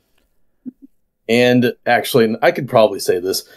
[1.28, 3.48] And actually, I could probably say this.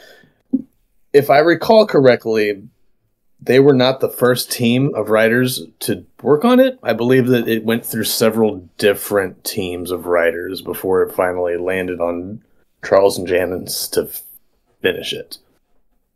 [1.14, 2.64] If I recall correctly,
[3.42, 6.78] they were not the first team of writers to work on it.
[6.84, 12.02] I believe that it went through several different teams of writers before it finally landed
[12.02, 12.44] on
[12.84, 14.10] Charles and Janyce to
[14.82, 15.38] finish it.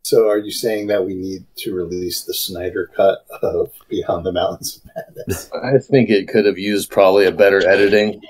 [0.04, 4.32] So, are you saying that we need to release the Snyder cut of Beyond the
[4.32, 5.50] Mountains of Madness?
[5.64, 8.20] I think it could have used probably a better editing,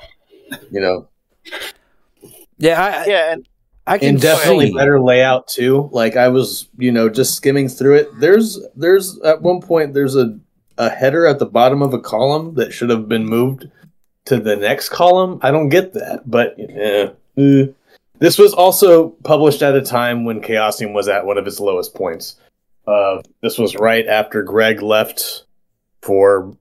[0.70, 1.08] you know,
[2.58, 3.48] Yeah, I, yeah, and
[3.88, 4.74] I can and definitely see.
[4.74, 5.88] better layout too.
[5.92, 8.20] Like I was, you know, just skimming through it.
[8.20, 10.38] There's, there's at one point there's a
[10.78, 13.68] a header at the bottom of a column that should have been moved
[14.26, 15.38] to the next column.
[15.42, 17.10] I don't get that, but yeah.
[17.36, 17.66] eh.
[18.18, 21.94] This was also published at a time when Chaosium was at one of its lowest
[21.94, 22.36] points.
[22.86, 25.44] Uh, this was right after Greg left
[26.02, 26.56] for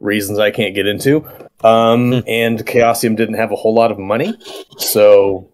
[0.00, 1.26] reasons I can't get into.
[1.62, 2.18] Um, Hmm.
[2.26, 4.32] and Chaosium didn't have a whole lot of money,
[4.78, 5.48] so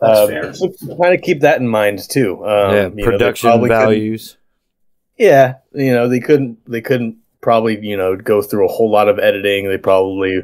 [0.00, 0.52] That's uh, fair.
[1.00, 2.44] kind of keep that in mind too.
[2.44, 4.36] Um, yeah, you know, production probably values.
[5.16, 9.08] Yeah, you know they couldn't they couldn't probably you know go through a whole lot
[9.08, 9.68] of editing.
[9.68, 10.42] They probably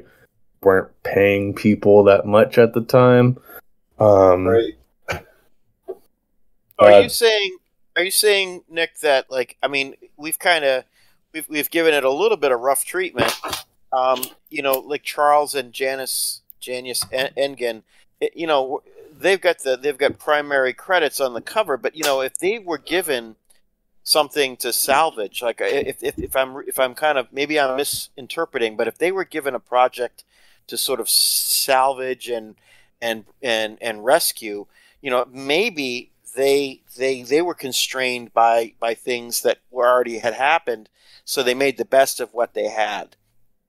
[0.63, 3.37] weren't paying people that much at the time.
[4.01, 4.75] Um, Right.
[6.79, 7.59] are Uh, you saying
[7.97, 10.85] are you saying Nick that like I mean we've kind of
[11.33, 13.33] we've we've given it a little bit of rough treatment.
[13.93, 17.83] Um, you know, like Charles and Janyce Janyce En- Engan,
[18.21, 18.83] it- you know,
[19.19, 22.59] they've got the they've got primary credits on the cover, but you know, if they
[22.59, 23.35] were given
[24.05, 28.77] something to salvage, like if, if, if I'm if I'm kind of maybe I'm misinterpreting,
[28.77, 30.25] but if they were given a project
[30.69, 32.55] to sort of salvage and
[33.01, 34.67] and and and rescue,
[35.03, 40.35] you know, maybe they they they were constrained by by things that were already had
[40.35, 40.89] happened,
[41.25, 43.17] so they made the best of what they had.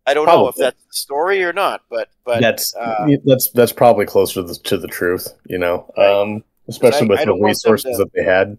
[0.06, 3.72] I don't know if that's the story or not, but but that's uh, that's that's
[3.74, 5.28] probably closer to the, to the truth.
[5.46, 6.08] You know, Right.
[6.10, 8.58] um, especially I- with I the don't want them resources to- that they had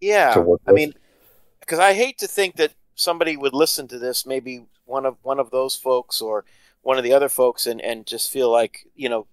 [0.00, 0.34] yeah.
[0.66, 0.94] I mean,
[1.60, 5.38] because I hate to think that somebody would listen to this, maybe one of one
[5.38, 6.44] of those folks or
[6.82, 9.26] one of the other folks, and and just feel like you know,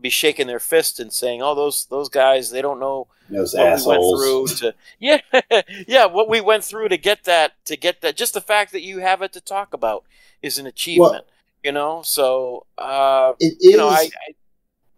[0.00, 3.66] be shaking their fist and saying, "Oh, those those guys, they don't know Those what
[3.66, 4.20] assholes.
[4.20, 8.00] we went through to yeah yeah what we went through to get that to get
[8.02, 10.04] that just the fact that you have it to talk about
[10.42, 11.24] is an achievement
[11.62, 13.70] you know so uh It is.
[13.72, 14.34] you know I, I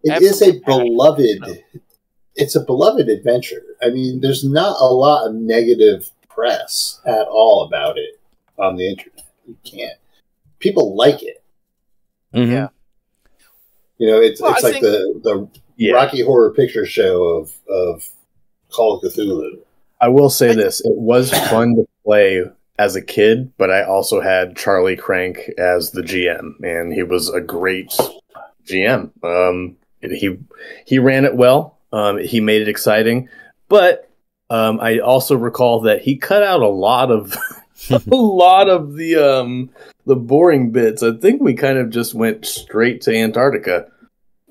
[0.07, 1.41] it is a beloved.
[1.41, 1.55] know.
[2.37, 3.63] It's a beloved adventure.
[3.81, 8.21] I mean, there's not a lot of negative press at all about it
[8.59, 9.25] on the internet.
[9.47, 9.99] You can't.
[10.59, 11.43] People like it.
[12.35, 12.51] Mhm.
[12.51, 12.69] Yeah.
[14.05, 17.23] You know, it's Well, it's I like think- the the yeah, Rocky Horror Picture Show
[17.25, 18.07] of of
[18.71, 19.61] Call of Cthulhu.
[19.99, 22.45] I will say this: it was fun to play
[22.79, 27.31] as a kid, but I also had Charlie Crank as the GM, and he was
[27.31, 27.97] a great
[28.67, 29.11] GM.
[29.25, 30.37] Um, he
[30.85, 31.79] he ran it well.
[31.91, 33.31] Um, he made it exciting,
[33.71, 34.11] but
[34.51, 37.35] um, I also recall that he cut out a lot of
[37.91, 39.71] a lot of the um,
[40.05, 41.03] the boring bits.
[41.03, 43.87] I think we kind of just went straight to Antarctica.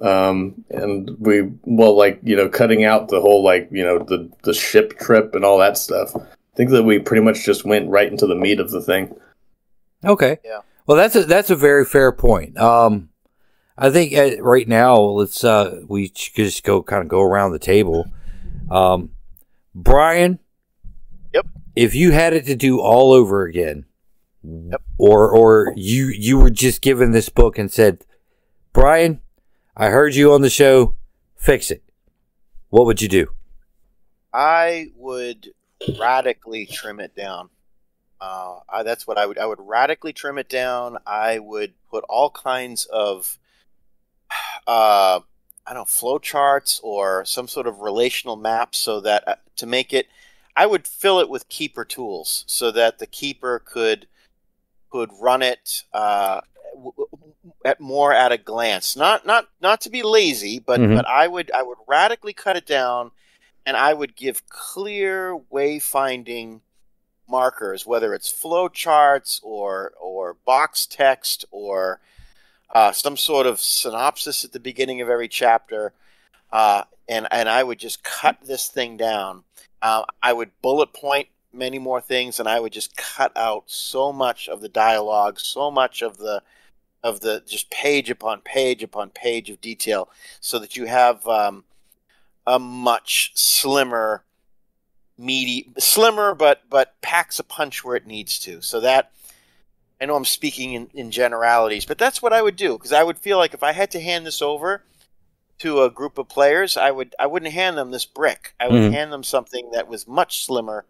[0.01, 4.31] Um, and we well, like you know, cutting out the whole like you know the
[4.43, 6.15] the ship trip and all that stuff.
[6.15, 9.15] I think that we pretty much just went right into the meat of the thing.
[10.05, 10.37] Okay.
[10.43, 10.59] Yeah.
[10.85, 12.57] Well, that's a that's a very fair point.
[12.57, 13.09] Um,
[13.77, 17.59] I think uh, right now let's uh we just go kind of go around the
[17.59, 18.05] table.
[18.69, 19.11] Um,
[19.73, 20.39] Brian.
[21.33, 21.47] Yep.
[21.75, 23.85] If you had it to do all over again,
[24.43, 24.81] Yep.
[24.97, 28.05] or or you you were just given this book and said,
[28.73, 29.21] Brian,
[29.75, 30.95] I heard you on the show,
[31.35, 31.83] fix it.
[32.69, 33.29] What would you do?
[34.33, 35.53] i would
[35.99, 37.49] radically trim it down
[38.19, 42.03] uh I, that's what i would i would radically trim it down i would put
[42.09, 43.37] all kinds of
[44.67, 45.19] uh
[45.67, 49.65] i don't know flow charts or some sort of relational map so that uh, to
[49.65, 50.07] make it
[50.55, 54.07] i would fill it with keeper tools so that the keeper could
[54.89, 56.41] could run it uh,
[57.65, 58.95] at more at a glance.
[58.95, 60.95] Not not not to be lazy, but Mhm.
[60.95, 63.11] but I would I would radically cut it down,
[63.65, 66.61] and I would give clear wayfinding
[67.27, 71.99] markers, whether it's flow charts or or box text or
[72.75, 75.93] uh, some sort of synopsis at the beginning of every chapter,
[76.51, 79.43] uh, and and I would just cut this thing down.
[79.81, 84.11] Uh, I would bullet point many more things, and I would just cut out so
[84.11, 86.41] much of the dialogue, so much of the
[87.03, 90.09] of the just page upon page upon page of detail,
[90.39, 91.65] so that you have um,
[92.47, 94.23] a much slimmer,
[95.17, 98.61] meaty, slimmer, but but packs a punch where it needs to.
[98.61, 99.11] So that
[100.01, 103.03] I know I'm speaking in, in generalities, but that's what I would do because I
[103.03, 104.83] would feel like if I had to hand this over
[105.59, 108.53] to a group of players, I would I wouldn't hand them this brick.
[108.59, 108.91] I would Mhm.
[108.91, 110.85] hand them something that was much slimmer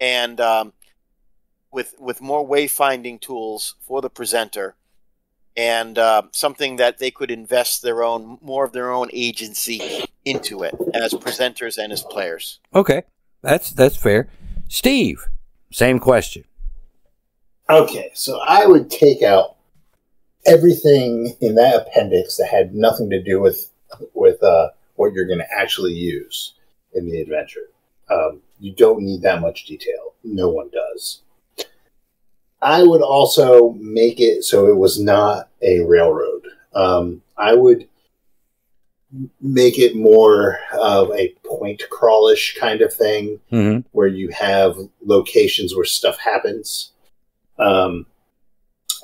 [0.00, 0.72] and um,
[1.70, 4.76] with with more wayfinding tools for the presenter
[5.56, 10.62] and uh, something that they could invest their own more of their own agency into
[10.62, 12.60] it as presenters and as players.
[12.74, 13.02] Okay,
[13.42, 14.28] that's that's fair.
[14.68, 15.26] Steve,
[15.70, 16.44] same question.
[17.68, 19.56] Okay, so I would take out
[20.46, 23.70] everything in that appendix that had nothing to do with
[24.14, 26.54] with uh, what you're going to actually use
[26.94, 27.68] in the adventure.
[28.10, 30.14] Um, you don't need that much detail.
[30.24, 31.20] No one does.
[32.62, 36.46] I would also make it so it was not a railroad.
[36.74, 37.88] Um, I would
[39.40, 45.74] make it more of a point crawlish kind of thing hmm where you have locations
[45.74, 46.92] where stuff happens.
[47.58, 48.06] Um,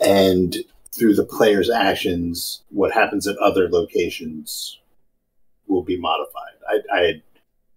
[0.03, 0.57] and
[0.93, 4.79] through the player's actions, what happens at other locations
[5.67, 6.55] will be modified.
[6.67, 7.23] I, I'd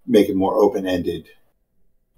[0.08, 1.28] make it more open ended.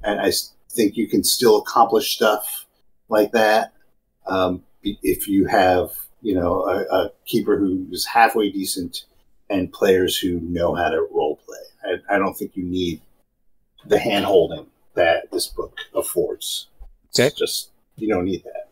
[0.03, 0.31] And I
[0.69, 2.67] think you can still accomplish stuff
[3.09, 3.73] like that
[4.27, 9.05] um, if you have, you know, a, a keeper who is halfway decent
[9.49, 11.99] and players who know how to role play.
[12.09, 13.01] I, I don't think you need
[13.85, 16.67] the hand holding that this book affords.
[17.09, 17.35] It's Okay.
[17.37, 18.69] just you don't need that.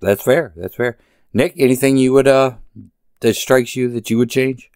[0.00, 0.52] That's fair.
[0.56, 0.98] That's fair.
[1.32, 2.54] Nick, anything you would uh
[3.20, 4.70] that strikes you that you would change?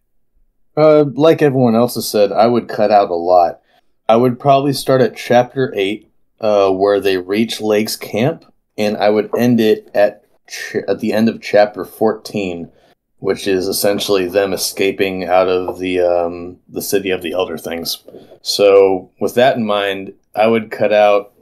[0.77, 3.61] Uh, like everyone else has said, I would cut out a lot.
[4.09, 6.11] I would probably start at chapter eight,
[6.41, 8.45] uh, where they reach Lake's camp,
[8.83, 12.71] and I would end it at ch- at the end of chapter fourteen,
[13.19, 18.03] which is essentially them escaping out of the um, the city of the Elder Things.
[18.43, 21.33] So, with that in mind, I would cut out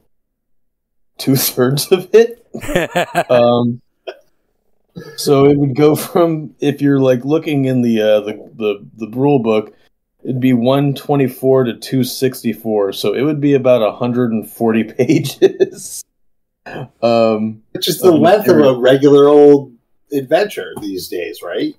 [1.18, 2.40] two thirds of it
[3.30, 3.80] um,
[5.16, 9.16] so it would go from if you're like looking in the uh, the the the
[9.16, 9.74] rule book,
[10.24, 12.92] it'd be 124 to 264.
[12.92, 16.02] So it would be about 140 pages.
[17.02, 19.72] um, Which is the Um, length of a regular old
[20.12, 21.74] adventure these days, right?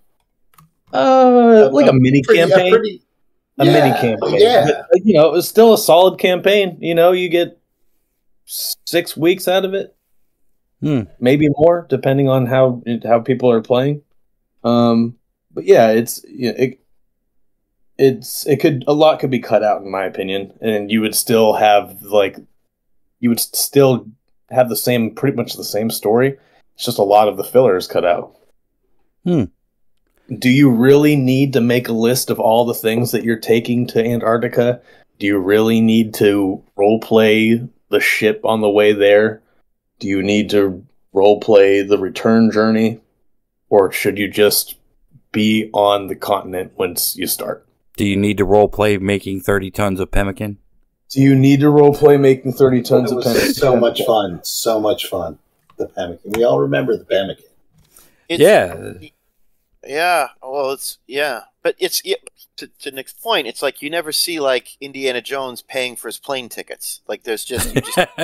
[0.94, 2.72] uh, like a mini Pretty- campaign.
[2.74, 3.02] pretty-
[3.60, 4.40] a yeah, mini campaign.
[4.42, 4.66] Yeah.
[4.92, 6.78] But, you know, it was still a solid campaign.
[6.82, 7.58] You know, you get
[8.46, 9.96] six weeks out of it,
[10.82, 11.02] Hmm.
[11.20, 14.02] maybe more, depending on how how people are playing.
[14.64, 15.16] Um,
[15.54, 16.80] but yeah, it's you know, it,
[17.98, 21.16] it's it could a lot could be cut out in my opinion, and you would
[21.16, 22.38] still have like
[23.20, 24.08] you would still
[24.52, 26.38] have the same pretty much the same story.
[26.76, 28.36] It's just a lot of the fillers cut out.
[29.24, 29.46] Hmm.
[30.38, 33.86] Do you really need to make a list of all the things that you're taking
[33.88, 34.82] to Antarctica?
[35.20, 39.42] Do you really need to role play the ship on the way there?
[40.00, 43.02] Do you need to role play the return journey?
[43.70, 44.76] Or should you just
[45.32, 47.68] be on the continent once you start?
[47.98, 50.58] Do you need to role play making thirty tons of pemmican?
[51.12, 53.54] Do you need to role play making 30 tons It of was pemmican?
[53.54, 54.40] so much fun.
[54.44, 55.40] So much fun.
[55.78, 56.32] The pemmican.
[56.32, 57.46] We all remember the pemmican.
[58.30, 58.94] It's, yeah.
[59.86, 62.16] Yeah, well, it's yeah, but it's yeah,
[62.58, 63.48] to, to Nick's point.
[63.48, 67.02] It's like you never see like Indiana Jones paying for his plane tickets.
[67.08, 67.98] Like there's just you just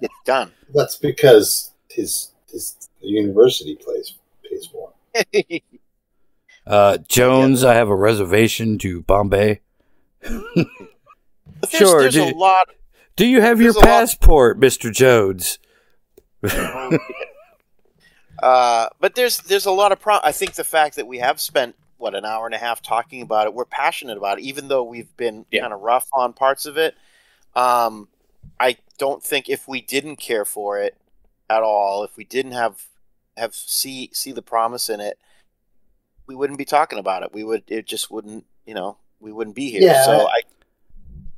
[0.00, 0.52] it's done.
[0.74, 5.60] That's because his his university place pays for him.
[6.66, 9.60] uh, Jones, I have a reservation to Bombay.
[11.60, 12.68] But there's, Sure, there's a lot.
[13.16, 15.58] Do you have your There's lot- passport, Mister Jones?
[18.42, 20.18] Uh, but there's there's a lot of pro.
[20.24, 23.20] I think the fact that we have spent what an hour and a half talking
[23.20, 25.60] about it, we're passionate about it, even though we've been Yeah.
[25.60, 26.94] kind of rough on parts of it.
[27.54, 28.08] Um,
[28.58, 30.96] I don't think if we didn't care for it
[31.50, 32.86] at all, if we didn't have
[33.36, 35.18] have see see the promise in it,
[36.26, 37.34] we wouldn't be talking about it.
[37.34, 39.82] We would it just wouldn't you know we wouldn't be here.
[39.82, 40.02] Yeah.
[40.06, 40.40] So I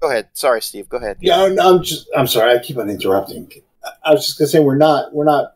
[0.02, 0.28] go ahead.
[0.34, 0.88] Sorry, Steve.
[0.90, 1.16] Go ahead.
[1.20, 2.08] Yeah, I'm, I'm just.
[2.14, 2.52] I'm sorry.
[2.54, 3.50] I keep on interrupting.
[3.82, 5.14] I- I was just gonna say we're not.
[5.14, 5.54] We're not.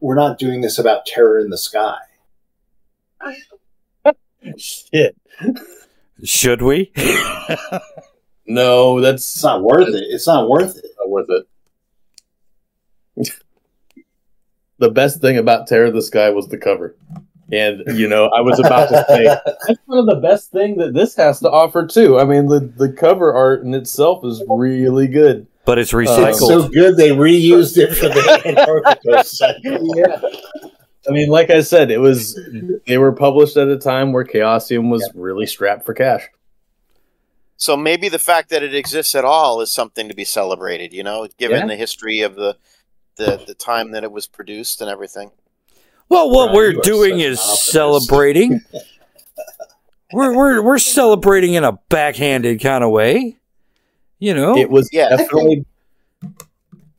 [0.00, 1.96] We're not doing this about terror in the sky.
[4.56, 5.16] Shit.
[6.24, 6.92] Should we?
[8.44, 10.02] No, that's It's not worth it.
[10.08, 10.84] It's not worth it.
[10.98, 11.28] not worth
[13.16, 13.32] it.
[14.78, 16.96] the best thing about Terror of the Sky was the cover.
[17.52, 19.24] And, you know, I was about to say,
[19.66, 22.18] that's one of the best thing that this has to offer, too.
[22.18, 25.46] I mean, the, the cover art in itself is really good.
[25.66, 26.28] but it's Uh, recycled.
[26.30, 29.96] It's so good they reused it for the Antarctica cycle.
[29.96, 30.20] Yeah.
[31.06, 32.38] I mean, like I said, it was,
[32.86, 36.26] they were published at a time where Chaosium was really strapped for cash.
[37.56, 41.02] So maybe the fact that it exists at all is something to be celebrated, you
[41.04, 41.66] know, given Yeah.
[41.66, 42.56] the history of the
[43.16, 45.30] the the time that it was produced and everything.
[46.12, 47.66] Well, what Brian, we're doing is optimist.
[47.66, 48.60] celebrating.
[50.12, 53.36] we're we're we're celebrating in a backhanded kind of way.
[54.18, 55.08] You know, It was Yeah.
[55.08, 55.64] definitely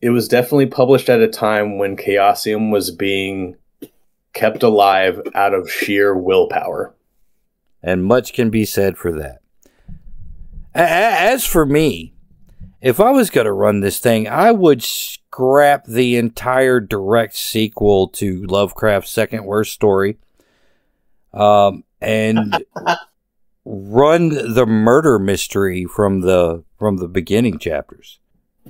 [0.01, 3.55] it was definitely published at a time when Chaosium was being
[4.33, 6.93] kept alive out of sheer willpower.
[7.83, 9.39] and much can be said for that.
[10.73, 12.12] A- a- As for me,
[12.83, 18.09] if I was going to run this thing, I would scrap the entire direct sequel
[18.09, 20.17] to Lovecraft's second worst story,
[21.33, 22.65] um, and
[23.65, 28.19] run the murder mystery from the from the beginning chapters.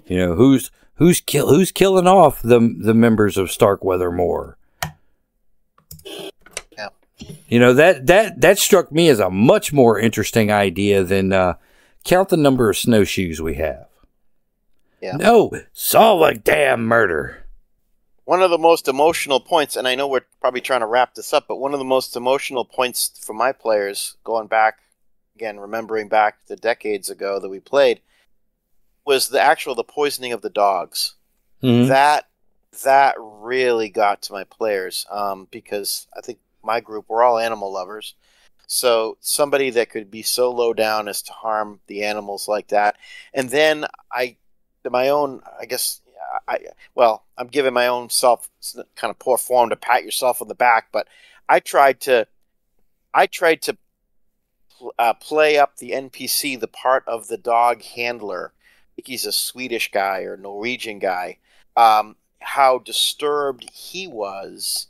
[0.06, 4.60] You know who's who's kill who's killing off the the members of Starkweather Moore.
[6.06, 6.90] Yeah.
[7.48, 11.56] You know that that that struck me as a much more interesting idea than uh,
[12.03, 13.88] count the number of snowshoes we have.
[15.03, 15.17] Yeah.
[15.17, 17.45] No, solve a damn murder.
[18.23, 21.34] One of the most emotional points, and I know we're probably trying to wrap this
[21.34, 24.80] up, but one of the most emotional points for my players, going back
[25.35, 27.99] again, remembering back the decades ago that we played,
[29.05, 31.15] was the actual the poisoning of the dogs.
[31.61, 31.88] Mhm.
[31.89, 32.27] that
[32.84, 37.71] that really got to my players um, because I think my group we're all animal
[37.71, 38.15] lovers.
[38.67, 42.95] So somebody that could be so low down as to harm the animals like that,
[43.34, 44.38] and then I,
[44.91, 46.01] my own, I guess,
[46.47, 46.60] I
[46.95, 48.49] well, I'm giving my own self
[48.95, 51.07] kind of poor form to pat yourself on the back, but
[51.47, 52.27] I tried to,
[53.14, 53.77] I tried to
[54.97, 58.53] uh, play up the NPC, the part of the dog handler.
[58.57, 61.38] I think he's a Swedish guy or Norwegian guy
[61.76, 64.88] um, how disturbed he was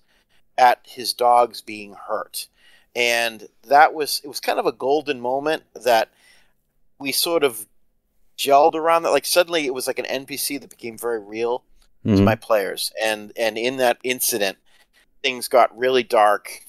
[0.57, 2.47] at his dogs being hurt.
[2.95, 6.09] And that was, it was kind of a golden moment that
[6.99, 7.65] we sort of
[8.43, 9.11] gelled around that.
[9.11, 11.63] Like suddenly it was like an NPC that became very real
[12.03, 12.23] to Mhm.
[12.23, 12.91] my players.
[13.01, 14.57] And, and in that incident,
[15.21, 16.65] things got really dark.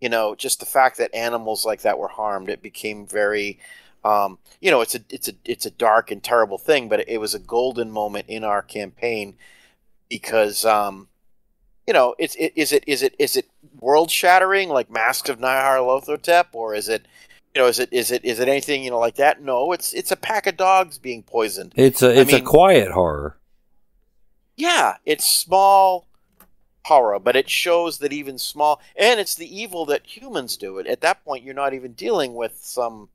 [0.00, 3.58] You know, just the fact that animals like that were harmed, it became very,
[4.04, 7.18] um, you know, it's a it's a it's a dark and terrible thing, but it
[7.18, 9.36] was a golden moment in our campaign
[10.10, 11.08] because, um,
[11.86, 13.48] you know, it's it, is it is it is it
[13.80, 17.06] world shattering like Masks of Nyarlathotep, or is it,
[17.56, 19.40] you know, is it is it is it anything you know like that?
[19.40, 21.72] No, it's it's a pack of dogs being poisoned.
[21.74, 23.38] It's a it's mean- a quiet horror.
[24.56, 26.06] Yeah, it's small
[26.84, 30.86] horror, but it shows that even small, and it's the evil that humans do it.
[30.86, 33.08] At that point, you're not even dealing with some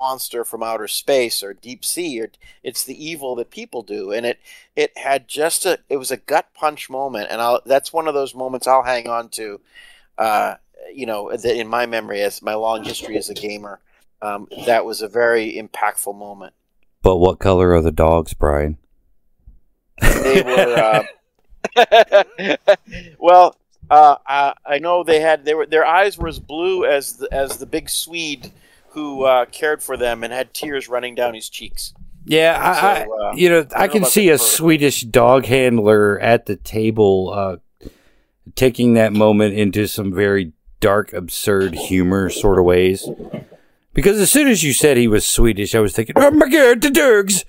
[0.00, 2.20] monster from outer space or deep sea.
[2.20, 2.30] Or
[2.62, 4.38] it's the evil that people do, and it
[4.76, 8.14] it had just a it was a gut punch moment, and I'll, that's one of
[8.14, 9.60] those moments I'll hang on to.
[10.16, 10.54] Uh,
[10.92, 13.80] you know, that in my memory, as my long history as a gamer,
[14.20, 16.54] um, that was a very impactful moment.
[17.02, 18.78] But what color are the dogs, Bryan?
[20.00, 21.04] they were
[21.76, 22.56] uh,
[23.18, 23.56] well
[23.90, 27.28] uh, I, I know they had they were their eyes were as blue as the,
[27.32, 28.52] as the big swede
[28.90, 31.94] who uh, cared for them and had tears running down his cheeks
[32.24, 34.44] Yeah, I, So, uh, I you know I know can about see a fur.
[34.44, 37.88] Swedish dog handler at the table uh,
[38.54, 40.52] taking that moment into some very
[40.82, 43.08] dark, absurd humor sort of ways.
[43.94, 46.82] Because as soon as you said he was Swedish, I was thinking, "Oh my god,
[46.82, 47.44] the dogs!"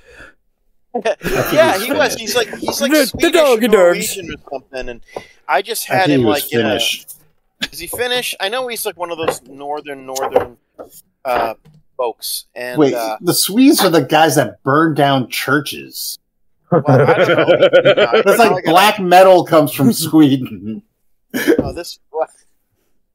[1.51, 4.15] yeah he was he's like he's like The- the Swedish dog or dogs.
[4.18, 5.01] Norwegian or something and
[5.47, 8.49] I just I had think him he was like in a, is he Finnish I
[8.49, 10.57] know he's like one of those northern northern
[11.26, 11.55] uh,
[11.97, 16.19] folks and Wait, uh, the Swedes are the guys that burn down churches.
[16.72, 16.95] well, I
[17.26, 18.11] don't know.
[18.26, 20.84] It's like black metal comes from Sweden.
[21.57, 21.97] Oh, this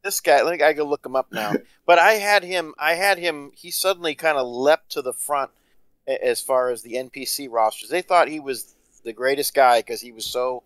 [0.03, 0.43] this guy.
[0.43, 0.65] Let me.
[0.65, 1.53] I go look him up now.
[1.87, 2.75] But I had him.
[2.79, 3.51] I had him.
[3.55, 5.53] He suddenly kind of leapt to the front
[6.07, 7.89] as far as the NPC rosters.
[7.89, 10.65] They thought he was the greatest guy because he was so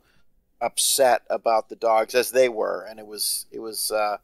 [0.61, 3.93] upset about the dogs as they were, and it was it was.
[3.93, 4.17] Uh,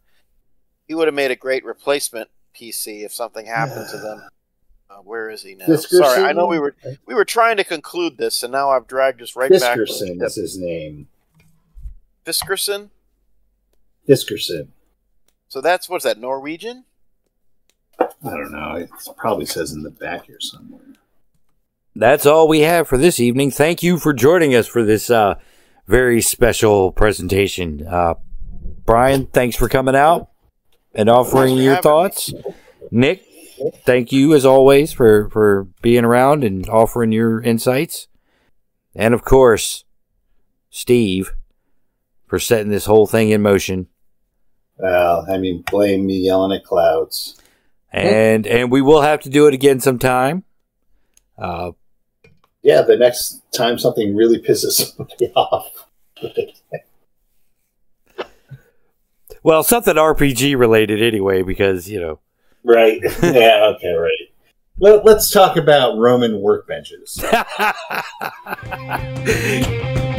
[0.88, 4.22] he would have made a great replacement PC if something happened to them.
[4.90, 5.66] Uh, where is he now?
[5.76, 6.74] Sorry, I know we were
[7.06, 9.78] we were trying to conclude this, and now I've dragged us right back.
[9.78, 11.06] Fiskerson is his name.
[12.24, 12.90] Fiskerson.
[14.08, 14.68] Fiskerson.
[15.48, 16.84] So that's what's that Norwegian?
[17.98, 18.74] I don't know.
[18.74, 20.82] It probably says in the back here somewhere.
[21.96, 23.50] That's all we have for this evening.
[23.50, 25.34] Thank you for joining us for this uh,
[25.86, 27.84] very special presentation.
[27.86, 28.14] Uh,
[28.84, 30.30] Bryan, thanks for coming out
[30.94, 32.32] and offering Thanks your having thoughts.
[32.90, 33.24] Nick,
[33.84, 38.06] thank you as always for, for being around and offering your insights.
[38.94, 39.84] And of course,
[40.70, 41.32] Steve
[42.26, 43.88] for setting this whole thing in motion.
[44.78, 47.36] Well, I mean, blame me yelling at clouds.
[47.90, 50.44] And and we will have to do it again sometime.
[51.36, 51.72] Uh,
[52.62, 55.86] yeah, the next time something really pisses somebody off.
[59.42, 62.18] well, something RPG related anyway, because you know.
[62.64, 63.00] Right.
[63.22, 63.72] Yeah.
[63.76, 63.94] Okay.
[63.94, 64.12] Right.
[64.80, 67.18] Let, let's talk about Roman workbenches.